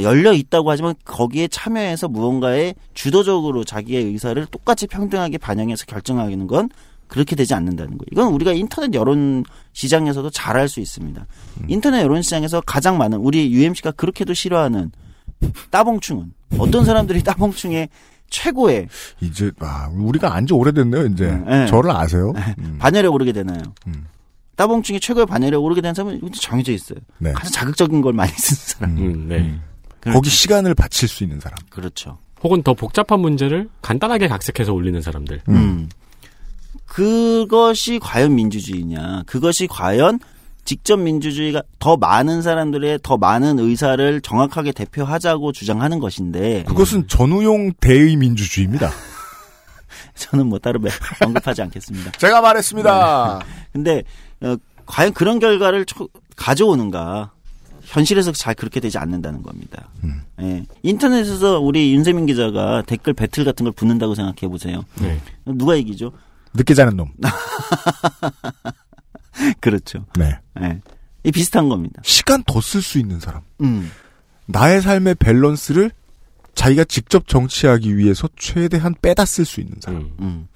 [0.00, 6.70] 열려 있다고 하지만 거기에 참여해서 무언가에 주도적으로 자기의 의사를 똑같이 평등하게 반영해서 결정하는 건
[7.08, 8.06] 그렇게 되지 않는다는 거예요.
[8.10, 11.26] 이건 우리가 인터넷 여론 시장에서도 잘 알 수 있습니다.
[11.68, 14.92] 인터넷 여론 시장에서 가장 많은 우리 UMC가 그렇게도 싫어하는
[15.70, 17.88] 따봉충은 어떤 사람들이 따봉충의
[18.30, 18.88] 최고의
[19.20, 21.04] 이제 아, 우리가 안 지 오래됐네요.
[21.06, 21.66] 이제 네.
[21.66, 22.32] 저를 아세요?
[22.78, 23.60] 반열에 오르게 되나요?
[23.86, 24.06] 음.
[24.56, 26.98] 따봉충이 최고의 반열에 오르게 되는 사람은 정해져 있어요.
[27.18, 27.32] 네.
[27.32, 28.56] 가장 자극적인 걸 많이 쓰는
[28.90, 28.96] 사람.
[28.96, 29.60] 음, 네.
[30.02, 30.16] 그렇죠.
[30.18, 31.56] 거기 시간을 바칠 수 있는 사람.
[31.70, 32.18] 그렇죠.
[32.42, 35.42] 혹은 더 복잡한 문제를 간단하게 각색해서 올리는 사람들.
[35.48, 35.88] 음.
[36.86, 39.22] 그것이 과연 민주주의냐?
[39.26, 40.18] 그것이 과연
[40.64, 48.16] 직접 민주주의가 더 많은 사람들의 더 많은 의사를 정확하게 대표하자고 주장하는 것인데 그것은 전우용 대의
[48.16, 48.90] 민주주의입니다.
[50.14, 50.90] 저는 뭐 따로 매-
[51.24, 52.12] 언급하지 않겠습니다.
[52.18, 53.38] 제가 말했습니다.
[53.40, 53.46] 네.
[53.72, 54.02] 근데
[54.40, 57.32] 어, 과연 그런 결과를 초- 가져오는가?
[57.84, 59.88] 현실에서 잘 그렇게 되지 않는다는 겁니다.
[60.04, 60.22] 음.
[60.40, 60.64] 예.
[60.82, 64.84] 인터넷에서 우리 윤세민 기자가 댓글 배틀 같은 걸 붙는다고 생각해 보세요.
[65.00, 65.20] 네.
[65.44, 66.12] 누가 이기죠?
[66.54, 67.08] 늦게 자는 놈.
[69.60, 70.04] 그렇죠.
[70.16, 70.38] 네.
[70.60, 70.80] 예.
[71.24, 72.00] 이 비슷한 겁니다.
[72.04, 73.42] 시간 더 쓸 수 있는 사람.
[73.60, 73.90] 음.
[74.46, 75.90] 나의 삶의 밸런스를
[76.54, 80.10] 자기가 직접 정치하기 위해서 최대한 빼다 쓸 수 있는 사람.
[80.20, 80.48] 음.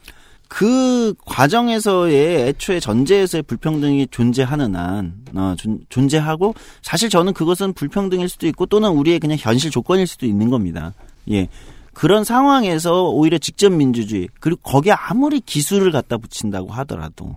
[0.47, 0.49] 음.
[0.49, 8.47] 그 과정에서의 애초에 전제에서의 불평등이 존재하는 한, 어, 존, 존재하고, 사실 저는 그것은 불평등일 수도
[8.47, 10.95] 있고, 또는 우리의 그냥 현실 조건일 수도 있는 겁니다.
[11.31, 11.49] 예.
[11.93, 17.37] 그런 상황에서 오히려 직접 민주주의, 그리고 거기에 아무리 기술을 갖다 붙인다고 하더라도,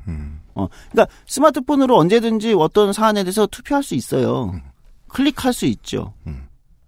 [0.54, 4.60] 어, 그러니까 스마트폰으로 언제든지 어떤 사안에 대해서 투표할 수 있어요.
[5.08, 6.14] 클릭할 수 있죠.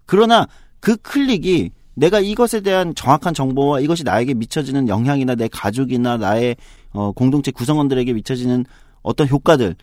[0.06, 0.46] 그러나
[0.80, 6.56] 그 클릭이 내가 이것에 대한 정확한 정보와 이것이 나에게 미쳐지는 영향이나 내 가족이나 나의
[6.92, 8.64] 어, 공동체 구성원들에게 미쳐지는
[9.02, 9.76] 어떤 효과들을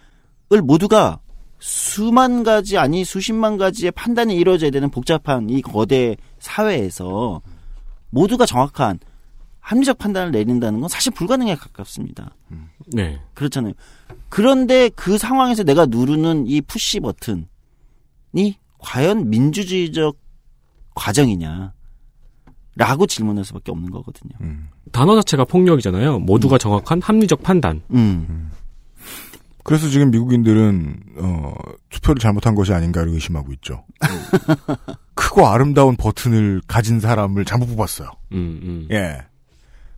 [0.63, 1.19] 모두가
[1.59, 7.41] 수만 가지 아니 수십만 가지의 판단이 이루어져야 되는 복잡한 이 거대 사회에서
[8.09, 8.99] 모두가 정확한
[9.59, 12.33] 합리적 판단을 내린다는 건 사실 불가능에 가깝습니다.
[12.87, 13.19] 네.
[13.33, 13.73] 그렇잖아요.
[14.29, 17.45] 그런데 그 상황에서 내가 누르는 이 푸시 버튼이
[18.79, 20.17] 과연 민주주의적
[20.95, 21.73] 과정이냐?
[22.79, 24.31] 라고 질문할 수밖에 없는 거거든요.
[24.93, 26.19] 단어 자체가 폭력이잖아요.
[26.19, 27.81] 모두가 정확한 합리적 판단.
[27.91, 28.51] 음.
[29.65, 31.53] 그래서 지금 미국인들은 어,
[31.89, 33.83] 투표를 잘못한 것이 아닌가를 의심하고 있죠.
[35.13, 38.09] 크고 아름다운 버튼을 가진 사람을 잘못 뽑았어요.
[38.31, 38.87] 음, 음.
[38.91, 39.17] 예.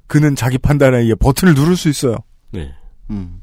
[0.07, 2.17] 그는 자기 판단에 의해 버튼을 누를 수 있어요.
[2.51, 2.73] 네.
[3.11, 3.41] 음.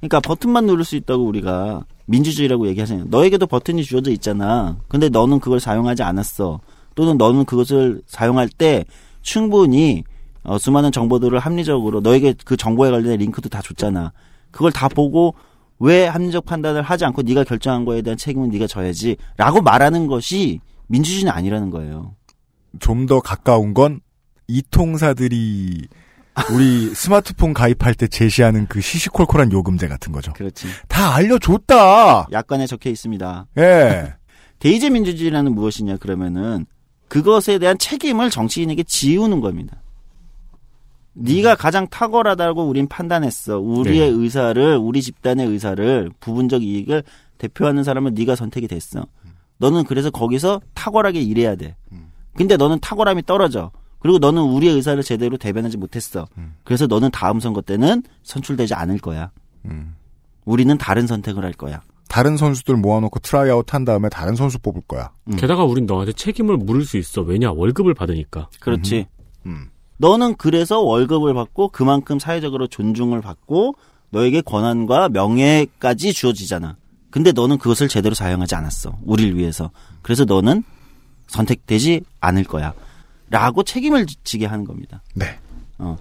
[0.00, 3.06] 그러니까 버튼만 누를 수 있다고 우리가 민주주의라고 얘기하잖아요.
[3.10, 4.78] 너에게도 버튼이 주어져 있잖아.
[4.88, 6.60] 근데 너는 그걸 사용하지 않았어.
[6.94, 8.84] 또는 너는 그것을 사용할 때
[9.22, 10.04] 충분히
[10.44, 14.12] 어, 수많은 정보들을 합리적으로 너에게 그 정보에 관련된 링크도 다 줬잖아.
[14.50, 15.34] 그걸 다 보고
[15.78, 21.32] 왜 합리적 판단을 하지 않고 네가 결정한 거에 대한 책임은 네가 져야지라고 말하는 것이 민주주의는
[21.32, 22.14] 아니라는 거예요.
[22.78, 24.00] 좀 더 가까운 건
[24.48, 25.86] 이통사들이
[26.52, 30.32] 우리 스마트폰 가입할 때 제시하는 그 시시콜콜한 요금제 같은 거죠.
[30.32, 30.66] 그렇지.
[30.88, 32.28] 다 알려줬다.
[32.32, 33.46] 약관에 적혀 있습니다.
[33.58, 34.14] 예.
[34.58, 36.66] 대의제 민주주의라는 무엇이냐 그러면은
[37.12, 39.82] 그것에 대한 책임을 정치인에게 지우는 겁니다.
[41.12, 43.58] 네가 가장 탁월하다고 우린 판단했어.
[43.58, 44.16] 우리의 네.
[44.16, 47.02] 의사를 우리 집단의 의사를 부분적 이익을
[47.36, 49.04] 대표하는 사람은 네가 선택이 됐어.
[49.58, 51.76] 너는 그래서 거기서 탁월하게 일해야 돼.
[52.34, 53.72] 근데 너는 탁월함이 떨어져.
[53.98, 56.26] 그리고 너는 우리의 의사를 제대로 대변하지 못했어.
[56.64, 59.30] 그래서 너는 다음 선거 때는 선출되지 않을 거야.
[60.46, 61.82] 우리는 다른 선택을 할 거야.
[62.12, 65.12] 다른 선수들 모아놓고 트라이아웃 한 다음에 다른 선수 뽑을 거야.
[65.38, 67.22] 게다가 우린 너한테 책임을 물을 수 있어.
[67.22, 67.52] 왜냐?
[67.52, 68.50] 월급을 받으니까.
[68.60, 69.06] 그렇지.
[69.46, 69.70] 음.
[69.96, 73.76] 너는 그래서 월급을 받고 그만큼 사회적으로 존중을 받고
[74.10, 76.76] 너에게 권한과 명예까지 주어지잖아.
[77.10, 78.98] 근데 너는 그것을 제대로 사용하지 않았어.
[79.04, 79.70] 우리를 위해서.
[80.02, 80.64] 그래서 너는
[81.28, 82.74] 선택되지 않을 거야.
[83.30, 85.02] 라고 책임을 지게 하는 겁니다.
[85.14, 85.38] 네.
[85.78, 85.96] 어.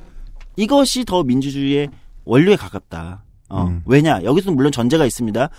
[0.58, 1.90] 이것이 더 민주주의의
[2.26, 3.24] 원료에 가깝다.
[3.48, 3.64] 어.
[3.64, 3.82] 음.
[3.86, 4.22] 왜냐?
[4.24, 5.50] 여기서 물론 전제가 있습니다.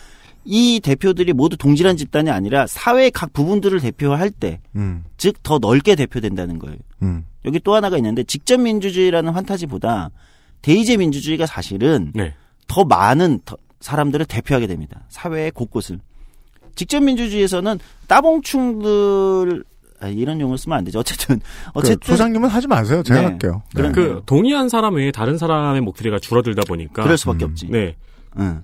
[0.44, 5.04] 이 대표들이 모두 동질한 집단이 아니라 사회의 각 부분들을 대표할 때, 음.
[5.16, 6.76] 즉더 넓게 대표된다는 거예요.
[7.02, 7.24] 음.
[7.44, 10.10] 여기 또 하나가 있는데 직접 민주주의라는 환타지보다
[10.62, 12.34] 대의제 민주주의가 사실은 네.
[12.68, 15.02] 더 많은 더- 사람들을 대표하게 됩니다.
[15.08, 15.98] 사회의 곳곳을.
[16.76, 19.64] 직접 민주주의에서는 따봉충들
[20.00, 20.98] 아, 이런 용어를 쓰면 안 되죠.
[20.98, 21.40] 어쨌든
[21.74, 23.02] 어쨌든 그 소장님은 하지 마세요.
[23.04, 23.26] 제가 네.
[23.26, 23.62] 할게요.
[23.74, 23.92] 네.
[23.92, 27.68] 그 동의한 사람 외에 다른 사람의 목소리가 줄어들다 보니까 그럴 수밖에 없지.
[27.68, 27.94] 네.
[28.38, 28.62] 응.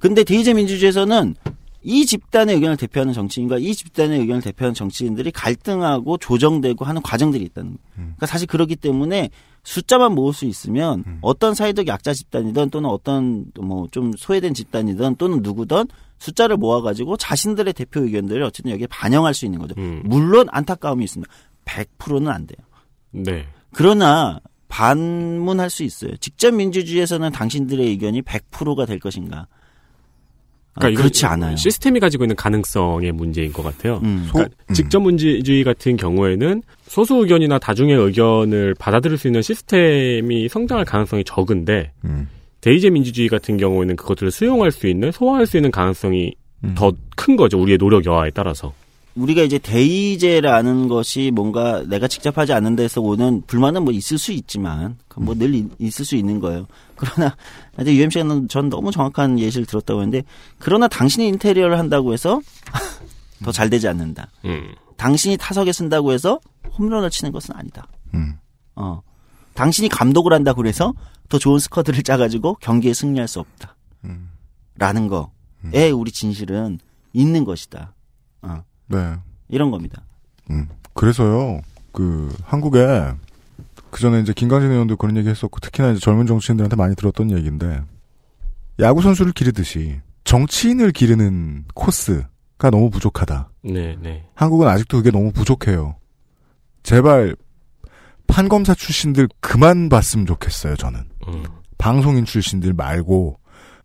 [0.00, 1.36] 근데 대의제 민주주의에서는
[1.82, 7.70] 이 집단의 의견을 대표하는 정치인과 이 집단의 의견을 대표하는 정치인들이 갈등하고 조정되고 하는 과정들이 있다는
[7.70, 7.80] 거예요.
[7.94, 9.30] 그러니까 사실 그렇기 때문에
[9.62, 15.40] 숫자만 모을 수 있으면 어떤 사회적 약자 집단이든 또는 어떤 뭐 좀 소외된 집단이든 또는
[15.42, 15.86] 누구든
[16.18, 19.74] 숫자를 모아가지고 자신들의 대표 의견들을 어쨌든 여기에 반영할 수 있는 거죠.
[19.78, 20.02] 음.
[20.04, 21.32] 물론 안타까움이 있습니다.
[21.64, 22.58] 100%는 안 돼요.
[23.10, 23.46] 네.
[23.72, 26.16] 그러나 반문할 수 있어요.
[26.18, 29.46] 직접 민주주의에서는 당신들의 의견이 100%가 될 것인가?
[30.74, 31.56] 아, 그러니까 그렇지 이건 않아요.
[31.56, 34.00] 시스템이 가지고 있는 가능성의 문제인 것 같아요.
[34.04, 34.28] 음.
[34.32, 41.24] 그러니까 직접 민주주의 같은 경우에는 소수 의견이나 다중의 의견을 받아들일 수 있는 시스템이 성장할 가능성이
[41.24, 42.28] 적은데 음.
[42.60, 46.74] 대의제 민주주의 같은 경우에는 그것들을 수용할 수 있는 소화할 수 있는 가능성이 음.
[46.76, 47.60] 더큰 거죠.
[47.60, 48.72] 우리의 노력 여하에 따라서.
[49.20, 54.32] 우리가 이제 대의제라는 것이 뭔가 내가 직접 하지 않는 데서 오는 불만은 뭐 있을 수
[54.32, 56.66] 있지만 뭐 늘 있을 수 있는 거예요.
[56.96, 57.36] 그러나
[57.80, 60.24] 이제 UMC는 전 너무 정확한 예시를 들었다고 했는데
[60.58, 62.40] 그러나 당신이 인테리어를 한다고 해서
[63.44, 64.28] 더 잘 되지 않는다.
[64.44, 64.74] 음.
[64.96, 66.40] 당신이 타석에 쓴다고 해서
[66.78, 67.86] 홈런을 치는 것은 아니다.
[68.14, 68.34] 음.
[68.76, 69.00] 어.
[69.54, 70.92] 당신이 감독을 한다고 그래서
[71.28, 73.76] 더 좋은 스쿼드를 짜가지고 경기에 승리할 수 없다.
[74.04, 74.30] 음.
[74.76, 76.78] 라는 거에 우리 진실은
[77.12, 77.94] 있는 것이다.
[78.42, 78.62] 어.
[78.90, 79.14] 네.
[79.48, 80.02] 이런 겁니다.
[80.50, 80.68] 음.
[80.94, 81.60] 그래서요,
[81.92, 83.12] 그, 한국에,
[83.90, 87.82] 그 전에 이제 김관진 의원도 그런 얘기 했었고, 특히나 이제 젊은 정치인들한테 많이 들었던 얘기인데,
[88.78, 93.50] 야구선수를 기르듯이, 정치인을 기르는 코스가 너무 부족하다.
[93.62, 94.26] 네, 네.
[94.34, 95.96] 한국은 아직도 그게 너무 부족해요.
[96.82, 97.34] 제발,
[98.26, 101.00] 판검사 출신들 그만 봤으면 좋겠어요, 저는.
[101.78, 103.38] 방송인 출신들 말고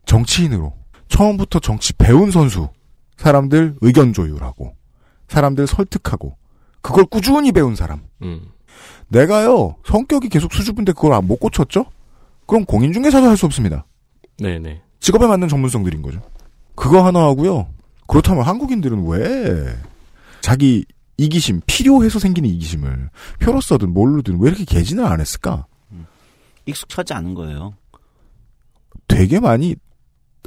[0.06, 0.74] 정치인으로
[1.08, 2.70] 처음부터 정치 배운 선수
[3.18, 4.76] 사람들 의견 조율하고
[5.28, 6.36] 사람들 설득하고
[6.82, 8.42] 그걸 꾸준히 배운 사람 음.
[9.08, 11.86] 내가요 성격이 계속 수줍은데 그걸 안못 고쳤죠?
[12.46, 13.86] 그럼 공인중개사도 할 수 없습니다.
[14.38, 14.82] 네네.
[15.00, 16.22] 직업에 맞는 전문성들인 거죠.
[16.76, 17.68] 그거 하나 하고요.
[18.08, 19.76] 그렇다면 한국인들은 왜
[20.42, 20.86] 자기
[21.18, 23.10] 이기심 필요해서 생기는 이기심을
[23.40, 25.66] 표로서든 뭘로든 왜 이렇게 개진을 안 했을까?
[26.66, 27.74] 익숙하지 않은 거예요.
[29.08, 29.76] 되게 많이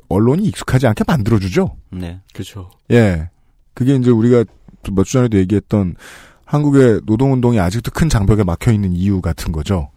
[0.09, 1.77] 언론이 익숙하지 않게 만들어주죠.
[1.91, 2.21] 네.
[2.33, 2.71] 그렇죠.
[2.91, 3.31] 예.
[3.75, 4.45] 그게 이제 우리가
[4.93, 5.95] 몇 주 전에도 얘기했던
[6.45, 9.91] 한국의 노동운동이 아직도 큰 장벽에 막혀 있는 이유 같은 거죠.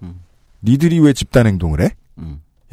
[0.63, 1.89] 니들이 왜 집단 행동을 해?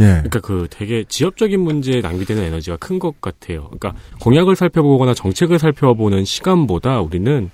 [0.01, 0.05] 예.
[0.05, 3.65] 그러니까 그 되게 지역적인 문제에 낭비되는 에너지가 큰 것 같아요.
[3.65, 7.51] 그러니까 공약을 살펴보거나 정책을 살펴보는 시간보다 우리는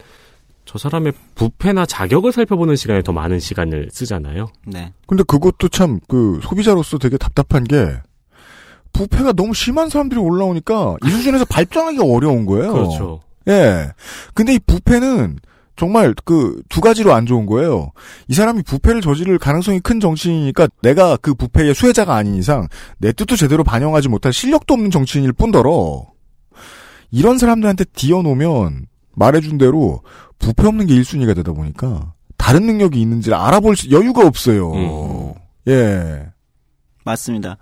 [0.66, 4.48] 저 사람의 부패나 자격을 살펴보는 시간에 더 많은 시간을 쓰잖아요.
[4.66, 4.92] 네.
[5.06, 7.96] 근데 그것도 참 그 소비자로서 되게 답답한 게
[8.92, 12.72] 부패가 너무 심한 사람들이 올라오니까 이 수준에서 발전하기 어려운 거예요.
[12.72, 13.20] 그렇죠.
[13.48, 13.90] 예.
[14.34, 15.38] 근데 이 부패는
[15.76, 17.90] 정말 그 두 가지로 안 좋은 거예요.
[18.28, 22.68] 이 사람이 부패를 저지를 가능성이 큰 정치인이니까 내가 그 부패의 수혜자가 아닌 이상
[22.98, 26.06] 내 뜻도 제대로 반영하지 못할 실력도 없는 정치인일 뿐더러
[27.10, 28.86] 이런 사람들한테 뒤어놓으면
[29.16, 30.02] 말해준 대로
[30.38, 35.34] 부패 없는 게 1순위가 되다 보니까 다른 능력이 있는지를 알아볼 수- 여유가 없어요.
[35.68, 36.26] 예.
[37.04, 37.56] 맞습니다.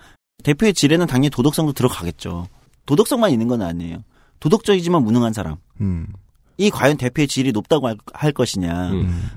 [0.45, 2.47] 대표의 질에는 당연히 도덕성도 들어가겠죠.
[2.87, 3.99] 도덕성만 있는 건 아니에요.
[4.41, 5.57] 도덕적이지만 무능한 사람.
[5.83, 6.07] 음.
[6.59, 8.93] 이 과연 대표의 질이 높다고 할, 할 것이냐.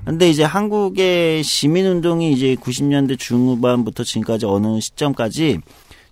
[0.06, 5.60] 근데 이제 한국의 시민운동이 이제 90년대 중후반부터 지금까지 어느 시점까지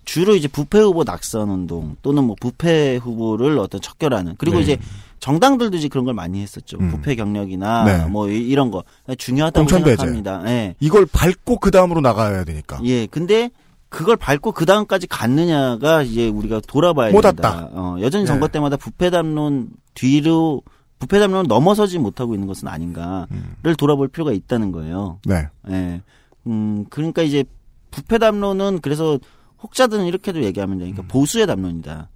[0.04, 4.62] 주로 이제 부패 후보 낙선 운동 또는 뭐 부패 후보를 어떤 척결하는 그리고 네.
[4.62, 4.78] 이제
[5.20, 6.76] 정당들도 이제 그런 걸 많이 했었죠.
[6.80, 6.90] 음.
[6.90, 8.04] 부패 경력이나 네.
[8.06, 8.82] 뭐 이- 이런 거
[9.16, 9.96] 중요하다고 공천배제.
[9.96, 10.42] 생각합니다.
[10.50, 10.74] 예.
[10.80, 12.80] 이걸 밟고 그 다음으로 나가야 되니까.
[12.84, 13.50] 예, 근데
[13.94, 17.48] 그걸 밟고 그 다음까지 갔느냐가 이제 우리가 돌아봐야 못 된다.
[17.48, 17.70] 왔다.
[17.72, 18.26] 어, 여전히 네.
[18.26, 20.62] 선거 때마다 부패 담론 뒤로
[20.98, 23.74] 부패 담론을 넘어서지 못하고 있는 것은 아닌가를 음.
[23.78, 25.20] 돌아볼 필요가 있다는 거예요.
[25.24, 25.46] 네.
[25.70, 26.02] 예.
[26.48, 27.44] 음, 그러니까 이제
[27.92, 29.20] 부패 담론은 그래서
[29.62, 31.06] 혹자들은 이렇게도 얘기하면 되니까 음.
[31.06, 32.08] 보수의 담론이다.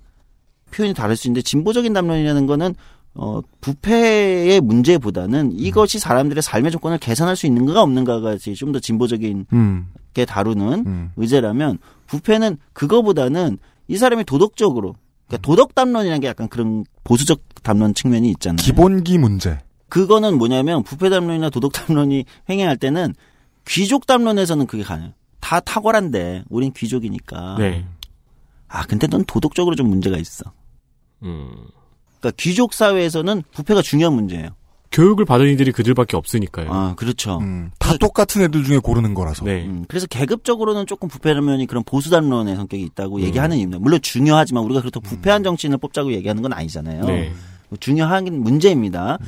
[0.72, 2.74] 표현이 다를 수 있는데 진보적인 담론이라는 거는
[3.14, 9.86] 어, 부패의 문제보다는 이것이 사람들의 삶의 조건을 개선할 수 있는가가 없는가가 좀 더 진보적인 음.
[10.18, 11.12] 게 다루는 음.
[11.16, 14.96] 의제라면 부패는 그거보다는 이 사람이 도덕적으로
[15.28, 18.56] 그러니까 도덕 담론이라는 게 약간 그런 보수적 담론 측면이 있잖아요.
[18.56, 19.60] 기본기 문제.
[19.88, 23.14] 그거는 뭐냐면 부패 담론이나 도덕 담론이 횡행할 때는
[23.66, 25.12] 귀족 담론에서는 그게 가능해요.
[25.40, 27.56] 다 탁월한데 우린 귀족이니까.
[27.58, 27.86] 네.
[28.66, 30.52] 아 근데 넌 도덕적으로 좀 문제가 있어.
[31.22, 31.50] 음.
[32.18, 34.50] 그러니까 귀족 사회에서는 부패가 중요한 문제예요.
[34.90, 36.72] 교육을 받은 이들이 그들밖에 없으니까요.
[36.72, 37.40] 아 그렇죠.
[37.78, 39.44] 다 똑같은 애들 중에 고르는 거라서.
[39.44, 39.64] 네.
[39.66, 43.20] 음, 그래서 계급적으로는 조금 부패 담론이 그런 보수 담론의 성격이 있다고 음.
[43.22, 43.78] 얘기하는 이유입니다.
[43.80, 47.04] 물론 중요하지만 우리가 그렇다고 부패한 정치인을 뽑자고 얘기하는 건 아니잖아요.
[47.04, 47.32] 네.
[47.80, 49.18] 중요한 문제입니다.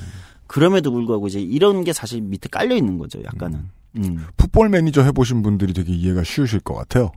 [0.47, 3.23] 그럼에도 불구하고 이제 이런 게 사실 밑에 깔려 있는 거죠.
[3.23, 3.69] 약간은.
[3.99, 4.27] 음.
[4.37, 7.13] 풋볼 매니저 해보신 분들이 되게 이해가 쉬우실 것 같아요.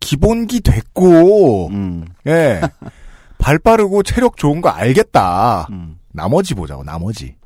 [0.00, 2.04] 기본기 됐고, 음.
[2.26, 2.60] 예.
[3.38, 5.68] 발 빠르고 체력 좋은 거 알겠다.
[6.14, 6.16] 음.
[6.16, 7.36] 나머지 보자고, 나머지.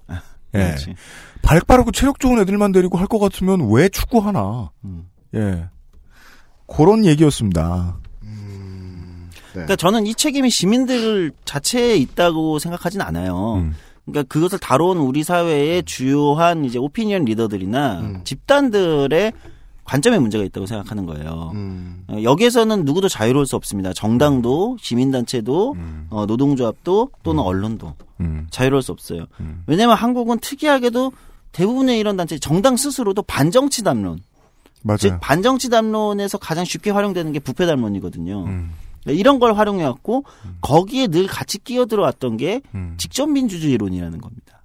[0.55, 0.59] 예.
[0.59, 0.95] 그렇지.
[1.43, 4.71] 발 빠르고 체력 좋은 애들만 데리고 할 것 같으면 왜 축구 하나?
[4.85, 5.09] 음.
[5.35, 5.69] 예.
[6.67, 7.99] 그런 얘기였습니다.
[9.53, 13.55] 그러니까 저는 이 책임이 시민들 자체에 있다고 생각하진 않아요.
[13.57, 13.75] 음.
[14.05, 18.21] 그러니까 그것을 다뤄온 우리 사회의 주요한 이제 오피니언 리더들이나 음.
[18.25, 19.33] 집단들의
[19.89, 21.51] 관점에 문제가 있다고 생각하는 거예요.
[21.55, 22.05] 음.
[22.09, 23.95] 어, 여기에서는 누구도 자유로울 수 없습니다.
[23.95, 25.77] 정당도, 시민단체도,
[26.11, 28.47] 어, 노동조합도 또는 언론도 음.
[28.51, 29.25] 자유로울 수 없어요.
[29.67, 31.13] 왜냐하면 한국은 특이하게도
[31.53, 34.21] 대부분의 이런 단체, 정당 스스로도 반정치 담론,
[34.83, 34.99] 맞아요.
[34.99, 38.45] 즉 반정치 담론에서 가장 쉽게 활용되는 게 부패 담론이거든요.
[38.45, 38.73] 음.
[39.03, 40.25] 그러니까 이런 걸 활용해갖고
[40.61, 42.95] 거기에 늘 같이 끼어들어왔던 게 음.
[42.99, 44.58] 직접 민주주의론이라는 겁니다.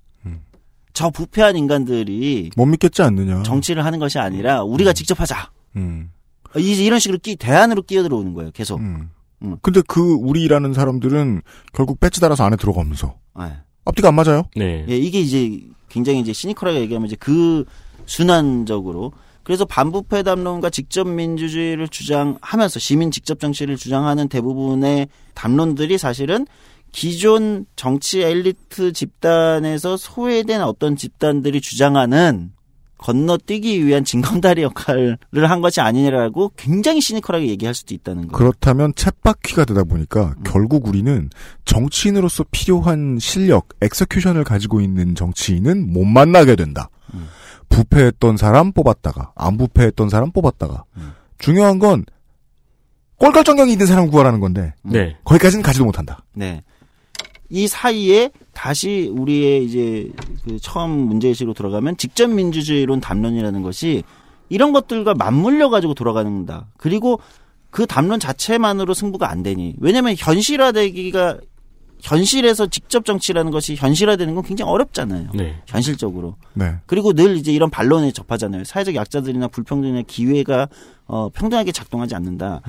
[0.93, 3.43] 저 부패한 인간들이 못 믿겠지 않느냐.
[3.43, 5.49] 정치를 하는 것이 아니라 우리가 직접 하자.
[5.75, 6.11] 음.
[6.57, 8.51] 이- 이런 식으로 끼, 대안으로 끼어들어오는 거예요.
[8.51, 8.79] 계속.
[8.79, 9.09] 음.
[9.41, 9.57] 음.
[9.61, 11.41] 근데 그 우리라는 사람들은
[11.73, 13.45] 결국 배지 달아서 안에 들어가면서 네.
[13.85, 14.43] 앞뒤가 안 맞아요.
[14.55, 14.85] 네.
[14.87, 17.65] 예, 이게 이제 굉장히 이제 시니컬하게 얘기하면 이제 그
[18.05, 19.11] 순환적으로
[19.43, 26.47] 그래서 반부패 담론과 직접 민주주의를 주장하면서 시민 직접 정치를 주장하는 대부분의 담론들이 사실은
[26.93, 32.51] 기존 정치 엘리트 집단에서 소외된 어떤 집단들이 주장하는
[32.99, 38.31] 건너뛰기 위한 징검다리 역할을 한 것이 아니라고 굉장히 시니컬하게 얘기할 수도 있다는 거예요.
[38.31, 40.43] 그렇다면 챗바퀴가 되다 보니까 음.
[40.45, 41.29] 결국 우리는
[41.65, 46.89] 정치인으로서 필요한 실력, 엑서큐션을 가지고 있는 정치인은 못 만나게 된다.
[47.13, 47.27] 음.
[47.67, 51.11] 부패했던 사람 뽑았다가 안 부패했던 사람 뽑았다가 음.
[51.39, 52.05] 중요한 건
[53.17, 55.17] 꼴결정경이 있는 사람 구하라는 건데 네.
[55.25, 56.23] 거기까지는 가지도 못한다.
[56.33, 56.61] 네.
[57.49, 60.11] 이 사이에 다시 우리의 이제
[60.43, 64.03] 그 처음 문제의식으로 돌아가면 직접 민주주의론 담론이라는 것이
[64.49, 66.67] 이런 것들과 맞물려 가지고 돌아가는다.
[66.77, 67.19] 그리고
[67.69, 69.75] 그 담론 자체만으로 승부가 안 되니.
[69.79, 71.39] 왜냐면 현실화되기가
[72.03, 75.29] 현실에서 직접 정치라는 것이 현실화되는 건 굉장히 어렵잖아요.
[75.33, 75.55] 네.
[75.65, 76.35] 현실적으로.
[76.53, 76.75] 네.
[76.85, 78.65] 그리고 늘 이제 이런 반론에 접하잖아요.
[78.65, 80.67] 사회적 약자들이나 불평등이나 기회가
[81.05, 82.61] 어, 평등하게 작동하지 않는다.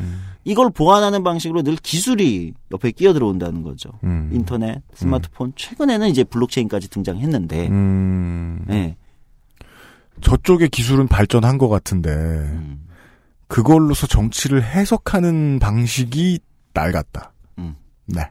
[0.44, 3.90] 이걸 보완하는 방식으로 늘 기술이 옆에 끼어 들어온다는 거죠.
[4.04, 4.30] 음.
[4.32, 8.64] 인터넷, 스마트폰, 최근에는 이제 블록체인까지 등장했는데, 음.
[8.66, 8.96] 네.
[10.20, 12.86] 저쪽의 기술은 발전한 것 같은데 음.
[13.48, 16.38] 그걸로서 정치를 해석하는 방식이
[16.72, 17.32] 낡았다.
[17.58, 17.74] 음.
[18.06, 18.30] 네.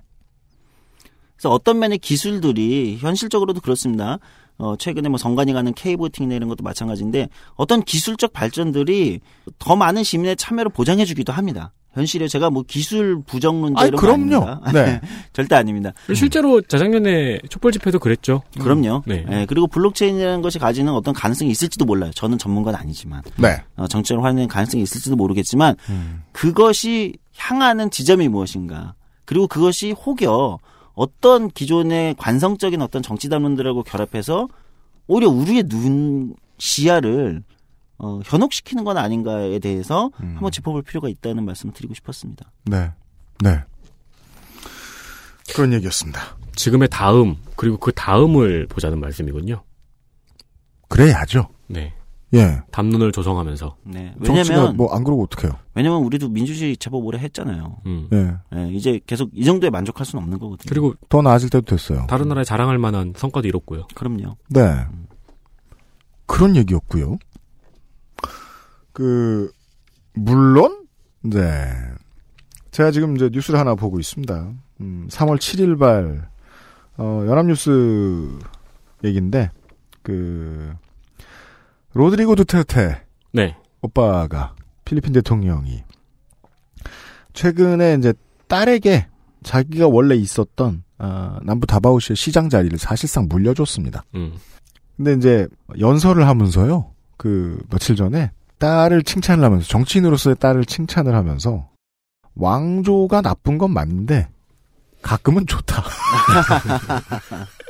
[1.35, 4.19] 그래서 어떤 면의 기술들이 현실적으로도 그렇습니다.
[4.57, 9.19] 어, 최근에 뭐 정관이 가는 K보팅이나 이런 것도 마찬가지인데 어떤 기술적 발전들이
[9.59, 11.73] 더 많은 시민의 참여를 보장해주기도 합니다.
[11.93, 14.39] 현실에 제가 뭐 기술 부정론자 아이, 이런 그럼요.
[14.39, 14.71] 거 아닙니다.
[14.71, 15.01] 네.
[15.31, 15.93] 절대 아닙니다.
[16.15, 18.41] 실제로 재작년에 촛불 집회도 그랬죠.
[18.59, 19.03] 그럼요.
[19.05, 19.25] 네.
[19.31, 22.11] 예, 그리고 블록체인이라는 것이 가지는 어떤 가능성이 있을지도 몰라요.
[22.15, 23.21] 저는 전문가는 아니지만.
[23.37, 23.61] 네.
[23.75, 26.23] 어, 정치를 활용하는 가능성이 있을지도 모르겠지만 음.
[26.31, 28.95] 그것이 향하는 지점이 무엇인가.
[29.25, 30.57] 그리고 그것이 혹여
[30.93, 34.47] 어떤 기존의 관성적인 어떤 정치 담론들하고 결합해서
[35.07, 37.43] 오히려 우리의 눈 시야를
[37.97, 40.33] 어, 현혹시키는 건 아닌가에 대해서 음.
[40.35, 42.51] 한번 짚어볼 필요가 있다는 말씀을 드리고 싶었습니다.
[42.65, 42.91] 네.
[43.39, 43.63] 네.
[45.53, 46.37] 그런 얘기였습니다.
[46.55, 49.63] 지금의 다음 그리고 그 다음을 보자는 말씀이군요.
[50.89, 51.49] 그래야죠.
[51.67, 51.93] 네.
[52.33, 52.61] 예.
[52.71, 53.77] 담론을 조성하면서.
[53.83, 54.13] 네.
[54.19, 55.53] 왜냐면 뭐 안 그러고 어떡해요.
[55.75, 57.77] 왜냐면 우리도 민주주의 제법 오래 했잖아요.
[57.85, 58.07] 음.
[58.11, 58.35] 예.
[58.55, 60.67] 예, 이제 계속 이 정도에 만족할 수는 없는 거거든요.
[60.69, 62.05] 그리고 더 나아질 때도 됐어요.
[62.07, 63.87] 다른 나라에 자랑할 만한 성과도 이뤘고요.
[63.95, 64.35] 그럼요.
[64.49, 64.85] 네.
[66.25, 67.17] 그런 얘기였고요.
[68.91, 69.51] 그
[70.13, 70.85] 물론
[71.21, 71.71] 네.
[72.71, 74.51] 제가 지금 이제 뉴스를 하나 보고 있습니다.
[74.81, 76.27] 음, 3월 7일 발
[76.97, 78.39] 어, 연합뉴스
[79.03, 79.51] 얘기인데
[80.01, 80.73] 그
[81.93, 83.55] 로드리고 두테르테 네.
[83.81, 85.83] 오빠가 필리핀 대통령이
[87.33, 88.13] 최근에 이제
[88.47, 89.07] 딸에게
[89.43, 94.03] 자기가 원래 있었던 어, 남부 다바오시의 시장 자리를 사실상 물려줬습니다.
[94.15, 94.33] 음.
[94.95, 95.47] 근데 이제
[95.79, 96.91] 연설을 하면서요.
[97.17, 101.69] 그 며칠 전에 딸을 칭찬을 하면서 정치인으로서의 딸을 칭찬을 하면서
[102.35, 104.27] 왕조가 나쁜 건 맞는데
[105.01, 105.83] 가끔은 좋다.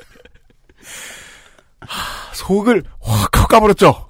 [2.33, 4.07] 하, 속을 확 까버렸죠.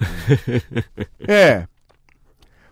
[1.30, 1.66] 예.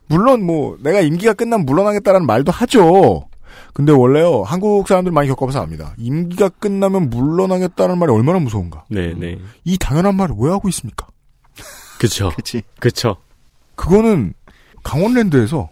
[0.08, 3.28] 물론 뭐 내가 임기가 끝나면 물러나겠다라는 말도 하죠.
[3.74, 5.94] 근데 원래요 한국 사람들 많이 겪어봐서 압니다.
[5.98, 8.86] 임기가 끝나면 물러나겠다는 말이 얼마나 무서운가.
[8.90, 9.38] 네, 네.
[9.64, 11.08] 이 당연한 말을 왜 하고 있습니까?
[12.00, 12.32] 그쵸.
[12.36, 12.62] 그치.
[12.80, 13.18] 그쵸.
[13.76, 14.34] 그거는
[14.84, 15.70] 강원랜드에서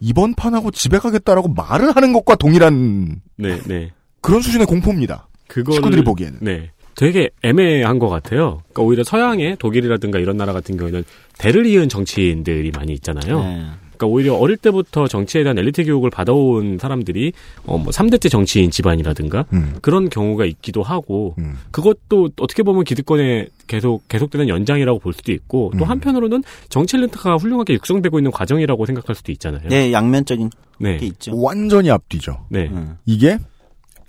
[0.00, 3.90] 이번 판하고 집에 가겠다라고 말을 하는 것과 동일한 네, 네.
[4.20, 5.28] 그런 수준의 공포입니다.
[5.48, 6.38] 그거를 식구들이 보기에는.
[6.40, 6.70] 네.
[6.94, 8.62] 되게 애매한 것 같아요.
[8.64, 11.04] 그러니까 오히려 서양의 독일이라든가 이런 나라 같은 경우에는
[11.38, 13.40] 대를 이은 정치인들이 많이 있잖아요.
[13.40, 13.66] 네.
[14.02, 17.32] 그러니까 오히려 어릴 때부터 정치에 대한 엘리트 교육을 받아온 사람들이
[17.66, 19.74] 어뭐 3대째 정치인 집안이라든가 음.
[19.80, 21.54] 그런 경우가 있기도 하고 음.
[21.70, 25.88] 그것도 어떻게 보면 기득권에 계속 계속되는 연장이라고 볼 수도 있고 또 음.
[25.90, 29.68] 한편으로는 정치 엘리트가 훌륭하게 육성되고 있는 과정이라고 생각할 수도 있잖아요.
[29.68, 30.96] 네, 양면적인 네.
[30.96, 31.40] 게 있죠.
[31.40, 32.44] 완전히 앞뒤죠.
[32.48, 32.68] 네.
[32.72, 32.96] 음.
[33.06, 33.38] 이게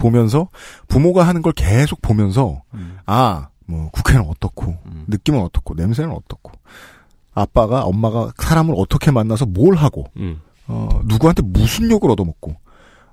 [0.04, 0.50] 보면서
[0.90, 2.98] 부모가 하는 걸 계속 보면서 음.
[3.06, 5.06] 아, 뭐 국회는 어떻고 음.
[5.08, 6.52] 느낌은 어떻고 냄새는 어떻고
[7.34, 10.42] 아빠가 엄마가 사람을 어떻게 만나서 뭘 하고 음.
[10.68, 12.56] 어, 누구한테 무슨 욕을 얻어먹고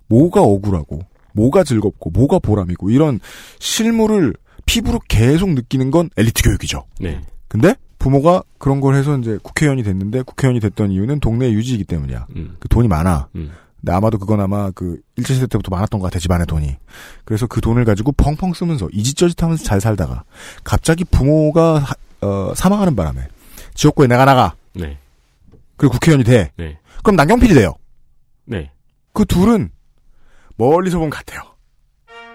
[0.08, 1.02] 뭐가 억울하고
[1.32, 3.20] 뭐가 즐겁고 뭐가 보람이고 이런
[3.60, 4.34] 실물을
[4.66, 6.84] 피부로 계속 느끼는 건 엘리트 교육이죠.
[6.98, 7.20] 네.
[7.46, 12.26] 근데 부모가 그런 걸 해서 이제 국회의원이 됐는데 국회의원이 됐던 이유는 동네 유지이기 때문이야.
[12.34, 12.56] 음.
[12.58, 13.28] 그 돈이 많아.
[13.36, 13.52] 음.
[13.80, 16.76] 근데 아마도 그건 아마 그 일제시대 때부터 많았던 것 같아 집안의 돈이.
[17.24, 20.24] 그래서 그 돈을 가지고 펑펑 쓰면서 이짓저짓하면서 잘 살다가
[20.64, 21.94] 갑자기 부모가 하-
[22.26, 23.26] 어, 사망하는 바람에
[23.74, 24.54] 지역구에 내가 나가.
[24.74, 24.98] 네.
[25.76, 26.52] 그리고 국회의원이 돼.
[26.56, 26.78] 네.
[27.02, 27.74] 그럼 남경필이 돼요.
[28.44, 28.70] 네.
[29.14, 29.70] 그 둘은
[30.56, 31.40] 멀리서 보면 같아요.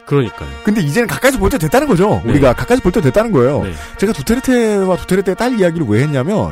[0.07, 0.49] 그러니까요.
[0.63, 2.21] 근데 이제는 가까이서 볼 때 됐다는 거죠.
[2.25, 2.31] 네.
[2.31, 3.63] 우리가 가까이서 볼 때 됐다는 거예요.
[3.63, 3.73] 네.
[3.99, 6.51] 제가 두테르테와 두테르테의 딸 이야기를 왜 했냐면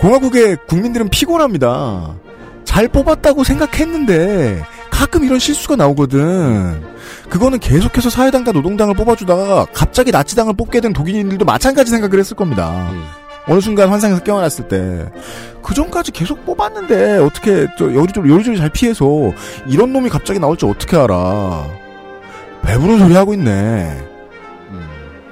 [0.00, 2.14] 공화국의 국민들은 피곤합니다.
[2.68, 6.82] 잘 뽑았다고 생각했는데 가끔 이런 실수가 나오거든.
[7.30, 12.90] 그거는 계속해서 사회당과 노동당을 뽑아주다가 갑자기 나치당을 뽑게 된 독일인들도 마찬가지 생각을 했을 겁니다.
[12.92, 13.06] 음.
[13.46, 15.10] 어느 순간 환상에서 깨어났을 때,
[15.62, 19.32] 그 전까지 계속 뽑았는데, 어떻게, 저, 요리조리, 요리조리 잘 피해서,
[19.66, 21.66] 이런 놈이 갑자기 나올지 어떻게 알아.
[22.60, 24.06] 배부른 소리 하고 있네.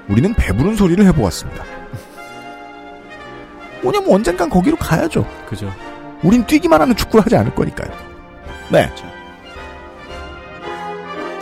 [0.08, 1.62] 우리는 배부른 소리를 해보았습니다.
[3.84, 5.26] 왜냐면 언젠간 거기로 가야죠.
[5.46, 5.70] 그죠.
[6.22, 7.90] 우린 뛰기만 하는 축구를 하지 않을 거니까요.
[8.70, 8.90] 네.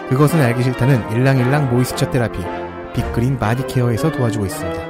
[0.09, 2.39] 그것은 알기 싫다는 일랑일랑 모이스처 테라피
[2.95, 4.83] 빅그린 바디케어에서 도와주고 있습니다.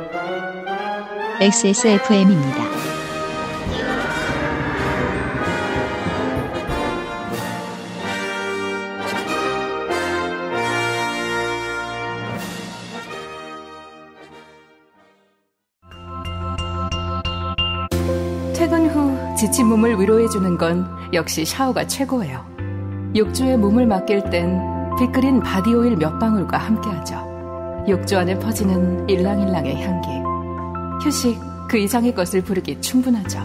[1.40, 2.93] XSFM입니다.
[19.44, 22.42] 지친 몸을 위로해주는 건 역시 샤워가 최고예요.
[23.14, 24.58] 욕조에 몸을 맡길 땐
[24.98, 27.84] 빅그린 바디오일 몇 방울과 함께하죠.
[27.86, 30.08] 욕조 안에 퍼지는 일랑일랑의 향기.
[31.04, 31.38] 휴식
[31.68, 33.40] 그 이상의 것을 부르기 충분하죠.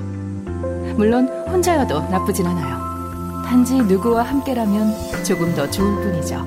[0.96, 3.44] 물론 혼자여도 나쁘진 않아요.
[3.44, 4.94] 단지 누구와 함께라면
[5.26, 6.42] 조금 더 좋을 뿐이죠.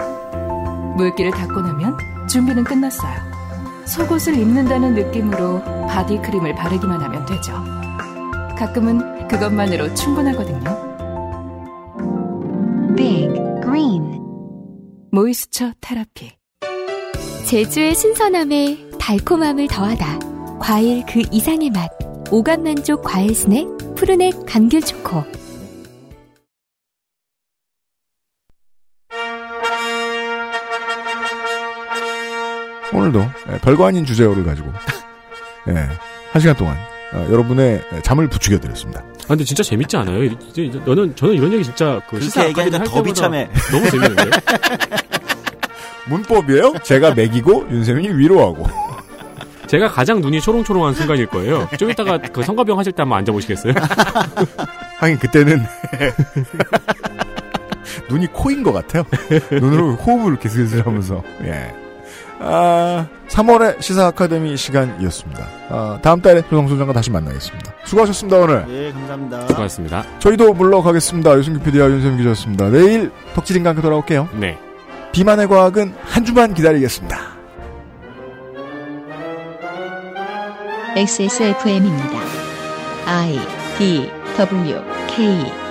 [0.97, 3.21] 물기를 닦고 나면 준비는 끝났어요.
[3.85, 7.53] 속옷을 입는다는 느낌으로 바디크림을 바르기만 하면 되죠.
[8.57, 10.61] 가끔은 그것만으로 충분하거든요.
[12.95, 13.33] Big
[13.63, 14.21] Green
[15.11, 16.33] Moisture Therapy.
[17.47, 20.19] 제주의 신선함에 달콤함을 더하다.
[20.61, 21.91] 과일 그 이상의 맛.
[22.31, 25.25] 오감 만족 과일 스낵 푸르넥 감귤 초코.
[32.95, 34.71] 오늘도 예, 별거 아닌 주제어를 가지고
[35.69, 35.89] 예,
[36.31, 36.77] 한 시간 동안
[37.13, 39.01] 어, 여러분의 잠을 부추겨 드렸습니다.
[39.25, 40.25] 아, 근데 진짜 재밌지 않아요?
[40.25, 43.49] 이제, 이제 너는 저는 이런 얘기 진짜 그 시사 얘기하니까 더 비참해.
[43.71, 44.31] 너무 재밌는데.
[46.09, 46.75] 문법이에요?
[46.83, 48.67] 제가 매기고 윤세민이 위로하고.
[49.69, 51.69] 제가 가장 눈이 초롱초롱한 순간일 거예요.
[51.79, 53.73] 좀 이따가 그 성가병 하실 때 한번 앉아보시겠어요?
[54.99, 55.63] 하긴 그때는
[58.11, 59.05] 눈이 코인 것 같아요.
[59.51, 61.23] 눈으로 호흡을 이렇게 슬슬 하면서.
[61.45, 61.73] 예.
[62.45, 65.47] 아, 3월의 시사 아카데미 시간이었습니다.
[65.71, 67.73] 아, 다음 달에 조성소 장과 다시 만나겠습니다.
[67.85, 68.65] 수고하셨습니다, 오늘.
[68.69, 69.47] 예, 감사합니다.
[69.47, 70.05] 수고하셨습니다.
[70.19, 71.39] 저희도 물러가겠습니다.
[71.39, 72.69] 유승규 PD와 윤세민 기자였습니다.
[72.71, 74.29] 내일 덕질인과 함께 돌아올게요.
[74.35, 74.59] 네.
[75.13, 77.19] 비만의 과학은 한 주만 기다리겠습니다.
[80.97, 82.21] XSFM입니다.
[83.07, 83.39] I
[83.79, 85.62] D W K